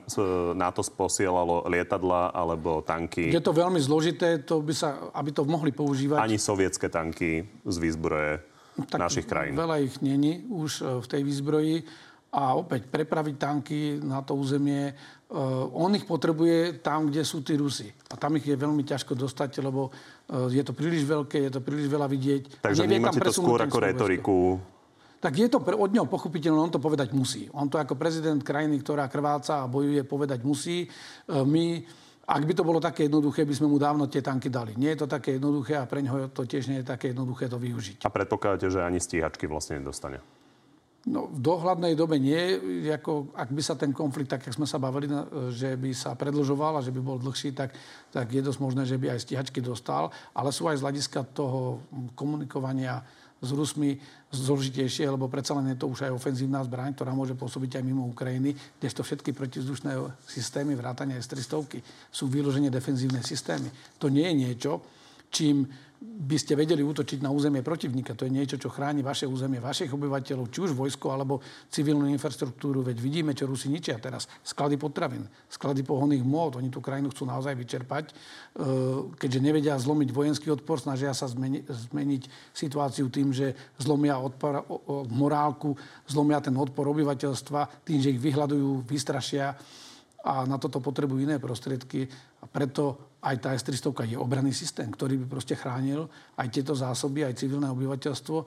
NATO 0.56 0.80
posielalo 0.88 1.68
lietadla 1.68 2.32
alebo 2.32 2.80
tanky. 2.80 3.28
Je 3.28 3.44
to 3.44 3.52
veľmi 3.52 3.82
zložité, 3.82 4.40
to 4.40 4.64
by 4.64 4.72
sa, 4.72 5.12
aby 5.12 5.34
to 5.34 5.44
mohli 5.44 5.74
používať. 5.74 6.22
Ani 6.22 6.40
sovietské 6.40 6.88
tanky 6.88 7.44
z 7.66 7.76
výzbroje 7.76 8.57
tak 8.86 9.00
našich 9.02 9.26
krajín. 9.26 9.58
Veľa 9.58 9.82
ich 9.82 9.98
není 9.98 10.46
už 10.46 10.70
e, 10.78 10.82
v 11.02 11.06
tej 11.08 11.22
výzbroji. 11.26 11.76
A 12.28 12.52
opäť 12.60 12.92
prepraviť 12.92 13.40
tanky 13.40 14.04
na 14.04 14.20
to 14.20 14.36
územie, 14.36 14.92
uh, 14.92 15.64
on 15.72 15.96
ich 15.96 16.04
potrebuje 16.04 16.84
tam, 16.84 17.08
kde 17.08 17.24
sú 17.24 17.40
tí 17.40 17.56
Rusi. 17.56 17.88
A 17.88 18.20
tam 18.20 18.36
ich 18.36 18.44
je 18.44 18.52
veľmi 18.52 18.84
ťažko 18.84 19.16
dostať, 19.16 19.64
lebo 19.64 19.88
uh, 19.88 20.44
je 20.52 20.60
to 20.60 20.76
príliš 20.76 21.08
veľké, 21.08 21.48
je 21.48 21.52
to 21.56 21.64
príliš 21.64 21.88
veľa 21.88 22.04
vidieť. 22.04 22.60
Takže 22.60 22.84
vnímate 22.84 23.24
to 23.24 23.32
skôr 23.32 23.64
ako 23.64 23.80
retoriku? 23.80 24.60
Tak 25.24 25.40
je 25.40 25.48
to 25.48 25.64
pre, 25.64 25.72
od 25.72 25.88
neho 25.88 26.04
pochopiteľné, 26.04 26.68
on 26.68 26.68
to 26.68 26.76
povedať 26.76 27.16
musí. 27.16 27.48
On 27.56 27.64
to 27.64 27.80
ako 27.80 27.96
prezident 27.96 28.44
krajiny, 28.44 28.76
ktorá 28.84 29.08
krváca 29.08 29.64
a 29.64 29.70
bojuje, 29.72 30.04
povedať 30.04 30.44
musí. 30.44 30.84
My 31.32 31.80
ak 32.28 32.42
by 32.44 32.52
to 32.52 32.60
bolo 32.60 32.76
také 32.76 33.08
jednoduché, 33.08 33.48
by 33.48 33.56
sme 33.56 33.72
mu 33.72 33.80
dávno 33.80 34.04
tie 34.04 34.20
tanky 34.20 34.52
dali. 34.52 34.76
Nie 34.76 34.92
je 34.92 35.04
to 35.04 35.08
také 35.08 35.40
jednoduché 35.40 35.80
a 35.80 35.88
pre 35.88 36.04
ňoho 36.04 36.28
to 36.28 36.44
tiež 36.44 36.68
nie 36.68 36.84
je 36.84 36.86
také 36.86 37.16
jednoduché 37.16 37.48
to 37.48 37.56
využiť. 37.56 38.04
A 38.04 38.12
predpokladáte, 38.12 38.68
že 38.68 38.84
ani 38.84 39.00
stíhačky 39.00 39.48
vlastne 39.48 39.80
nedostane? 39.80 40.20
No, 41.08 41.24
v 41.32 41.40
dohľadnej 41.40 41.96
dobe 41.96 42.20
nie. 42.20 42.60
Ako, 42.92 43.32
ak 43.32 43.48
by 43.48 43.62
sa 43.64 43.80
ten 43.80 43.96
konflikt, 43.96 44.28
tak 44.28 44.44
jak 44.44 44.52
sme 44.52 44.68
sa 44.68 44.76
bavili, 44.76 45.08
že 45.56 45.72
by 45.80 45.88
sa 45.96 46.12
predlžoval 46.12 46.76
a 46.76 46.84
že 46.84 46.92
by 46.92 47.00
bol 47.00 47.16
dlhší, 47.16 47.56
tak, 47.56 47.72
tak 48.12 48.28
je 48.28 48.44
dosť 48.44 48.60
možné, 48.60 48.84
že 48.84 49.00
by 49.00 49.16
aj 49.16 49.24
stíhačky 49.24 49.64
dostal. 49.64 50.12
Ale 50.36 50.52
sú 50.52 50.68
aj 50.68 50.76
z 50.76 50.84
hľadiska 50.84 51.32
toho 51.32 51.80
komunikovania 52.12 53.00
s 53.38 53.50
Rusmi 53.54 53.96
zložitejšie, 54.34 55.08
lebo 55.08 55.30
predsa 55.30 55.56
len 55.56 55.72
je 55.72 55.80
to 55.80 55.86
už 55.88 56.10
aj 56.10 56.12
ofenzívna 56.12 56.60
zbraň, 56.66 56.92
ktorá 56.92 57.14
môže 57.14 57.38
pôsobiť 57.38 57.80
aj 57.80 57.84
mimo 57.86 58.04
Ukrajiny, 58.10 58.52
kdežto 58.82 59.06
všetky 59.06 59.32
protivzdušné 59.32 59.94
systémy, 60.26 60.74
vrátane 60.74 61.16
S-300 61.16 61.80
sú 62.12 62.24
vyložene 62.28 62.68
defenzívne 62.68 63.22
systémy. 63.24 63.70
To 64.02 64.10
nie 64.10 64.26
je 64.26 64.34
niečo, 64.34 64.84
čím 65.28 65.68
by 65.98 66.38
ste 66.38 66.54
vedeli 66.54 66.78
útočiť 66.86 67.26
na 67.26 67.34
územie 67.34 67.58
protivníka. 67.58 68.14
To 68.14 68.22
je 68.22 68.30
niečo, 68.30 68.54
čo 68.54 68.70
chráni 68.70 69.02
vaše 69.02 69.26
územie, 69.26 69.58
vašich 69.58 69.90
obyvateľov, 69.90 70.46
či 70.46 70.58
už 70.62 70.70
vojsko 70.70 71.10
alebo 71.10 71.42
civilnú 71.74 72.06
infraštruktúru. 72.14 72.86
Veď 72.86 73.02
vidíme, 73.02 73.34
čo 73.34 73.50
Rusi 73.50 73.66
ničia 73.66 73.98
teraz. 73.98 74.30
Sklady 74.46 74.78
potravín, 74.78 75.26
sklady 75.50 75.82
pohonných 75.82 76.22
mód. 76.22 76.62
Oni 76.62 76.70
tú 76.70 76.78
krajinu 76.78 77.10
chcú 77.10 77.26
naozaj 77.26 77.58
vyčerpať. 77.58 78.04
E, 78.10 78.12
keďže 79.18 79.42
nevedia 79.42 79.74
zlomiť 79.74 80.14
vojenský 80.14 80.54
odpor, 80.54 80.78
snažia 80.78 81.10
sa 81.18 81.26
zmeni- 81.26 81.66
zmeniť 81.66 82.54
situáciu 82.54 83.10
tým, 83.10 83.34
že 83.34 83.58
zlomia 83.82 84.22
odpor, 84.22 84.62
morálku, 85.10 85.74
zlomia 86.06 86.38
ten 86.38 86.54
odpor 86.54 86.86
obyvateľstva, 86.94 87.82
tým, 87.82 87.98
že 87.98 88.14
ich 88.14 88.22
vyhľadujú, 88.22 88.86
vystrašia 88.86 89.58
a 90.22 90.46
na 90.46 90.62
toto 90.62 90.78
potrebujú 90.78 91.26
iné 91.26 91.42
prostriedky. 91.42 92.06
A 92.38 92.46
preto 92.46 93.07
aj 93.18 93.36
tá 93.42 93.50
S-300 93.50 94.14
je 94.14 94.18
obranný 94.18 94.54
systém, 94.54 94.86
ktorý 94.86 95.18
by 95.24 95.26
proste 95.26 95.58
chránil 95.58 96.06
aj 96.38 96.46
tieto 96.54 96.74
zásoby, 96.78 97.26
aj 97.26 97.34
civilné 97.34 97.66
obyvateľstvo. 97.74 98.38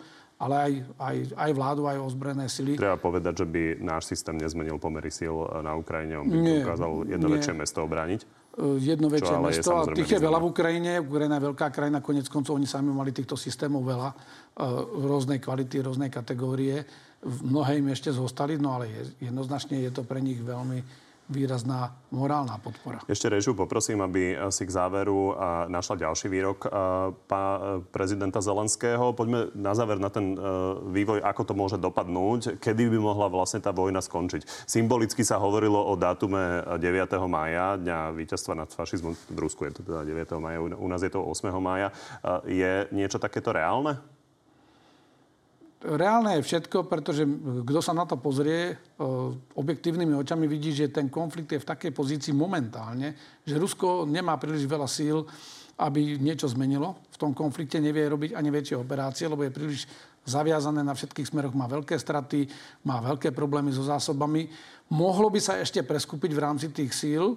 Ale 0.41 0.55
aj, 0.57 0.73
aj, 0.97 1.17
aj 1.37 1.51
vládu, 1.53 1.85
aj 1.85 2.01
ozbrojené 2.01 2.49
sily. 2.49 2.73
Treba 2.73 2.97
povedať, 2.97 3.45
že 3.45 3.45
by 3.45 3.77
náš 3.77 4.09
systém 4.09 4.33
nezmenil 4.41 4.81
pomery 4.81 5.13
síl 5.13 5.37
na 5.61 5.77
Ukrajine. 5.77 6.17
On 6.17 6.25
by 6.25 6.33
nie, 6.33 6.65
dokázal 6.65 6.91
jedno 7.05 7.27
nie. 7.29 7.33
väčšie 7.37 7.53
mesto 7.53 7.85
obrániť. 7.85 8.21
E, 8.25 8.81
jedno 8.81 9.13
väčšie 9.13 9.37
Čo, 9.37 9.45
mesto. 9.45 9.69
A 9.77 9.93
tých 9.93 10.17
je 10.17 10.17
veľa 10.17 10.41
v 10.41 10.49
Ukrajine. 10.49 10.97
Ukrajina 10.97 11.37
je 11.37 11.45
veľká 11.45 11.69
krajina, 11.69 12.01
konec 12.01 12.25
koncov 12.25 12.57
oni 12.57 12.65
sami 12.65 12.89
mali 12.89 13.13
týchto 13.13 13.37
systémov 13.37 13.85
veľa. 13.85 14.09
E, 14.09 14.15
rôznej 15.05 15.37
kvality, 15.37 15.77
rôznej 15.85 16.09
kategórie. 16.09 16.89
Mnohé 17.21 17.77
im 17.77 17.93
ešte 17.93 18.09
zostali, 18.09 18.57
no 18.57 18.81
ale 18.81 19.13
jednoznačne 19.21 19.77
je 19.77 19.93
to 19.93 20.01
pre 20.01 20.25
nich 20.25 20.41
veľmi 20.41 21.10
výrazná 21.31 21.95
morálna 22.11 22.59
podpora. 22.59 22.99
Ešte 23.07 23.31
Režu 23.31 23.55
poprosím, 23.55 24.03
aby 24.03 24.35
si 24.51 24.67
k 24.67 24.71
záveru 24.75 25.33
našla 25.71 26.05
ďalší 26.07 26.27
výrok 26.27 26.67
pá 27.25 27.43
prezidenta 27.89 28.43
Zelenského. 28.43 29.15
Poďme 29.15 29.49
na 29.55 29.71
záver 29.71 29.97
na 29.97 30.11
ten 30.11 30.35
e, 30.35 30.37
vývoj, 30.91 31.23
ako 31.23 31.41
to 31.47 31.53
môže 31.55 31.77
dopadnúť, 31.79 32.59
kedy 32.59 32.91
by 32.91 32.99
mohla 32.99 33.31
vlastne 33.31 33.63
tá 33.63 33.71
vojna 33.71 34.03
skončiť. 34.03 34.67
Symbolicky 34.67 35.23
sa 35.23 35.39
hovorilo 35.39 35.79
o 35.79 35.95
dátume 35.95 36.67
9. 36.75 37.15
mája, 37.31 37.79
dňa 37.79 38.11
víťazstva 38.11 38.53
nad 38.59 38.69
fašizmom. 38.69 39.15
V 39.15 39.39
Rusku 39.39 39.63
je 39.71 39.79
to 39.79 39.81
teda 39.87 40.03
9. 40.03 40.43
mája, 40.43 40.59
u 40.59 40.87
nás 40.91 40.99
je 40.99 41.11
to 41.11 41.23
8. 41.23 41.47
mája. 41.63 41.95
Je 42.43 42.91
niečo 42.91 43.17
takéto 43.17 43.55
reálne? 43.55 44.03
Reálne 45.83 46.39
je 46.39 46.47
všetko, 46.47 46.85
pretože 46.85 47.25
kto 47.65 47.79
sa 47.81 47.93
na 47.97 48.05
to 48.05 48.17
pozrie, 48.17 48.73
e, 48.73 48.75
objektívnymi 49.57 50.13
očami 50.21 50.45
vidí, 50.45 50.71
že 50.73 50.93
ten 50.93 51.09
konflikt 51.09 51.51
je 51.51 51.61
v 51.61 51.69
takej 51.69 51.91
pozícii 51.91 52.33
momentálne, 52.33 53.13
že 53.41 53.57
Rusko 53.57 54.05
nemá 54.05 54.37
príliš 54.37 54.69
veľa 54.69 54.87
síl, 54.87 55.25
aby 55.81 56.21
niečo 56.21 56.45
zmenilo. 56.45 57.01
V 57.09 57.17
tom 57.17 57.31
konflikte 57.33 57.81
nevie 57.81 58.05
robiť 58.05 58.37
ani 58.37 58.49
väčšie 58.53 58.77
operácie, 58.77 59.25
lebo 59.25 59.41
je 59.41 59.55
príliš 59.55 59.89
zaviazané 60.21 60.85
na 60.85 60.93
všetkých 60.93 61.33
smeroch, 61.33 61.57
má 61.57 61.65
veľké 61.65 61.97
straty, 61.97 62.45
má 62.85 63.01
veľké 63.01 63.33
problémy 63.33 63.73
so 63.73 63.81
zásobami. 63.81 64.45
Mohlo 64.93 65.33
by 65.33 65.39
sa 65.41 65.57
ešte 65.57 65.81
preskúpiť 65.81 66.31
v 66.37 66.43
rámci 66.43 66.67
tých 66.69 66.93
síl, 66.93 67.33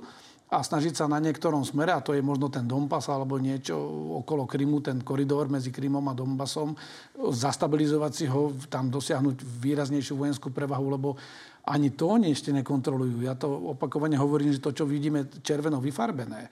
a 0.55 0.62
snažiť 0.62 0.95
sa 0.95 1.11
na 1.11 1.19
niektorom 1.19 1.67
smere, 1.67 1.90
a 1.90 1.99
to 1.99 2.14
je 2.14 2.23
možno 2.23 2.47
ten 2.47 2.62
Donbass 2.62 3.11
alebo 3.11 3.43
niečo 3.43 3.75
okolo 4.23 4.47
Krymu, 4.47 4.79
ten 4.79 5.03
koridor 5.03 5.51
medzi 5.51 5.75
Krymom 5.75 6.07
a 6.07 6.14
Donbassom, 6.14 6.79
zastabilizovať 7.19 8.12
si 8.14 8.31
ho, 8.31 8.55
tam 8.71 8.87
dosiahnuť 8.87 9.43
výraznejšiu 9.43 10.14
vojenskú 10.14 10.55
prevahu, 10.55 10.87
lebo 10.95 11.19
ani 11.67 11.90
to 11.90 12.14
oni 12.14 12.31
ešte 12.31 12.55
nekontrolujú. 12.55 13.27
Ja 13.27 13.35
to 13.35 13.75
opakovane 13.75 14.14
hovorím, 14.14 14.55
že 14.55 14.62
to, 14.62 14.71
čo 14.71 14.87
vidíme 14.87 15.27
červeno 15.43 15.83
vyfarbené, 15.83 16.47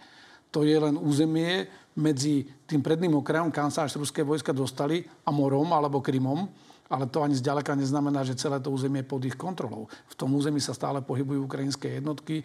to 0.53 0.67
je 0.67 0.77
len 0.77 0.99
územie 1.01 1.65
medzi 1.97 2.45
tým 2.69 2.85
predným 2.85 3.17
okrajom, 3.23 3.55
kam 3.55 3.73
sa 3.73 3.88
až 3.88 3.97
ruské 3.97 4.21
vojska 4.21 4.53
dostali, 4.53 5.01
a 5.25 5.31
morom 5.31 5.71
alebo 5.73 6.03
Krymom 6.03 6.72
ale 6.92 7.09
to 7.09 7.24
ani 7.24 7.33
zďaleka 7.33 7.72
neznamená, 7.72 8.20
že 8.20 8.37
celé 8.37 8.61
to 8.61 8.68
územie 8.68 9.00
je 9.00 9.09
pod 9.09 9.24
ich 9.24 9.33
kontrolou. 9.33 9.88
V 10.12 10.14
tom 10.14 10.37
území 10.37 10.61
sa 10.61 10.76
stále 10.76 11.00
pohybujú 11.00 11.48
ukrajinské 11.48 11.96
jednotky, 11.96 12.44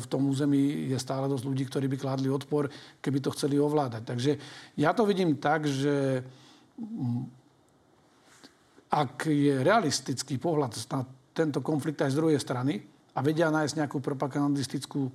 v 0.00 0.06
tom 0.08 0.32
území 0.32 0.88
je 0.88 0.96
stále 0.96 1.28
dosť 1.28 1.44
ľudí, 1.44 1.68
ktorí 1.68 1.84
by 1.92 2.00
kládli 2.00 2.32
odpor, 2.32 2.72
keby 3.04 3.20
to 3.20 3.36
chceli 3.36 3.60
ovládať. 3.60 4.02
Takže 4.08 4.30
ja 4.80 4.96
to 4.96 5.04
vidím 5.04 5.36
tak, 5.36 5.68
že 5.68 6.24
mm, 6.80 7.22
ak 8.96 9.28
je 9.28 9.60
realistický 9.60 10.40
pohľad 10.40 10.72
na 10.88 11.04
tento 11.36 11.60
konflikt 11.60 12.00
aj 12.00 12.16
z 12.16 12.18
druhej 12.18 12.40
strany 12.40 12.80
a 13.12 13.20
vedia 13.20 13.52
nájsť 13.52 13.76
nejakú 13.76 14.00
propagandistickú 14.00 15.12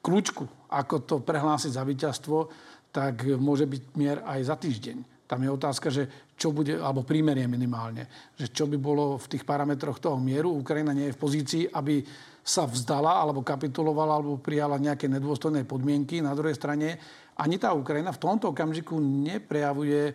kľúčku, 0.00 0.72
ako 0.72 0.94
to 1.04 1.16
prehlásiť 1.20 1.76
za 1.76 1.84
víťazstvo, 1.84 2.48
tak 2.88 3.28
môže 3.36 3.68
byť 3.68 3.82
mier 4.00 4.24
aj 4.24 4.40
za 4.48 4.56
týždeň. 4.56 4.96
Tam 5.24 5.40
je 5.40 5.50
otázka, 5.50 5.88
že 5.88 6.08
čo 6.34 6.50
bude, 6.50 6.76
alebo 6.78 7.06
prímerie 7.06 7.46
minimálne, 7.46 8.34
že 8.34 8.50
čo 8.50 8.66
by 8.66 8.76
bolo 8.78 9.16
v 9.16 9.26
tých 9.30 9.46
parametroch 9.46 10.02
toho 10.02 10.18
mieru. 10.18 10.50
Ukrajina 10.50 10.90
nie 10.90 11.10
je 11.10 11.16
v 11.16 11.22
pozícii, 11.22 11.64
aby 11.70 12.02
sa 12.44 12.68
vzdala 12.68 13.24
alebo 13.24 13.40
kapitulovala 13.40 14.20
alebo 14.20 14.36
prijala 14.36 14.76
nejaké 14.76 15.08
nedôstojné 15.08 15.64
podmienky. 15.64 16.20
Na 16.20 16.36
druhej 16.36 16.58
strane 16.58 17.00
ani 17.40 17.56
tá 17.56 17.72
Ukrajina 17.72 18.12
v 18.12 18.20
tomto 18.20 18.52
okamžiku 18.52 19.00
neprejavuje 19.00 20.10
e, 20.10 20.12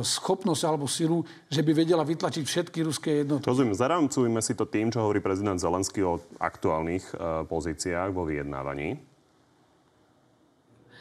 schopnosť 0.00 0.62
alebo 0.64 0.86
silu, 0.86 1.26
že 1.50 1.60
by 1.66 1.72
vedela 1.74 2.06
vytlačiť 2.06 2.44
všetky 2.46 2.78
ruské 2.86 3.10
jednotky. 3.26 3.44
Rozumiem. 3.44 3.76
Zarámcujme 3.76 4.40
si 4.40 4.54
to 4.54 4.64
tým, 4.64 4.88
čo 4.88 5.02
hovorí 5.02 5.18
prezident 5.20 5.58
Zelenský 5.60 6.06
o 6.06 6.22
aktuálnych 6.38 7.04
e, 7.10 7.14
pozíciách 7.50 8.14
vo 8.14 8.24
vyjednávaní. 8.24 9.17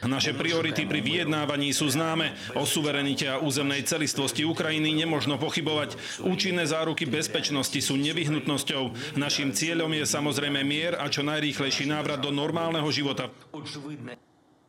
Naše 0.05 0.38
priority 0.38 0.86
pri 0.86 1.01
vyjednávaní 1.01 1.73
sú 1.73 1.89
známe. 1.89 2.38
O 2.53 2.69
suverenite 2.69 3.25
a 3.25 3.41
územnej 3.41 3.81
celistvosti 3.81 4.45
Ukrajiny 4.45 4.93
nemožno 4.93 5.41
pochybovať. 5.41 6.21
Účinné 6.21 6.69
záruky 6.69 7.10
bezpečnosti 7.10 7.81
sú 7.81 7.97
nevyhnutnosťou. 7.97 9.17
Našim 9.17 9.57
cieľom 9.57 9.89
je 9.97 10.05
samozrejme 10.05 10.62
mier 10.62 10.93
a 11.01 11.10
čo 11.10 11.25
najrýchlejší 11.25 11.89
návrat 11.89 12.21
do 12.21 12.29
normálneho 12.29 12.86
života. 12.93 13.33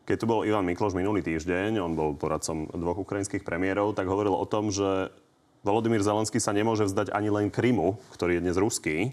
Keď 0.08 0.16
tu 0.16 0.24
bol 0.24 0.48
Ivan 0.48 0.64
Mikloš 0.64 0.96
minulý 0.96 1.20
týždeň, 1.20 1.76
on 1.76 1.92
bol 1.92 2.16
poradcom 2.16 2.64
dvoch 2.72 3.04
ukrajinských 3.04 3.44
premiérov, 3.44 3.92
tak 3.92 4.08
hovoril 4.08 4.32
o 4.32 4.48
tom, 4.48 4.72
že 4.72 5.12
Volodymyr 5.60 6.00
Zelenský 6.00 6.40
sa 6.40 6.56
nemôže 6.56 6.88
vzdať 6.88 7.12
ani 7.12 7.28
len 7.28 7.52
Krymu, 7.52 8.00
ktorý 8.16 8.40
je 8.40 8.44
dnes 8.48 8.56
ruský, 8.56 9.12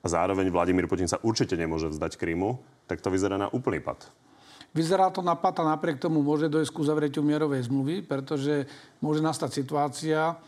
a 0.00 0.06
zároveň 0.08 0.48
Vladimír 0.50 0.88
Putin 0.88 1.06
sa 1.06 1.20
určite 1.22 1.54
nemôže 1.54 1.86
vzdať 1.86 2.16
Krymu, 2.18 2.58
tak 2.88 2.98
to 3.04 3.12
vyzerá 3.12 3.36
na 3.38 3.52
úplný 3.52 3.78
pad. 3.78 4.08
Vyzerá 4.70 5.10
to 5.10 5.18
na 5.18 5.34
a 5.34 5.62
napriek 5.74 5.98
tomu 5.98 6.22
môže 6.22 6.46
dojsť 6.46 6.70
ku 6.70 6.86
zavretiu 6.86 7.26
mierovej 7.26 7.66
zmluvy, 7.66 8.06
pretože 8.06 8.70
môže 9.02 9.18
nastať 9.18 9.50
situácia, 9.50 10.38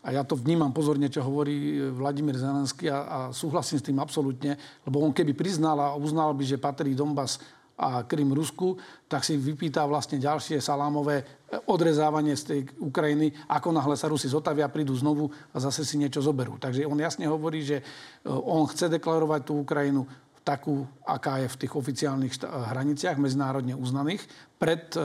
a 0.00 0.16
ja 0.16 0.24
to 0.24 0.32
vnímam 0.32 0.72
pozorne, 0.72 1.12
čo 1.12 1.20
hovorí 1.20 1.76
Vladimír 1.92 2.32
Zelenský 2.32 2.88
a, 2.88 2.98
a 3.04 3.18
súhlasím 3.36 3.76
s 3.80 3.84
tým 3.84 4.00
absolútne, 4.00 4.56
lebo 4.88 5.04
on 5.04 5.12
keby 5.12 5.36
priznal 5.36 5.76
a 5.76 5.92
uznal 5.92 6.32
by, 6.32 6.44
že 6.44 6.56
patrí 6.56 6.96
Donbass 6.96 7.36
a 7.80 8.04
Krym 8.04 8.32
Rusku, 8.32 8.76
tak 9.08 9.24
si 9.24 9.40
vypýta 9.40 9.88
vlastne 9.88 10.20
ďalšie 10.20 10.60
salámové 10.60 11.24
odrezávanie 11.68 12.36
z 12.36 12.44
tej 12.44 12.60
Ukrajiny, 12.76 13.32
ako 13.48 13.72
náhle 13.72 13.96
sa 13.96 14.12
Rusi 14.12 14.28
zotavia, 14.28 14.68
prídu 14.68 14.92
znovu 14.92 15.32
a 15.52 15.56
zase 15.56 15.88
si 15.88 15.96
niečo 15.96 16.20
zoberú. 16.20 16.60
Takže 16.60 16.84
on 16.84 17.00
jasne 17.00 17.24
hovorí, 17.24 17.64
že 17.64 17.80
e, 17.80 17.84
on 18.28 18.68
chce 18.68 18.92
deklarovať 18.92 19.40
tú 19.48 19.64
Ukrajinu 19.64 20.04
takú, 20.44 20.88
aká 21.04 21.42
je 21.44 21.48
v 21.52 21.58
tých 21.66 21.72
oficiálnych 21.76 22.34
hraniciach 22.44 23.20
medzinárodne 23.20 23.76
uznaných 23.76 24.24
pred 24.56 24.92
e, 24.96 25.00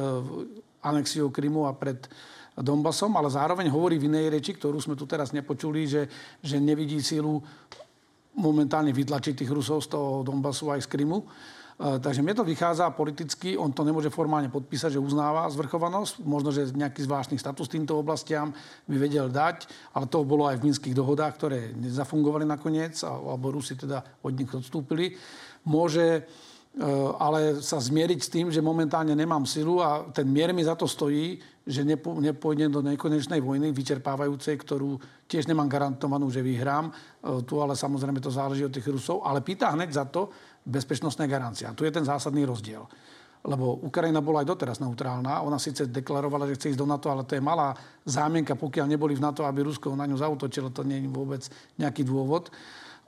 anexiou 0.84 1.34
Krymu 1.34 1.68
a 1.68 1.74
pred 1.76 2.08
Donbasom, 2.56 3.12
ale 3.20 3.28
zároveň 3.28 3.68
hovorí 3.68 4.00
v 4.00 4.08
inej 4.08 4.32
reči, 4.32 4.52
ktorú 4.56 4.80
sme 4.80 4.96
tu 4.96 5.04
teraz 5.04 5.36
nepočuli, 5.36 5.84
že, 5.92 6.08
že 6.40 6.56
nevidí 6.56 7.04
sílu 7.04 7.44
momentálne 8.36 8.96
vytlačiť 8.96 9.44
tých 9.44 9.52
Rusov 9.52 9.84
z 9.84 9.92
toho 9.92 10.24
Donbasu 10.24 10.72
aj 10.72 10.88
z 10.88 10.92
Krymu. 10.92 11.20
E, 11.76 12.00
takže 12.00 12.24
mne 12.24 12.40
to 12.40 12.48
vychádza 12.48 12.88
politicky, 12.96 13.60
on 13.60 13.76
to 13.76 13.84
nemôže 13.84 14.08
formálne 14.08 14.48
podpísať, 14.48 14.96
že 14.96 15.04
uznáva 15.04 15.44
zvrchovanosť, 15.52 16.24
možno, 16.24 16.56
že 16.56 16.72
nejaký 16.72 17.04
zvláštny 17.04 17.36
status 17.36 17.68
týmto 17.68 18.00
oblastiam 18.00 18.56
by 18.88 18.96
vedel 18.96 19.28
dať, 19.28 19.68
ale 19.92 20.08
to 20.08 20.24
bolo 20.24 20.48
aj 20.48 20.64
v 20.64 20.72
minských 20.72 20.96
dohodách, 20.96 21.36
ktoré 21.36 21.76
nezafungovali 21.76 22.48
nakoniec, 22.48 22.96
alebo 23.04 23.52
Rusi 23.52 23.76
teda 23.76 24.00
od 24.24 24.32
nich 24.32 24.48
odstúpili. 24.48 25.20
Môže 25.68 26.06
e, 26.16 26.22
ale 27.20 27.60
sa 27.60 27.84
zmieriť 27.84 28.20
s 28.24 28.32
tým, 28.32 28.48
že 28.56 28.64
momentálne 28.64 29.12
nemám 29.12 29.44
silu 29.44 29.84
a 29.84 30.08
ten 30.16 30.32
mier 30.32 30.56
mi 30.56 30.64
za 30.64 30.80
to 30.80 30.88
stojí, 30.88 31.44
že 31.66 31.82
nepo, 31.82 32.22
nepôjdem 32.22 32.70
do 32.70 32.80
nekonečnej 32.86 33.42
vojny 33.42 33.74
vyčerpávajúcej, 33.74 34.54
ktorú 34.54 35.02
tiež 35.26 35.50
nemám 35.50 35.66
garantovanú, 35.66 36.30
že 36.32 36.40
vyhrám. 36.40 36.88
E, 36.88 36.94
tu 37.44 37.60
ale 37.60 37.76
samozrejme 37.76 38.24
to 38.24 38.32
záleží 38.32 38.64
od 38.64 38.72
tých 38.72 38.88
Rusov, 38.88 39.28
ale 39.28 39.44
pýta 39.44 39.76
hneď 39.76 39.92
za 39.92 40.08
to, 40.08 40.32
bezpečnostné 40.66 41.30
garancie. 41.30 41.70
A 41.70 41.78
tu 41.78 41.86
je 41.86 41.94
ten 41.94 42.04
zásadný 42.04 42.44
rozdiel. 42.44 42.84
Lebo 43.46 43.78
Ukrajina 43.86 44.26
bola 44.26 44.42
aj 44.42 44.50
doteraz 44.50 44.78
neutrálna. 44.82 45.46
Ona 45.46 45.62
síce 45.62 45.86
deklarovala, 45.86 46.50
že 46.50 46.58
chce 46.58 46.68
ísť 46.74 46.82
do 46.82 46.90
NATO, 46.90 47.14
ale 47.14 47.30
to 47.30 47.38
je 47.38 47.46
malá 47.46 47.78
zámienka, 48.02 48.58
pokiaľ 48.58 48.90
neboli 48.90 49.14
v 49.14 49.22
NATO, 49.22 49.46
aby 49.46 49.62
Rusko 49.62 49.94
na 49.94 50.10
ňu 50.10 50.18
zautočilo. 50.18 50.74
To 50.74 50.82
nie 50.82 51.06
je 51.06 51.10
vôbec 51.14 51.46
nejaký 51.78 52.02
dôvod. 52.02 52.50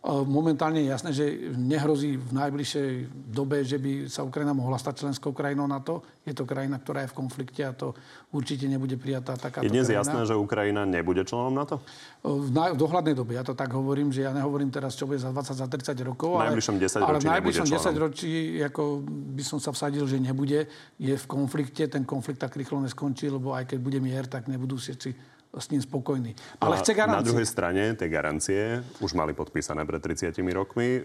Momentálne 0.05 0.85
je 0.85 0.93
jasné, 0.93 1.09
že 1.09 1.25
nehrozí 1.57 2.21
v 2.21 2.31
najbližšej 2.37 2.89
dobe, 3.33 3.65
že 3.65 3.81
by 3.81 4.05
sa 4.05 4.21
Ukrajina 4.21 4.53
mohla 4.53 4.77
stať 4.77 5.03
členskou 5.03 5.33
krajinou 5.33 5.65
NATO. 5.65 6.05
Je 6.21 6.37
to 6.37 6.45
krajina, 6.45 6.77
ktorá 6.77 7.01
je 7.03 7.11
v 7.11 7.17
konflikte 7.17 7.65
a 7.65 7.73
to 7.73 7.97
určite 8.29 8.69
nebude 8.69 8.93
prijatá 8.93 9.33
taká. 9.35 9.65
Je 9.65 9.73
dnes 9.73 9.89
krajina. 9.89 10.05
jasné, 10.05 10.19
že 10.29 10.37
Ukrajina 10.37 10.85
nebude 10.85 11.25
členom 11.25 11.49
NATO? 11.49 11.81
V, 12.21 12.47
na, 12.53 12.71
v 12.71 12.77
dohľadnej 12.77 13.17
dobe. 13.17 13.35
Ja 13.35 13.43
to 13.43 13.57
tak 13.57 13.73
hovorím, 13.73 14.13
že 14.13 14.21
ja 14.21 14.31
nehovorím 14.37 14.69
teraz, 14.69 14.93
čo 14.93 15.09
bude 15.09 15.17
za 15.17 15.33
20, 15.33 15.65
za 15.65 15.67
30 15.67 15.97
rokov. 16.05 16.39
V 16.39 16.45
najbližšom 16.45 16.77
10 16.77 17.01
ale, 17.01 17.09
ale 17.09 17.17
v 17.17 17.27
najbližšom 17.33 17.67
10 17.67 17.97
ročí 17.97 18.31
ako 18.61 19.01
by 19.33 19.43
som 19.43 19.57
sa 19.57 19.73
vsadil, 19.73 20.05
že 20.05 20.21
nebude. 20.21 20.69
Je 21.01 21.15
v 21.17 21.25
konflikte. 21.25 21.89
Ten 21.89 22.05
konflikt 22.05 22.37
tak 22.37 22.53
rýchlo 22.53 22.79
neskončí, 22.85 23.33
lebo 23.33 23.57
aj 23.57 23.65
keď 23.73 23.79
bude 23.81 23.97
mier, 23.97 24.29
tak 24.29 24.45
nebudú 24.45 24.77
všetci 24.77 25.36
s 25.53 25.69
ním 25.69 25.81
spokojní. 25.81 26.35
Ale 26.61 26.77
chce 26.77 26.93
garancie. 26.93 27.23
Na 27.23 27.27
druhej 27.27 27.45
strane 27.45 27.95
tie 27.95 28.09
garancie 28.09 28.83
už 28.99 29.13
mali 29.13 29.33
podpísané 29.33 29.85
pred 29.85 30.01
30 30.01 30.35
rokmi. 30.53 31.03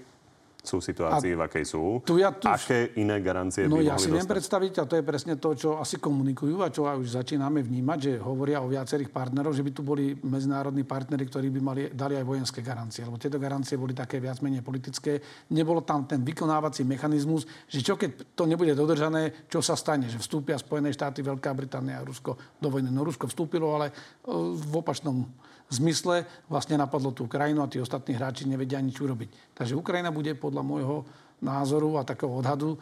Sú 0.62 0.78
situácii, 0.78 1.34
a 1.34 1.38
v 1.38 1.42
akej 1.42 1.64
sú. 1.66 1.98
Tu 2.06 2.22
ja 2.22 2.30
tu... 2.30 2.46
Aké 2.46 2.94
iné 3.02 3.18
garancie 3.18 3.66
no, 3.66 3.82
by 3.82 3.90
ja 3.90 3.98
si 3.98 4.06
dostať? 4.06 4.14
viem 4.14 4.28
predstaviť, 4.30 4.72
a 4.78 4.84
to 4.86 4.94
je 4.94 5.02
presne 5.02 5.34
to, 5.34 5.50
čo 5.58 5.82
asi 5.82 5.98
komunikujú 5.98 6.62
a 6.62 6.70
čo 6.70 6.86
už 6.86 7.18
začíname 7.18 7.66
vnímať, 7.66 7.98
že 7.98 8.12
hovoria 8.22 8.62
o 8.62 8.70
viacerých 8.70 9.10
partnerov, 9.10 9.50
že 9.50 9.66
by 9.66 9.70
tu 9.74 9.82
boli 9.82 10.14
medzinárodní 10.22 10.86
partnery, 10.86 11.26
ktorí 11.26 11.50
by 11.50 11.60
mali, 11.60 11.82
dali 11.90 12.14
aj 12.14 12.22
vojenské 12.22 12.62
garancie. 12.62 13.02
Lebo 13.02 13.18
tieto 13.18 13.42
garancie 13.42 13.74
boli 13.74 13.90
také 13.90 14.22
viac 14.22 14.38
menej 14.38 14.62
politické. 14.62 15.18
Nebolo 15.50 15.82
tam 15.82 16.06
ten 16.06 16.22
vykonávací 16.22 16.86
mechanizmus, 16.86 17.42
že 17.66 17.82
čo 17.82 17.98
keď 17.98 18.38
to 18.38 18.46
nebude 18.46 18.70
dodržané, 18.78 19.50
čo 19.50 19.58
sa 19.58 19.74
stane, 19.74 20.06
že 20.06 20.22
vstúpia 20.22 20.54
Spojené 20.62 20.94
štáty, 20.94 21.26
Veľká 21.26 21.50
Británia 21.58 21.98
a 21.98 22.06
Rusko 22.06 22.38
do 22.62 22.70
vojny. 22.70 22.86
No 22.94 23.02
Rusko 23.02 23.26
vstúpilo, 23.26 23.74
ale 23.74 23.90
e, 23.90 23.94
v 24.54 24.72
opačnom 24.78 25.26
zmysle 25.72 26.28
vlastne 26.52 26.76
napadlo 26.76 27.16
tú 27.16 27.24
krajinu 27.24 27.64
a 27.64 27.70
tí 27.70 27.80
ostatní 27.80 28.14
hráči 28.14 28.44
nevedia 28.44 28.78
nič 28.78 29.00
urobiť. 29.00 29.56
Takže 29.56 29.74
Ukrajina 29.74 30.12
bude 30.12 30.36
podľa 30.36 30.62
môjho 30.62 31.08
názoru 31.40 31.98
a 31.98 32.06
takého 32.06 32.30
odhadu 32.30 32.76
e, 32.76 32.78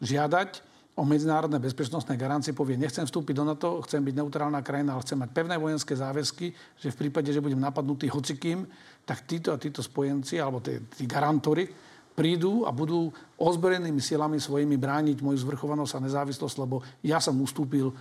žiadať 0.00 0.72
o 0.92 1.08
medzinárodné 1.08 1.56
bezpečnostné 1.56 2.20
garancie, 2.20 2.52
povie, 2.52 2.76
nechcem 2.76 3.08
vstúpiť 3.08 3.34
do 3.36 3.44
NATO, 3.48 3.80
chcem 3.88 4.04
byť 4.04 4.14
neutrálna 4.20 4.60
krajina, 4.60 4.92
ale 4.92 5.04
chcem 5.04 5.16
mať 5.16 5.30
pevné 5.32 5.56
vojenské 5.56 5.96
záväzky, 5.96 6.52
že 6.76 6.92
v 6.92 7.00
prípade, 7.08 7.32
že 7.32 7.40
budem 7.40 7.56
napadnutý 7.56 8.12
hocikým, 8.12 8.68
tak 9.08 9.24
títo 9.24 9.56
a 9.56 9.60
títo 9.60 9.80
spojenci, 9.80 10.36
alebo 10.36 10.60
tí, 10.60 10.76
tí 10.92 11.08
garantory, 11.08 11.64
prídu 12.12 12.68
a 12.68 12.70
budú 12.76 13.08
ozbrojenými 13.40 14.04
silami 14.04 14.36
svojimi 14.36 14.76
brániť 14.76 15.24
moju 15.24 15.40
zvrchovanosť 15.48 15.92
a 15.96 16.04
nezávislosť, 16.04 16.56
lebo 16.60 16.84
ja 17.00 17.16
som 17.24 17.40
ustúpil 17.40 17.88
e, 17.88 17.94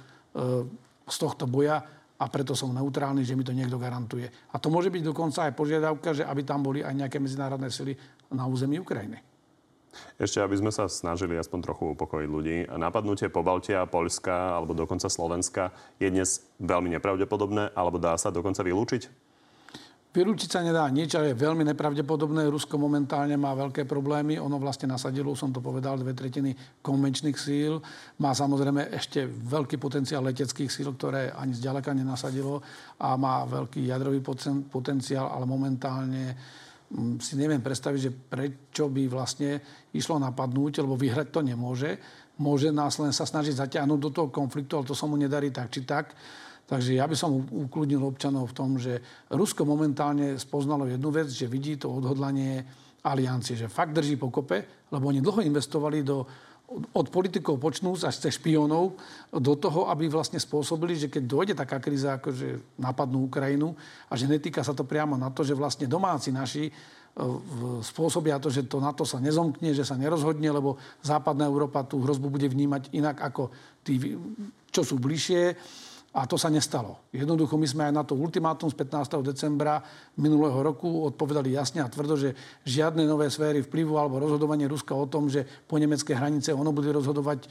z 1.07 1.15
tohto 1.15 1.47
boja 1.47 1.79
a 2.21 2.29
preto 2.29 2.53
som 2.53 2.69
neutrálny, 2.69 3.25
že 3.25 3.33
mi 3.33 3.41
to 3.41 3.49
niekto 3.49 3.81
garantuje. 3.81 4.29
A 4.53 4.61
to 4.61 4.69
môže 4.69 4.93
byť 4.93 5.01
dokonca 5.01 5.49
aj 5.49 5.57
požiadavka, 5.57 6.13
že 6.13 6.21
aby 6.21 6.45
tam 6.45 6.61
boli 6.61 6.85
aj 6.85 6.93
nejaké 6.93 7.17
medzinárodné 7.17 7.73
sily 7.73 7.97
na 8.29 8.45
území 8.45 8.77
Ukrajiny. 8.77 9.17
Ešte, 10.15 10.39
aby 10.39 10.55
sme 10.55 10.71
sa 10.71 10.87
snažili 10.87 11.35
aspoň 11.35 11.59
trochu 11.67 11.83
upokojiť 11.97 12.29
ľudí. 12.29 12.57
Napadnutie 12.79 13.27
Pobaltia, 13.27 13.83
Poľska 13.89 14.55
alebo 14.55 14.71
dokonca 14.71 15.11
Slovenska 15.11 15.75
je 15.99 16.07
dnes 16.07 16.47
veľmi 16.63 16.95
nepravdepodobné, 16.95 17.75
alebo 17.75 17.99
dá 17.99 18.15
sa 18.15 18.31
dokonca 18.31 18.63
vylúčiť? 18.63 19.30
Vylúčiť 20.11 20.51
sa 20.51 20.59
nedá 20.59 20.83
nič, 20.91 21.15
ale 21.15 21.31
je 21.31 21.39
veľmi 21.39 21.63
nepravdepodobné. 21.71 22.43
Rusko 22.51 22.75
momentálne 22.75 23.39
má 23.39 23.55
veľké 23.55 23.87
problémy. 23.87 24.35
Ono 24.43 24.59
vlastne 24.59 24.91
nasadilo, 24.91 25.31
som 25.39 25.55
to 25.55 25.63
povedal, 25.63 25.95
dve 25.95 26.11
tretiny 26.11 26.51
konvenčných 26.83 27.39
síl. 27.39 27.79
Má 28.19 28.35
samozrejme 28.35 28.91
ešte 28.91 29.23
veľký 29.23 29.79
potenciál 29.79 30.27
leteckých 30.27 30.67
síl, 30.67 30.91
ktoré 30.91 31.31
ani 31.31 31.55
zďaleka 31.55 31.95
nenasadilo. 31.95 32.59
A 32.99 33.15
má 33.15 33.47
veľký 33.47 33.87
jadrový 33.87 34.19
potenciál, 34.67 35.31
ale 35.31 35.47
momentálne 35.47 36.35
mm, 36.91 37.23
si 37.23 37.39
neviem 37.39 37.63
predstaviť, 37.63 37.99
že 38.03 38.11
prečo 38.11 38.91
by 38.91 39.07
vlastne 39.07 39.63
išlo 39.95 40.19
napadnúť, 40.19 40.83
lebo 40.83 40.99
vyhrať 40.99 41.31
to 41.31 41.39
nemôže. 41.39 41.95
Môže 42.35 42.67
nás 42.75 42.99
sa 42.99 43.23
snažiť 43.23 43.63
zaťahnuť 43.63 43.99
do 44.03 44.11
toho 44.11 44.27
konfliktu, 44.27 44.75
ale 44.75 44.91
to 44.91 44.91
sa 44.91 45.07
mu 45.07 45.15
nedarí 45.15 45.55
tak 45.55 45.71
či 45.71 45.87
tak. 45.87 46.11
Takže 46.71 46.95
ja 46.95 47.03
by 47.03 47.15
som 47.19 47.43
ukludnil 47.51 47.99
občanov 47.99 48.47
v 48.47 48.55
tom, 48.55 48.79
že 48.79 49.03
Rusko 49.27 49.67
momentálne 49.67 50.39
spoznalo 50.39 50.87
jednu 50.87 51.11
vec, 51.11 51.27
že 51.27 51.43
vidí 51.43 51.75
to 51.75 51.91
odhodlanie 51.91 52.63
aliancie, 53.03 53.59
že 53.59 53.67
fakt 53.67 53.91
drží 53.91 54.15
pokope, 54.15 54.87
lebo 54.87 55.11
oni 55.11 55.19
dlho 55.19 55.43
investovali 55.43 55.99
do, 55.99 56.23
od 56.95 57.11
politikov 57.11 57.59
počnúť 57.59 58.07
až 58.07 58.15
cez 58.23 58.39
špionov 58.39 58.95
do 59.35 59.53
toho, 59.59 59.91
aby 59.91 60.07
vlastne 60.07 60.39
spôsobili, 60.39 60.95
že 60.95 61.11
keď 61.11 61.23
dojde 61.27 61.53
taká 61.59 61.83
kríza, 61.83 62.15
ako 62.15 62.31
že 62.31 62.63
napadnú 62.79 63.27
Ukrajinu 63.27 63.75
a 64.07 64.15
že 64.15 64.31
netýka 64.31 64.63
sa 64.63 64.71
to 64.71 64.87
priamo 64.87 65.19
na 65.19 65.27
to, 65.27 65.43
že 65.43 65.51
vlastne 65.51 65.91
domáci 65.91 66.31
naši 66.31 66.71
e, 66.71 66.73
spôsobia 67.83 68.39
to, 68.39 68.47
že 68.47 68.63
to 68.71 68.79
NATO 68.79 69.03
sa 69.03 69.19
nezomkne, 69.19 69.75
že 69.75 69.83
sa 69.83 69.99
nerozhodne, 69.99 70.47
lebo 70.47 70.79
západná 71.03 71.51
Európa 71.51 71.83
tú 71.83 71.99
hrozbu 71.99 72.31
bude 72.31 72.47
vnímať 72.47 72.95
inak 72.95 73.19
ako 73.19 73.51
tí, 73.83 74.15
čo 74.71 74.87
sú 74.87 74.95
bližšie 75.03 75.59
a 76.11 76.27
to 76.27 76.35
sa 76.35 76.51
nestalo. 76.51 77.07
Jednoducho 77.15 77.55
my 77.55 77.63
sme 77.63 77.83
aj 77.87 77.93
na 77.95 78.03
to 78.03 78.19
ultimátum 78.19 78.67
z 78.67 78.75
15. 78.75 79.23
decembra 79.23 79.79
minulého 80.19 80.59
roku 80.59 81.07
odpovedali 81.07 81.55
jasne 81.55 81.79
a 81.79 81.87
tvrdo, 81.87 82.19
že 82.19 82.35
žiadne 82.67 83.07
nové 83.07 83.31
sféry 83.31 83.63
vplyvu 83.63 83.95
alebo 83.95 84.19
rozhodovanie 84.19 84.67
Ruska 84.67 84.91
o 84.91 85.07
tom, 85.07 85.31
že 85.31 85.47
po 85.47 85.79
nemecké 85.79 86.11
hranice 86.11 86.51
ono 86.51 86.75
bude 86.75 86.91
rozhodovať, 86.91 87.47
e, 87.47 87.49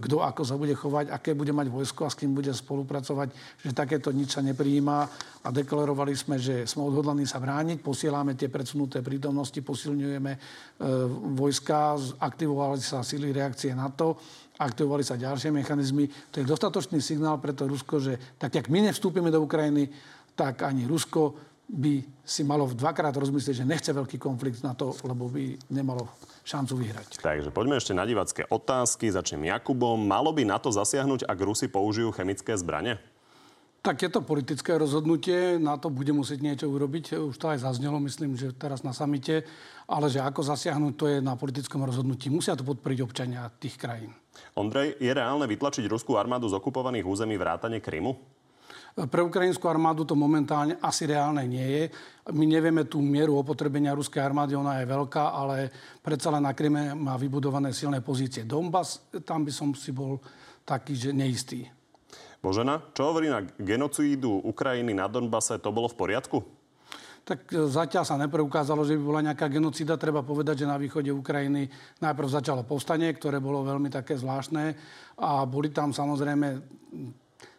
kto 0.00 0.24
ako 0.24 0.40
sa 0.40 0.56
bude 0.56 0.72
chovať, 0.72 1.12
aké 1.12 1.36
bude 1.36 1.52
mať 1.52 1.68
vojsko 1.68 2.08
a 2.08 2.12
s 2.12 2.16
kým 2.16 2.32
bude 2.32 2.48
spolupracovať, 2.48 3.28
že 3.60 3.76
takéto 3.76 4.08
nič 4.08 4.32
sa 4.32 4.40
neprijíma 4.40 4.98
a 5.44 5.48
deklarovali 5.52 6.16
sme, 6.16 6.40
že 6.40 6.64
sme 6.64 6.88
odhodlaní 6.88 7.28
sa 7.28 7.44
brániť, 7.44 7.84
posielame 7.84 8.32
tie 8.32 8.48
predsunuté 8.48 9.04
prítomnosti, 9.04 9.60
posilňujeme 9.60 10.32
e, 10.32 10.38
vojska, 11.36 12.00
aktivovali 12.24 12.80
sa 12.80 13.04
síly 13.04 13.36
reakcie 13.36 13.76
na 13.76 13.92
to 13.92 14.16
aktivovali 14.62 15.02
sa 15.02 15.18
ďalšie 15.18 15.50
mechanizmy. 15.50 16.06
To 16.30 16.40
je 16.40 16.46
dostatočný 16.46 17.02
signál 17.02 17.42
pre 17.42 17.50
to 17.52 17.66
Rusko, 17.66 17.98
že 17.98 18.18
tak, 18.38 18.54
jak 18.54 18.70
my 18.70 18.86
nevstúpime 18.88 19.28
do 19.28 19.42
Ukrajiny, 19.42 19.90
tak 20.38 20.62
ani 20.62 20.86
Rusko 20.86 21.34
by 21.72 22.04
si 22.20 22.44
malo 22.44 22.68
dvakrát 22.68 23.16
rozmyslieť, 23.16 23.64
že 23.64 23.68
nechce 23.68 23.90
veľký 23.90 24.20
konflikt 24.20 24.60
na 24.60 24.76
to, 24.76 24.92
lebo 25.08 25.30
by 25.32 25.56
nemalo 25.72 26.04
šancu 26.44 26.84
vyhrať. 26.84 27.22
Takže 27.22 27.48
poďme 27.48 27.80
ešte 27.80 27.96
na 27.96 28.04
divacké 28.04 28.44
otázky. 28.44 29.08
Začnem 29.08 29.48
Jakubom. 29.48 29.96
Malo 29.96 30.36
by 30.36 30.44
na 30.44 30.60
to 30.60 30.68
zasiahnuť, 30.68 31.24
ak 31.24 31.38
Rusi 31.40 31.72
použijú 31.72 32.12
chemické 32.12 32.52
zbranie? 32.58 33.00
Tak 33.82 33.98
je 33.98 34.10
to 34.14 34.22
politické 34.22 34.78
rozhodnutie, 34.78 35.58
na 35.58 35.74
to 35.74 35.90
bude 35.90 36.14
musieť 36.14 36.38
niečo 36.38 36.70
urobiť. 36.70 37.18
Už 37.18 37.34
to 37.34 37.50
aj 37.50 37.66
zaznelo, 37.66 37.98
myslím, 38.06 38.38
že 38.38 38.54
teraz 38.54 38.86
na 38.86 38.94
samite. 38.94 39.42
Ale 39.90 40.06
že 40.06 40.22
ako 40.22 40.54
zasiahnuť, 40.54 40.92
to 40.94 41.04
je 41.10 41.18
na 41.18 41.34
politickom 41.34 41.82
rozhodnutí. 41.82 42.30
Musia 42.30 42.54
to 42.54 42.62
podporiť 42.62 42.98
občania 43.02 43.50
tých 43.58 43.74
krajín. 43.74 44.14
Ondrej, 44.56 44.96
je 45.00 45.12
reálne 45.12 45.48
vytlačiť 45.48 45.84
ruskú 45.88 46.16
armádu 46.20 46.48
z 46.48 46.56
okupovaných 46.56 47.08
území 47.08 47.36
vrátane 47.40 47.80
Krymu? 47.80 48.16
Pre 48.92 49.24
ukrajinskú 49.24 49.72
armádu 49.72 50.04
to 50.04 50.12
momentálne 50.12 50.76
asi 50.84 51.08
reálne 51.08 51.48
nie 51.48 51.64
je. 51.64 51.84
My 52.36 52.44
nevieme 52.44 52.84
tú 52.84 53.00
mieru 53.00 53.40
opotrebenia 53.40 53.96
ruskej 53.96 54.20
armády, 54.20 54.52
ona 54.52 54.84
je 54.84 54.92
veľká, 54.92 55.32
ale 55.32 55.72
predsa 56.04 56.28
len 56.28 56.44
na 56.44 56.52
Kryme 56.52 56.92
má 56.92 57.16
vybudované 57.16 57.72
silné 57.72 58.04
pozície. 58.04 58.44
Donbass, 58.44 59.08
tam 59.24 59.48
by 59.48 59.52
som 59.52 59.72
si 59.72 59.96
bol 59.96 60.20
taký, 60.68 60.92
že 60.92 61.16
neistý. 61.16 61.64
Božena, 62.44 62.84
čo 62.92 63.08
hovorí 63.08 63.32
na 63.32 63.40
genocídu 63.56 64.44
Ukrajiny 64.44 64.92
na 64.92 65.08
Donbase, 65.08 65.56
to 65.56 65.72
bolo 65.72 65.88
v 65.88 65.96
poriadku? 65.96 66.61
Tak 67.22 67.54
e, 67.54 67.70
zatiaľ 67.70 68.04
sa 68.04 68.18
nepreukázalo, 68.18 68.82
že 68.82 68.98
by 68.98 69.02
bola 69.02 69.20
nejaká 69.30 69.46
genocída. 69.46 69.94
Treba 69.94 70.26
povedať, 70.26 70.66
že 70.66 70.70
na 70.70 70.74
východe 70.74 71.14
Ukrajiny 71.14 71.70
najprv 72.02 72.28
začalo 72.28 72.66
povstanie, 72.66 73.14
ktoré 73.14 73.38
bolo 73.38 73.62
veľmi 73.62 73.86
také 73.88 74.18
zvláštne 74.18 74.74
a 75.22 75.46
boli 75.46 75.70
tam 75.70 75.94
samozrejme 75.94 76.46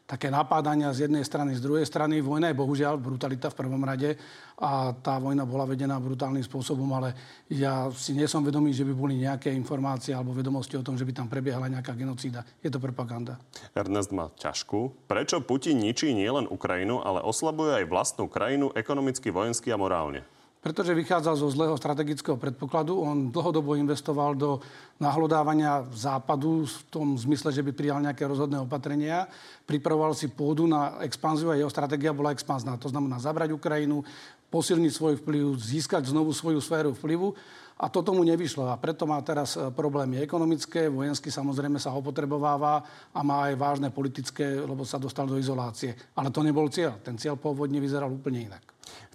také 0.04 0.28
napádania 0.28 0.91
z 0.91 1.08
jednej 1.08 1.24
strany, 1.24 1.56
z 1.56 1.64
druhej 1.64 1.88
strany. 1.88 2.20
Vojna 2.20 2.51
je 2.51 2.60
bohužiaľ 2.60 2.99
brutalita 2.99 3.47
v 3.47 3.60
prvom 3.60 3.80
rade 3.82 4.20
a 4.60 4.91
tá 4.93 5.18
vojna 5.18 5.47
bola 5.47 5.64
vedená 5.64 5.95
brutálnym 5.97 6.43
spôsobom, 6.43 6.88
ale 6.91 7.16
ja 7.47 7.88
si 7.95 8.12
nie 8.12 8.28
som 8.28 8.43
vedomý, 8.43 8.76
že 8.76 8.84
by 8.84 8.93
boli 8.93 9.16
nejaké 9.18 9.49
informácie 9.56 10.12
alebo 10.12 10.36
vedomosti 10.36 10.76
o 10.76 10.86
tom, 10.86 10.99
že 10.99 11.08
by 11.08 11.16
tam 11.16 11.28
prebiehala 11.32 11.72
nejaká 11.72 11.95
genocída. 11.95 12.43
Je 12.60 12.70
to 12.70 12.84
propaganda. 12.84 13.39
Ernest 13.74 14.12
má 14.12 14.28
ťažkú. 14.36 15.08
Prečo 15.08 15.39
Putin 15.39 15.80
ničí 15.80 16.12
nielen 16.12 16.51
Ukrajinu, 16.51 16.99
ale 16.99 17.24
oslabuje 17.24 17.82
aj 17.82 17.89
vlastnú 17.89 18.28
krajinu 18.28 18.76
ekonomicky, 18.76 19.32
vojensky 19.32 19.72
a 19.72 19.80
morálne? 19.80 20.28
Pretože 20.64 20.95
vychádzal 20.95 21.36
zo 21.36 21.51
zlého 21.51 21.76
strategického 21.76 22.39
predpokladu. 22.39 22.95
On 22.95 23.28
dlhodobo 23.28 23.76
investoval 23.76 24.32
do 24.32 24.64
nahlodávania 24.95 25.84
západu 25.91 26.64
v 26.64 26.78
tom 26.88 27.20
zmysle, 27.20 27.51
že 27.51 27.59
by 27.59 27.76
prijal 27.76 27.99
nejaké 27.99 28.24
rozhodné 28.24 28.64
opatrenia. 28.64 29.28
Pripravoval 29.68 30.16
si 30.16 30.32
pôdu 30.32 30.64
na 30.64 31.03
expanziu 31.03 31.51
a 31.51 31.59
jeho 31.59 31.68
stratégia 31.68 32.16
bola 32.16 32.32
expanzná. 32.32 32.80
To 32.80 32.88
znamená 32.88 33.20
zabrať 33.20 33.51
Ukrajinu, 33.51 34.07
posilniť 34.47 34.91
svoj 34.95 35.20
vplyv, 35.20 35.59
získať 35.59 36.07
znovu 36.07 36.32
svoju 36.32 36.64
sféru 36.64 36.95
vplyvu. 36.95 37.36
A 37.74 37.89
to 37.91 38.05
tomu 38.05 38.24
nevyšlo. 38.24 38.70
A 38.70 38.80
preto 38.80 39.03
má 39.03 39.18
teraz 39.26 39.57
e, 39.57 39.68
problémy 39.74 40.22
ekonomické, 40.22 40.88
vojensky 40.88 41.34
samozrejme 41.34 41.82
sa 41.82 41.91
opotrebováva 41.91 42.86
a 43.11 43.20
má 43.26 43.49
aj 43.49 43.59
vážne 43.59 43.89
politické, 43.89 44.61
lebo 44.61 44.86
sa 44.86 45.01
dostal 45.01 45.26
do 45.26 45.41
izolácie. 45.41 45.91
Ale 46.14 46.30
to 46.30 46.45
nebol 46.45 46.70
cieľ. 46.70 47.01
Ten 47.01 47.18
cieľ 47.18 47.36
pôvodne 47.36 47.82
vyzeral 47.82 48.14
úplne 48.14 48.45
inak. 48.47 48.64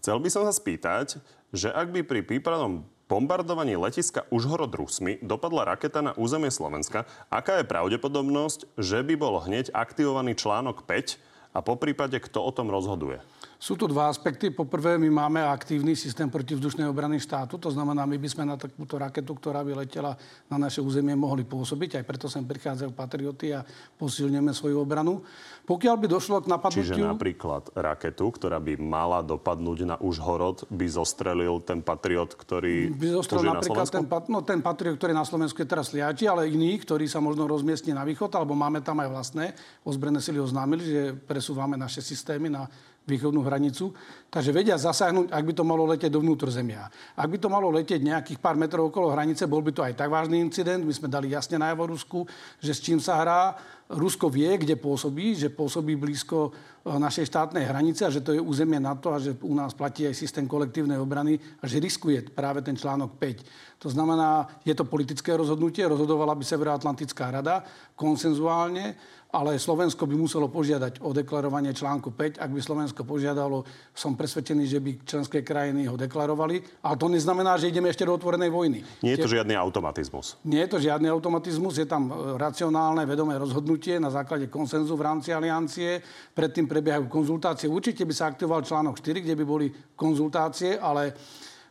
Chcel 0.03 0.19
by 0.19 0.29
som 0.29 0.43
sa 0.43 0.51
spýtať, 0.51 1.23
že 1.55 1.73
ak 1.73 1.93
by 1.95 2.01
pri 2.05 2.21
prípadnom 2.25 2.85
bombardovaní 3.09 3.75
letiska 3.81 4.29
Užhorod 4.29 4.71
Rusmi 4.77 5.17
dopadla 5.25 5.65
raketa 5.75 6.05
na 6.05 6.13
územie 6.15 6.53
Slovenska, 6.53 7.09
aká 7.33 7.61
je 7.61 7.71
pravdepodobnosť, 7.71 8.69
že 8.77 9.01
by 9.01 9.15
bol 9.17 9.41
hneď 9.41 9.73
aktivovaný 9.73 10.37
článok 10.37 10.85
5 10.85 11.17
a 11.57 11.65
po 11.65 11.81
prípade 11.81 12.21
kto 12.21 12.45
o 12.45 12.53
tom 12.53 12.69
rozhoduje? 12.69 13.25
Sú 13.59 13.75
tu 13.75 13.91
dva 13.91 14.07
aspekty. 14.07 14.55
Poprvé, 14.55 15.03
my 15.03 15.11
máme 15.11 15.43
aktívny 15.43 15.99
systém 15.99 16.31
protivzdušnej 16.31 16.87
obrany 16.87 17.19
štátu. 17.19 17.59
To 17.59 17.75
znamená, 17.75 18.07
my 18.07 18.15
by 18.15 18.29
sme 18.31 18.47
na 18.47 18.55
takúto 18.55 18.95
raketu, 19.03 19.35
ktorá 19.35 19.67
by 19.67 19.83
letela 19.83 20.15
na 20.47 20.63
naše 20.63 20.79
územie, 20.79 21.19
mohli 21.19 21.43
pôsobiť. 21.43 21.99
Aj 21.99 22.05
preto 22.07 22.31
sem 22.31 22.47
prichádzajú 22.47 22.95
patrioty 22.95 23.59
a 23.59 23.67
posilňujeme 23.99 24.55
svoju 24.55 24.79
obranu. 24.79 25.27
Pokiaľ 25.67 25.95
by 25.99 26.07
došlo 26.07 26.47
k 26.47 26.55
napadnutiu... 26.55 26.87
Čiže 26.87 27.11
napríklad 27.11 27.75
raketu, 27.75 28.31
ktorá 28.31 28.63
by 28.63 28.79
mala 28.79 29.27
dopadnúť 29.27 29.79
na 29.91 29.97
Užhorod, 29.99 30.63
by 30.71 30.87
zostrelil 30.87 31.59
ten 31.59 31.83
patriot, 31.83 32.39
ktorý 32.39 32.95
by 32.95 33.11
zostrelil 33.11 33.59
napríklad 33.59 33.91
ten, 33.91 34.07
no, 34.31 34.39
ten 34.47 34.63
patriot, 34.63 34.95
ktorý 34.95 35.11
na 35.11 35.27
Slovensku 35.27 35.59
je 35.59 35.67
teraz 35.67 35.91
sliači, 35.91 36.31
ale 36.31 36.47
iný, 36.47 36.79
ktorý 36.79 37.11
sa 37.11 37.19
možno 37.19 37.51
rozmiestni 37.51 37.91
na 37.91 38.07
východ, 38.07 38.31
alebo 38.39 38.55
máme 38.55 38.87
tam 38.87 39.03
aj 39.03 39.09
vlastné. 39.11 39.45
Ozbrojené 39.83 40.23
sily 40.23 40.39
oznámili, 40.39 40.83
že 40.87 41.03
presúvame 41.27 41.75
naše 41.75 42.07
systémy 42.07 42.55
na 42.55 42.71
východnú 43.09 43.41
hranicu. 43.41 43.97
Takže 44.29 44.53
vedia 44.53 44.77
zasáhnuť, 44.77 45.33
ak 45.33 45.45
by 45.49 45.53
to 45.57 45.65
malo 45.65 45.89
letieť 45.89 46.13
do 46.13 46.21
zemia. 46.53 46.93
Ak 47.17 47.33
by 47.33 47.41
to 47.41 47.49
malo 47.49 47.73
letieť 47.73 48.05
nejakých 48.05 48.39
pár 48.45 48.61
metrov 48.61 48.93
okolo 48.93 49.09
hranice, 49.09 49.49
bol 49.49 49.65
by 49.65 49.73
to 49.73 49.81
aj 49.81 49.97
tak 49.97 50.13
vážny 50.13 50.45
incident. 50.45 50.85
My 50.85 50.93
sme 50.93 51.09
dali 51.09 51.33
jasne 51.33 51.57
najavo 51.57 51.89
Rusku, 51.89 52.29
že 52.61 52.77
s 52.77 52.85
čím 52.85 53.01
sa 53.01 53.25
hrá. 53.25 53.57
Rusko 53.89 54.29
vie, 54.29 54.53
kde 54.61 54.77
pôsobí, 54.77 55.33
že 55.33 55.49
pôsobí 55.49 55.97
blízko 55.97 56.53
e, 56.85 56.93
našej 56.93 57.25
štátnej 57.25 57.65
hranice 57.65 58.05
a 58.05 58.13
že 58.13 58.21
to 58.21 58.37
je 58.37 58.41
územie 58.45 58.77
NATO 58.77 59.17
a 59.17 59.17
že 59.17 59.33
u 59.41 59.57
nás 59.57 59.73
platí 59.73 60.05
aj 60.05 60.13
systém 60.13 60.45
kolektívnej 60.45 61.01
obrany 61.01 61.41
a 61.41 61.65
že 61.65 61.81
riskuje 61.81 62.21
práve 62.29 62.61
ten 62.61 62.77
článok 62.77 63.17
5. 63.17 63.81
To 63.81 63.89
znamená, 63.89 64.45
je 64.61 64.77
to 64.77 64.85
politické 64.85 65.33
rozhodnutie, 65.33 65.89
rozhodovala 65.89 66.37
by 66.37 66.45
Severoatlantická 66.45 67.33
rada 67.33 67.65
konsenzuálne 67.97 68.93
ale 69.29 69.61
Slovensko 69.61 70.09
by 70.09 70.17
muselo 70.17 70.49
požiadať 70.49 71.05
o 71.05 71.13
deklarovanie 71.13 71.77
článku 71.77 72.17
5. 72.17 72.41
Ak 72.41 72.49
by 72.49 72.61
Slovensko 72.65 73.05
požiadalo, 73.05 73.61
som 73.93 74.17
presvedčený, 74.17 74.65
že 74.65 74.81
by 74.81 74.91
členské 75.05 75.45
krajiny 75.45 75.85
ho 75.85 76.01
deklarovali. 76.01 76.81
Ale 76.81 76.97
to 76.97 77.13
neznamená, 77.13 77.61
že 77.61 77.69
ideme 77.69 77.93
ešte 77.93 78.09
do 78.09 78.17
otvorenej 78.17 78.49
vojny. 78.49 78.81
Nie 79.05 79.21
je 79.21 79.29
to 79.29 79.37
žiadny 79.37 79.53
automatizmus. 79.53 80.41
Nie 80.49 80.65
je 80.65 80.71
to 80.73 80.79
žiadny 80.81 81.13
automatizmus. 81.13 81.77
Je 81.77 81.85
tam 81.85 82.09
e, 82.09 82.41
racionálne, 82.41 83.05
vedomé 83.05 83.37
rozhodnutie 83.37 84.01
na 84.01 84.09
základe 84.09 84.49
konsenzu 84.49 84.97
v 84.97 85.05
rámci 85.05 85.29
aliancie. 85.37 86.01
Predtým 86.33 86.65
prebiehajú 86.65 87.05
konzultácie. 87.13 87.69
Určite 87.69 88.09
by 88.09 88.15
sa 88.17 88.33
aktivoval 88.33 88.65
článok 88.65 88.97
4, 88.97 89.29
kde 89.29 89.37
by 89.37 89.45
boli 89.45 89.67
konzultácie, 89.93 90.81
ale 90.81 91.13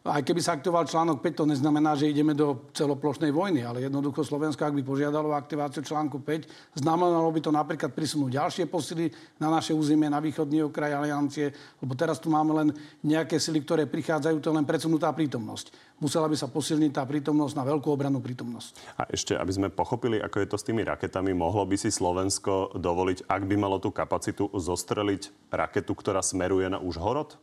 aj 0.08 0.24
keby 0.24 0.39
sa 0.39 0.55
aktivoval 0.55 0.88
článok 0.88 1.20
5, 1.20 1.39
to 1.39 1.45
neznamená, 1.45 1.93
že 1.99 2.08
ideme 2.08 2.32
do 2.32 2.72
celoplošnej 2.72 3.30
vojny, 3.36 3.68
ale 3.68 3.84
jednoducho 3.84 4.24
Slovensko, 4.24 4.64
ak 4.64 4.76
by 4.80 4.84
požiadalo 4.84 5.36
aktiváciu 5.36 5.84
článku 5.84 6.24
5, 6.24 6.80
znamenalo 6.80 7.28
by 7.28 7.41
to 7.43 7.51
napríklad 7.51 7.91
prisunúť 7.91 8.32
ďalšie 8.39 8.66
posily 8.72 9.12
na 9.38 9.51
naše 9.51 9.76
územie, 9.76 10.08
na 10.08 10.24
východný 10.24 10.64
okraj 10.66 10.95
aliancie, 10.95 11.51
lebo 11.84 11.93
teraz 11.93 12.24
tu 12.24 12.32
máme 12.32 12.55
len 12.55 12.70
nejaké 13.03 13.36
sily, 13.36 13.62
ktoré 13.62 13.84
prichádzajú, 13.86 14.39
to 14.39 14.55
len 14.55 14.64
predsunutá 14.64 15.12
prítomnosť. 15.12 15.76
Musela 15.99 16.30
by 16.30 16.38
sa 16.38 16.47
posilniť 16.47 16.91
tá 16.93 17.03
prítomnosť 17.03 17.53
na 17.58 17.66
veľkú 17.68 17.89
obranú 17.89 18.22
prítomnosť. 18.22 19.01
A 19.01 19.10
ešte, 19.12 19.34
aby 19.34 19.51
sme 19.51 19.68
pochopili, 19.74 20.22
ako 20.22 20.38
je 20.39 20.47
to 20.47 20.58
s 20.62 20.68
tými 20.68 20.86
raketami, 20.86 21.34
mohlo 21.34 21.66
by 21.66 21.76
si 21.76 21.89
Slovensko 21.89 22.78
dovoliť, 22.78 23.26
ak 23.26 23.41
by 23.49 23.55
malo 23.58 23.82
tú 23.82 23.89
kapacitu, 23.89 24.47
zostreliť 24.53 25.51
raketu, 25.51 25.91
ktorá 25.97 26.22
smeruje 26.22 26.70
na 26.70 26.78
Užhorod? 26.78 27.36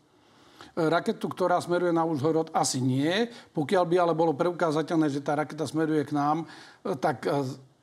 Raketu, 0.74 1.30
ktorá 1.30 1.62
smeruje 1.62 1.94
na 1.94 2.02
Užhorod, 2.02 2.50
asi 2.50 2.82
nie. 2.82 3.30
Pokiaľ 3.54 3.84
by 3.86 3.96
ale 3.98 4.14
bolo 4.14 4.34
preukázateľné, 4.34 5.06
že 5.10 5.22
tá 5.22 5.38
raketa 5.38 5.64
smeruje 5.66 6.02
k 6.06 6.12
nám, 6.12 6.50
tak 6.98 7.24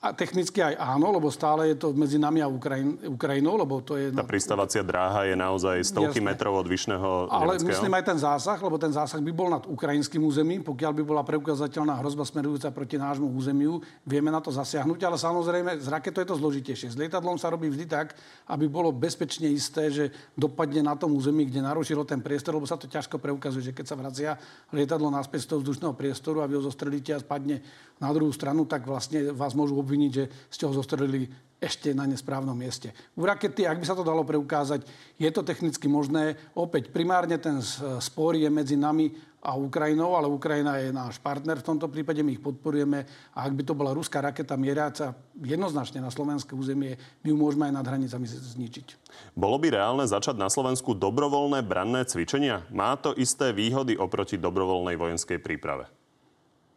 a 0.02 0.18
technicky 0.18 0.66
aj 0.66 0.82
áno, 0.82 1.14
lebo 1.14 1.30
stále 1.30 1.70
je 1.70 1.78
to 1.78 1.94
medzi 1.94 2.18
nami 2.18 2.42
a 2.42 2.50
Ukrajin, 2.50 2.98
Ukrajinou, 3.06 3.54
lebo 3.54 3.86
to 3.86 4.02
je... 4.02 4.10
Tá 4.10 4.26
pristávacia 4.26 4.82
dráha 4.82 5.30
je 5.30 5.38
naozaj 5.38 5.78
stovky 5.86 6.18
Jasne. 6.18 6.26
metrov 6.26 6.58
od 6.58 6.66
vyšného 6.66 7.30
Ale 7.30 7.62
nemeckého. 7.62 7.70
myslím 7.70 7.94
aj 7.94 8.06
ten 8.10 8.18
zásah, 8.18 8.58
lebo 8.58 8.82
ten 8.82 8.90
zásah 8.90 9.22
by 9.22 9.30
bol 9.30 9.54
nad 9.54 9.62
ukrajinským 9.70 10.26
územím, 10.26 10.66
pokiaľ 10.66 10.92
by 10.98 11.04
bola 11.06 11.22
preukazateľná 11.22 12.02
hrozba 12.02 12.26
smerujúca 12.26 12.74
proti 12.74 12.98
nášmu 12.98 13.30
územiu, 13.30 13.78
vieme 14.02 14.34
na 14.34 14.42
to 14.42 14.50
zasiahnuť, 14.50 15.06
ale 15.06 15.22
samozrejme 15.22 15.78
z 15.78 15.88
raketou 15.94 16.26
je 16.26 16.30
to 16.34 16.40
zložitejšie. 16.42 16.88
S 16.90 16.98
lietadlom 16.98 17.38
sa 17.38 17.54
robí 17.54 17.70
vždy 17.70 17.86
tak, 17.86 18.18
aby 18.50 18.66
bolo 18.66 18.90
bezpečne 18.90 19.54
isté, 19.54 19.94
že 19.94 20.10
dopadne 20.34 20.82
na 20.82 20.98
tom 20.98 21.14
území, 21.14 21.46
kde 21.46 21.62
narušilo 21.62 22.10
ten 22.10 22.26
priestor, 22.26 22.58
lebo 22.58 22.66
sa 22.66 22.74
to 22.74 22.90
ťažko 22.90 23.22
preukazuje, 23.22 23.70
že 23.70 23.78
keď 23.78 23.86
sa 23.86 23.94
vracia 23.94 24.34
lietadlo 24.74 25.14
naspäť 25.14 25.46
z 25.46 25.48
toho 25.54 25.60
vzdušného 25.62 25.94
priestoru 25.94 26.42
a 26.42 26.50
vy 26.50 26.58
ho 26.58 26.66
zostrelíte 26.66 27.14
a 27.14 27.22
spadne 27.22 27.62
na 28.02 28.10
druhú 28.10 28.34
stranu, 28.34 28.66
tak 28.66 28.82
vlastne 28.90 29.30
vás 29.30 29.54
môžu 29.54 29.78
obviniť, 29.92 30.12
že 30.16 30.24
ste 30.48 30.64
ho 30.64 30.72
zostrelili 30.72 31.28
ešte 31.62 31.92
na 31.94 32.08
nesprávnom 32.10 32.56
mieste. 32.58 32.90
U 33.14 33.28
rakety, 33.28 33.68
ak 33.68 33.84
by 33.84 33.86
sa 33.86 33.94
to 33.94 34.08
dalo 34.08 34.26
preukázať, 34.26 34.82
je 35.20 35.30
to 35.30 35.46
technicky 35.46 35.86
možné. 35.86 36.40
Opäť 36.58 36.90
primárne 36.90 37.38
ten 37.38 37.62
spor 38.02 38.34
je 38.34 38.50
medzi 38.50 38.74
nami 38.74 39.14
a 39.46 39.54
Ukrajinou, 39.54 40.18
ale 40.18 40.26
Ukrajina 40.26 40.82
je 40.82 40.90
náš 40.94 41.22
partner 41.22 41.62
v 41.62 41.68
tomto 41.74 41.90
prípade, 41.90 42.22
my 42.22 42.38
ich 42.38 42.42
podporujeme 42.42 43.06
a 43.34 43.40
ak 43.46 43.54
by 43.58 43.64
to 43.66 43.74
bola 43.74 43.94
ruská 43.94 44.22
raketa 44.22 44.54
mieriaca 44.54 45.18
jednoznačne 45.38 46.02
na 46.02 46.14
slovenské 46.14 46.54
územie, 46.54 46.98
my 47.26 47.28
ju 47.34 47.38
môžeme 47.38 47.70
aj 47.70 47.74
nad 47.78 47.86
hranicami 47.86 48.26
zničiť. 48.30 48.88
Bolo 49.34 49.58
by 49.58 49.74
reálne 49.74 50.06
začať 50.06 50.38
na 50.38 50.50
Slovensku 50.50 50.94
dobrovoľné 50.94 51.62
branné 51.66 52.06
cvičenia? 52.06 52.66
Má 52.70 52.98
to 53.02 53.18
isté 53.18 53.50
výhody 53.50 53.98
oproti 53.98 54.38
dobrovoľnej 54.38 54.98
vojenskej 54.98 55.42
príprave? 55.42 55.90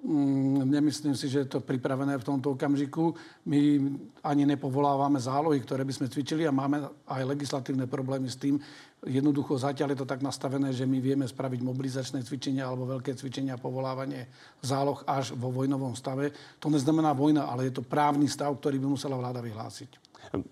Mm, 0.05 0.69
nemyslím 0.69 1.17
si, 1.17 1.33
že 1.33 1.49
je 1.49 1.57
to 1.57 1.65
pripravené 1.65 2.21
v 2.21 2.29
tomto 2.29 2.53
okamžiku. 2.53 3.17
My 3.49 3.81
ani 4.21 4.45
nepovolávame 4.45 5.17
zálohy, 5.17 5.65
ktoré 5.65 5.81
by 5.81 5.97
sme 5.97 6.13
cvičili 6.13 6.45
a 6.45 6.53
máme 6.53 6.85
aj 7.09 7.25
legislatívne 7.25 7.89
problémy 7.89 8.29
s 8.29 8.37
tým. 8.37 8.61
Jednoducho 9.01 9.57
zatiaľ 9.57 9.97
je 9.97 10.05
to 10.05 10.11
tak 10.13 10.21
nastavené, 10.21 10.77
že 10.77 10.85
my 10.85 11.01
vieme 11.01 11.25
spraviť 11.25 11.61
mobilizačné 11.65 12.21
cvičenia 12.21 12.69
alebo 12.69 12.85
veľké 12.85 13.17
cvičenia, 13.17 13.57
povolávanie 13.57 14.29
záloh 14.61 15.01
až 15.09 15.33
vo 15.41 15.49
vojnovom 15.49 15.97
stave. 15.97 16.37
To 16.61 16.69
neznamená 16.69 17.17
vojna, 17.17 17.49
ale 17.49 17.73
je 17.73 17.81
to 17.81 17.89
právny 17.89 18.29
stav, 18.29 18.53
ktorý 18.61 18.77
by 18.77 18.89
musela 19.01 19.17
vláda 19.17 19.41
vyhlásiť. 19.41 19.89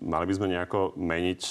Mali 0.01 0.25
by 0.25 0.33
sme 0.33 0.49
nejako 0.49 0.97
meniť 0.97 1.41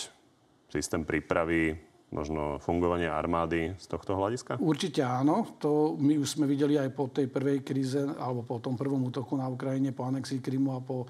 systém 0.74 1.06
prípravy 1.06 1.91
možno 2.12 2.60
fungovanie 2.60 3.08
armády 3.08 3.72
z 3.80 3.86
tohto 3.88 4.14
hľadiska? 4.14 4.60
Určite 4.60 5.00
áno. 5.02 5.56
To 5.58 5.96
my 5.96 6.20
už 6.20 6.38
sme 6.38 6.44
videli 6.44 6.76
aj 6.76 6.92
po 6.92 7.08
tej 7.08 7.26
prvej 7.32 7.64
kríze, 7.64 7.98
alebo 7.98 8.44
po 8.44 8.60
tom 8.60 8.76
prvom 8.76 9.08
útoku 9.08 9.34
na 9.34 9.48
Ukrajine, 9.48 9.96
po 9.96 10.04
anexii 10.04 10.44
Krymu 10.44 10.76
a 10.76 10.80
po 10.84 11.02
e, 11.02 11.06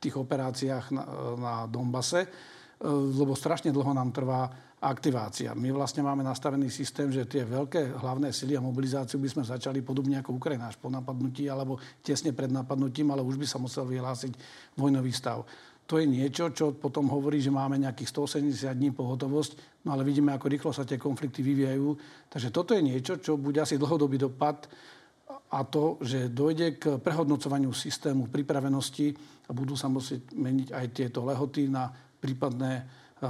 tých 0.00 0.16
operáciách 0.16 0.90
na, 0.90 1.04
na 1.36 1.54
Donbase, 1.68 2.24
e, 2.24 2.28
lebo 2.88 3.36
strašne 3.36 3.68
dlho 3.70 3.92
nám 3.92 4.10
trvá 4.10 4.48
aktivácia. 4.84 5.56
My 5.56 5.72
vlastne 5.72 6.04
máme 6.04 6.20
nastavený 6.20 6.68
systém, 6.68 7.08
že 7.08 7.24
tie 7.24 7.48
veľké 7.48 7.96
hlavné 8.04 8.36
sily 8.36 8.60
a 8.60 8.60
mobilizáciu 8.60 9.16
by 9.16 9.28
sme 9.32 9.44
začali 9.44 9.80
podobne 9.80 10.20
ako 10.20 10.36
Ukrajina 10.36 10.68
až 10.68 10.76
po 10.76 10.92
napadnutí 10.92 11.48
alebo 11.48 11.80
tesne 12.04 12.36
pred 12.36 12.52
napadnutím, 12.52 13.08
ale 13.08 13.24
už 13.24 13.40
by 13.40 13.46
sa 13.48 13.56
musel 13.56 13.88
vyhlásiť 13.88 14.36
vojnový 14.76 15.08
stav 15.08 15.48
to 15.84 16.00
je 16.00 16.08
niečo, 16.08 16.48
čo 16.56 16.72
potom 16.72 17.12
hovorí, 17.12 17.44
že 17.44 17.52
máme 17.52 17.76
nejakých 17.76 18.08
180 18.08 18.72
dní 18.72 18.90
pohotovosť, 18.96 19.84
no 19.84 19.92
ale 19.92 20.00
vidíme, 20.00 20.32
ako 20.32 20.48
rýchlo 20.48 20.70
sa 20.72 20.88
tie 20.88 20.96
konflikty 20.96 21.44
vyvíjajú. 21.44 21.88
Takže 22.32 22.48
toto 22.48 22.72
je 22.72 22.80
niečo, 22.80 23.20
čo 23.20 23.36
bude 23.36 23.60
asi 23.60 23.76
dlhodobý 23.76 24.16
dopad 24.16 24.64
a 25.28 25.60
to, 25.68 26.00
že 26.00 26.32
dojde 26.32 26.80
k 26.80 26.84
prehodnocovaniu 26.96 27.76
systému 27.76 28.32
pripravenosti 28.32 29.12
a 29.44 29.52
budú 29.52 29.76
sa 29.76 29.92
musieť 29.92 30.32
meniť 30.32 30.68
aj 30.72 30.86
tieto 30.96 31.20
lehoty 31.28 31.68
na 31.68 31.92
prípadné 32.16 32.80
e, 32.80 32.82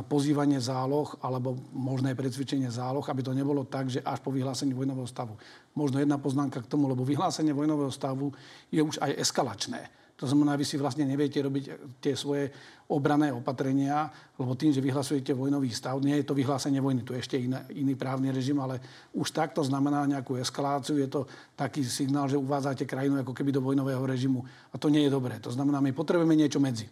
pozývanie 0.06 0.62
záloh 0.62 1.10
alebo 1.26 1.58
možné 1.74 2.14
predsvičenie 2.14 2.70
záloh, 2.70 3.02
aby 3.02 3.18
to 3.18 3.34
nebolo 3.34 3.66
tak, 3.66 3.90
že 3.90 3.98
až 3.98 4.22
po 4.22 4.30
vyhlásení 4.30 4.70
vojnového 4.78 5.10
stavu. 5.10 5.34
Možno 5.74 5.98
jedna 5.98 6.22
poznámka 6.22 6.62
k 6.62 6.70
tomu, 6.70 6.86
lebo 6.86 7.02
vyhlásenie 7.02 7.50
vojnového 7.50 7.90
stavu 7.90 8.30
je 8.70 8.78
už 8.78 9.02
aj 9.02 9.10
eskalačné 9.18 10.03
to 10.24 10.32
znamená, 10.32 10.56
vy 10.56 10.64
si 10.64 10.80
vlastne 10.80 11.04
neviete 11.04 11.36
robiť 11.44 11.64
tie 12.00 12.16
svoje 12.16 12.48
obrané 12.88 13.28
opatrenia, 13.28 14.08
lebo 14.40 14.56
tým, 14.56 14.72
že 14.72 14.80
vyhlasujete 14.80 15.36
vojnový 15.36 15.68
stav, 15.68 16.00
nie 16.00 16.16
je 16.16 16.24
to 16.24 16.32
vyhlásenie 16.32 16.80
vojny, 16.80 17.04
tu 17.04 17.12
je 17.12 17.20
ešte 17.20 17.36
iný, 17.36 17.60
iný 17.76 17.92
právny 17.92 18.32
režim, 18.32 18.56
ale 18.56 18.80
už 19.12 19.36
takto 19.36 19.60
znamená 19.60 20.08
nejakú 20.08 20.40
eskaláciu, 20.40 20.96
je 20.96 21.12
to 21.12 21.28
taký 21.52 21.84
signál, 21.84 22.24
že 22.24 22.40
uvádzate 22.40 22.88
krajinu 22.88 23.20
ako 23.20 23.36
keby 23.36 23.52
do 23.52 23.60
vojnového 23.60 24.00
režimu 24.00 24.40
a 24.72 24.80
to 24.80 24.88
nie 24.88 25.04
je 25.04 25.12
dobré. 25.12 25.36
To 25.44 25.52
znamená, 25.52 25.84
my 25.84 25.92
potrebujeme 25.92 26.32
niečo 26.32 26.56
medzi 26.56 26.88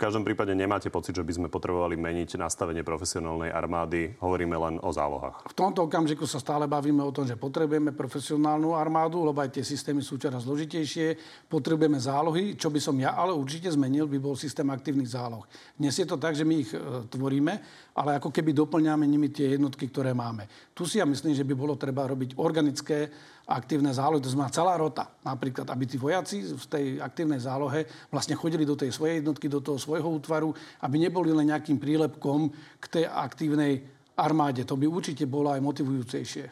každom 0.00 0.24
prípade 0.24 0.56
nemáte 0.56 0.88
pocit, 0.88 1.12
že 1.12 1.20
by 1.20 1.32
sme 1.36 1.48
potrebovali 1.52 1.92
meniť 2.00 2.40
nastavenie 2.40 2.80
profesionálnej 2.80 3.52
armády. 3.52 4.16
Hovoríme 4.16 4.56
len 4.56 4.80
o 4.80 4.88
zálohách. 4.88 5.52
V 5.52 5.58
tomto 5.58 5.84
okamžiku 5.84 6.24
sa 6.24 6.40
stále 6.40 6.64
bavíme 6.64 7.04
o 7.04 7.12
tom, 7.12 7.28
že 7.28 7.36
potrebujeme 7.36 7.92
profesionálnu 7.92 8.72
armádu, 8.72 9.20
lebo 9.20 9.44
aj 9.44 9.60
tie 9.60 9.64
systémy 9.66 10.00
sú 10.00 10.16
čoraz 10.16 10.48
zložitejšie. 10.48 11.20
Potrebujeme 11.52 12.00
zálohy. 12.00 12.56
Čo 12.56 12.72
by 12.72 12.80
som 12.80 12.96
ja 12.96 13.12
ale 13.12 13.36
určite 13.36 13.68
zmenil, 13.68 14.08
by 14.08 14.16
bol 14.16 14.32
systém 14.40 14.64
aktívnych 14.72 15.12
záloh. 15.12 15.44
Dnes 15.76 15.92
je 15.92 16.08
to 16.08 16.16
tak, 16.16 16.32
že 16.32 16.48
my 16.48 16.54
ich 16.56 16.72
e, 16.72 16.80
tvoríme, 17.04 17.52
ale 18.00 18.16
ako 18.16 18.32
keby 18.32 18.56
doplňame 18.56 19.04
nimi 19.04 19.28
tie 19.28 19.52
jednotky, 19.52 19.92
ktoré 19.92 20.16
máme. 20.16 20.48
Tu 20.72 20.88
si 20.88 20.96
ja 20.96 21.04
myslím, 21.04 21.36
že 21.36 21.44
by 21.44 21.52
bolo 21.52 21.76
treba 21.76 22.08
robiť 22.08 22.40
organické 22.40 23.12
aktívne 23.50 23.90
zálohy, 23.90 24.22
to 24.22 24.30
znamená 24.30 24.54
celá 24.54 24.78
rota. 24.78 25.10
Napríklad, 25.26 25.66
aby 25.66 25.84
tí 25.90 25.98
vojaci 25.98 26.46
v 26.54 26.66
tej 26.70 26.84
aktívnej 27.02 27.42
zálohe 27.42 27.82
vlastne 28.06 28.38
chodili 28.38 28.62
do 28.62 28.78
tej 28.78 28.94
svojej 28.94 29.18
jednotky, 29.18 29.50
do 29.50 29.58
toho 29.58 29.74
svojho 29.74 30.06
útvaru, 30.06 30.54
aby 30.86 30.96
neboli 31.02 31.34
len 31.34 31.50
nejakým 31.50 31.82
prílepkom 31.82 32.54
k 32.78 32.84
tej 32.86 33.04
aktívnej 33.10 33.82
armáde. 34.14 34.62
To 34.62 34.78
by 34.78 34.86
určite 34.86 35.26
bolo 35.26 35.50
aj 35.50 35.58
motivujúcejšie. 35.58 36.46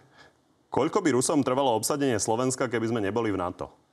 Koľko 0.69 0.99
by 1.01 1.09
Rusom 1.15 1.41
trvalo 1.47 1.79
obsadenie 1.79 2.19
Slovenska, 2.19 2.67
keby 2.67 2.91
sme 2.91 3.01
neboli 3.01 3.31
v 3.31 3.41
NATO? 3.41 3.89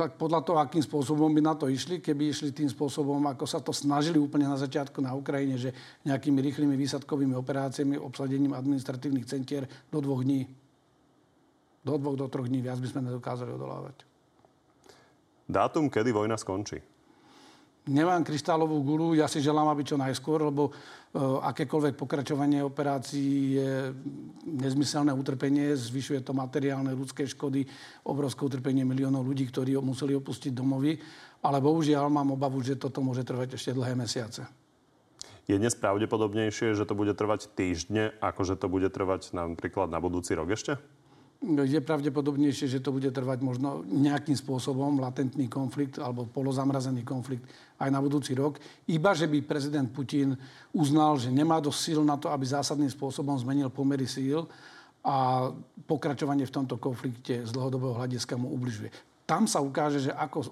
tak 0.00 0.16
podľa 0.16 0.40
toho, 0.40 0.56
akým 0.64 0.80
spôsobom 0.80 1.28
by 1.28 1.44
na 1.44 1.52
to 1.52 1.68
išli, 1.68 2.00
keby 2.00 2.32
išli 2.32 2.56
tým 2.56 2.72
spôsobom, 2.72 3.20
ako 3.28 3.44
sa 3.44 3.60
to 3.60 3.68
snažili 3.68 4.16
úplne 4.16 4.48
na 4.48 4.56
začiatku 4.56 4.96
na 5.04 5.12
Ukrajine, 5.12 5.60
že 5.60 5.76
nejakými 6.08 6.40
rýchlymi 6.40 6.72
výsadkovými 6.72 7.36
operáciami, 7.36 8.00
obsadením 8.00 8.56
administratívnych 8.56 9.28
centier 9.28 9.68
do 9.92 10.00
dvoch 10.00 10.24
dní. 10.24 10.48
Do 11.80 11.96
dvoch, 11.96 12.16
do 12.16 12.28
troch 12.28 12.48
dní 12.48 12.60
viac 12.60 12.76
by 12.76 12.88
sme 12.88 13.08
nedokázali 13.08 13.56
odolávať. 13.56 14.04
Dátum, 15.50 15.88
kedy 15.88 16.12
vojna 16.12 16.36
skončí? 16.36 16.78
Nemám 17.88 18.20
kryštálovú 18.22 18.76
gulu, 18.84 19.16
ja 19.16 19.24
si 19.24 19.40
želám, 19.40 19.72
aby 19.72 19.82
čo 19.88 19.96
najskôr, 19.96 20.44
lebo 20.44 20.68
uh, 20.68 21.40
akékoľvek 21.48 21.96
pokračovanie 21.96 22.60
operácií 22.60 23.56
je 23.56 23.72
nezmyselné 24.44 25.10
utrpenie, 25.16 25.72
zvyšuje 25.72 26.20
to 26.20 26.36
materiálne 26.36 26.92
ľudské 26.92 27.24
škody, 27.24 27.64
obrovské 28.04 28.44
utrpenie 28.44 28.84
miliónov 28.84 29.24
ľudí, 29.24 29.48
ktorí 29.48 29.80
museli 29.80 30.12
opustiť 30.12 30.52
domovy, 30.52 31.00
ale 31.40 31.58
bohužiaľ 31.64 32.12
mám 32.12 32.36
obavu, 32.36 32.60
že 32.60 32.76
toto 32.76 33.00
môže 33.00 33.24
trvať 33.24 33.56
ešte 33.56 33.72
dlhé 33.72 33.96
mesiace. 33.96 34.44
Je 35.48 35.56
dnes 35.56 35.72
pravdepodobnejšie, 35.72 36.76
že 36.76 36.84
to 36.84 36.94
bude 36.94 37.16
trvať 37.16 37.48
týždne, 37.56 38.12
ako 38.20 38.44
že 38.44 38.54
to 38.60 38.68
bude 38.68 38.86
trvať 38.92 39.32
napríklad 39.32 39.88
na 39.88 39.98
budúci 39.98 40.36
rok 40.36 40.52
ešte? 40.52 40.76
Je 41.40 41.80
pravdepodobnejšie, 41.80 42.68
že 42.68 42.84
to 42.84 42.92
bude 42.92 43.08
trvať 43.08 43.40
možno 43.40 43.80
nejakým 43.88 44.36
spôsobom, 44.36 45.00
latentný 45.00 45.48
konflikt 45.48 45.96
alebo 45.96 46.28
polozamrazený 46.28 47.00
konflikt 47.00 47.48
aj 47.80 47.88
na 47.88 47.96
budúci 47.96 48.36
rok. 48.36 48.60
Iba, 48.92 49.16
že 49.16 49.24
by 49.24 49.40
prezident 49.40 49.88
Putin 49.88 50.36
uznal, 50.76 51.16
že 51.16 51.32
nemá 51.32 51.56
dosť 51.56 51.80
síl 51.80 52.00
na 52.04 52.20
to, 52.20 52.28
aby 52.28 52.44
zásadným 52.44 52.92
spôsobom 52.92 53.32
zmenil 53.40 53.72
pomery 53.72 54.04
síl 54.04 54.44
a 55.00 55.48
pokračovanie 55.88 56.44
v 56.44 56.54
tomto 56.60 56.76
konflikte 56.76 57.40
z 57.40 57.50
dlhodobého 57.56 57.96
hľadiska 57.96 58.36
mu 58.36 58.52
ubližuje. 58.52 58.92
Tam 59.30 59.46
sa 59.46 59.62
ukáže, 59.62 60.02
že 60.02 60.10
ako 60.10 60.42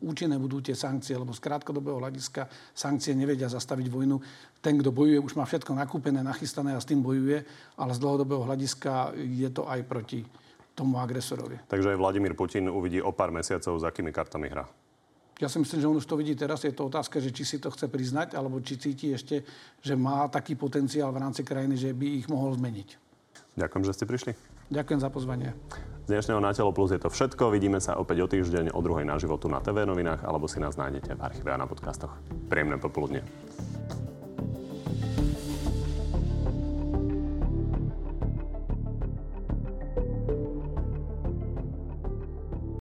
účinné 0.00 0.40
budú 0.40 0.64
tie 0.64 0.72
sankcie, 0.72 1.12
lebo 1.20 1.36
z 1.36 1.44
krátkodobého 1.44 2.00
hľadiska 2.00 2.48
sankcie 2.72 3.12
nevedia 3.12 3.44
zastaviť 3.44 3.92
vojnu. 3.92 4.16
Ten, 4.64 4.80
kto 4.80 4.88
bojuje, 4.88 5.20
už 5.20 5.36
má 5.36 5.44
všetko 5.44 5.76
nakúpené, 5.76 6.24
nachystané 6.24 6.72
a 6.72 6.80
s 6.80 6.88
tým 6.88 7.04
bojuje, 7.04 7.44
ale 7.76 7.92
z 7.92 8.00
dlhodobého 8.00 8.48
hľadiska 8.48 9.12
je 9.20 9.52
to 9.52 9.68
aj 9.68 9.84
proti 9.84 10.24
tomu 10.72 10.96
agresorovi. 10.96 11.60
Takže 11.68 11.92
aj 11.92 12.00
Vladimír 12.00 12.32
Putin 12.32 12.72
uvidí 12.72 13.04
o 13.04 13.12
pár 13.12 13.28
mesiacov, 13.28 13.76
s 13.76 13.84
akými 13.84 14.08
kartami 14.08 14.48
hrá. 14.48 14.64
Ja 15.36 15.52
si 15.52 15.60
myslím, 15.60 15.84
že 15.84 15.88
on 15.92 16.00
už 16.00 16.08
to 16.08 16.16
vidí 16.16 16.32
teraz. 16.32 16.64
Je 16.64 16.72
to 16.72 16.88
otázka, 16.88 17.20
že 17.20 17.36
či 17.36 17.44
si 17.44 17.60
to 17.60 17.68
chce 17.68 17.84
priznať, 17.92 18.32
alebo 18.32 18.64
či 18.64 18.80
cíti 18.80 19.12
ešte, 19.12 19.44
že 19.84 19.92
má 19.92 20.24
taký 20.32 20.56
potenciál 20.56 21.12
v 21.12 21.20
rámci 21.20 21.44
krajiny, 21.44 21.76
že 21.76 21.92
by 21.92 22.24
ich 22.24 22.26
mohol 22.32 22.56
zmeniť. 22.56 22.88
Ďakujem, 23.60 23.84
že 23.84 23.92
ste 23.92 24.08
prišli. 24.08 24.32
Ďakujem 24.70 25.00
za 25.02 25.10
pozvanie. 25.10 25.50
Z 26.02 26.10
dnešného 26.10 26.42
Na 26.42 26.50
telo 26.50 26.74
plus 26.74 26.90
je 26.90 27.00
to 27.00 27.10
všetko. 27.10 27.54
Vidíme 27.54 27.78
sa 27.78 27.98
opäť 27.98 28.26
o 28.26 28.30
týždeň 28.30 28.74
o 28.74 28.80
druhej 28.82 29.06
na 29.06 29.16
životu 29.16 29.46
na 29.46 29.62
TV 29.62 29.86
novinách 29.86 30.26
alebo 30.26 30.50
si 30.50 30.58
nás 30.58 30.74
nájdete 30.74 31.14
v 31.14 31.20
archíve 31.22 31.50
a 31.54 31.58
na 31.58 31.66
podcastoch. 31.66 32.12
Príjemné 32.50 32.78
popoludne. 32.78 33.22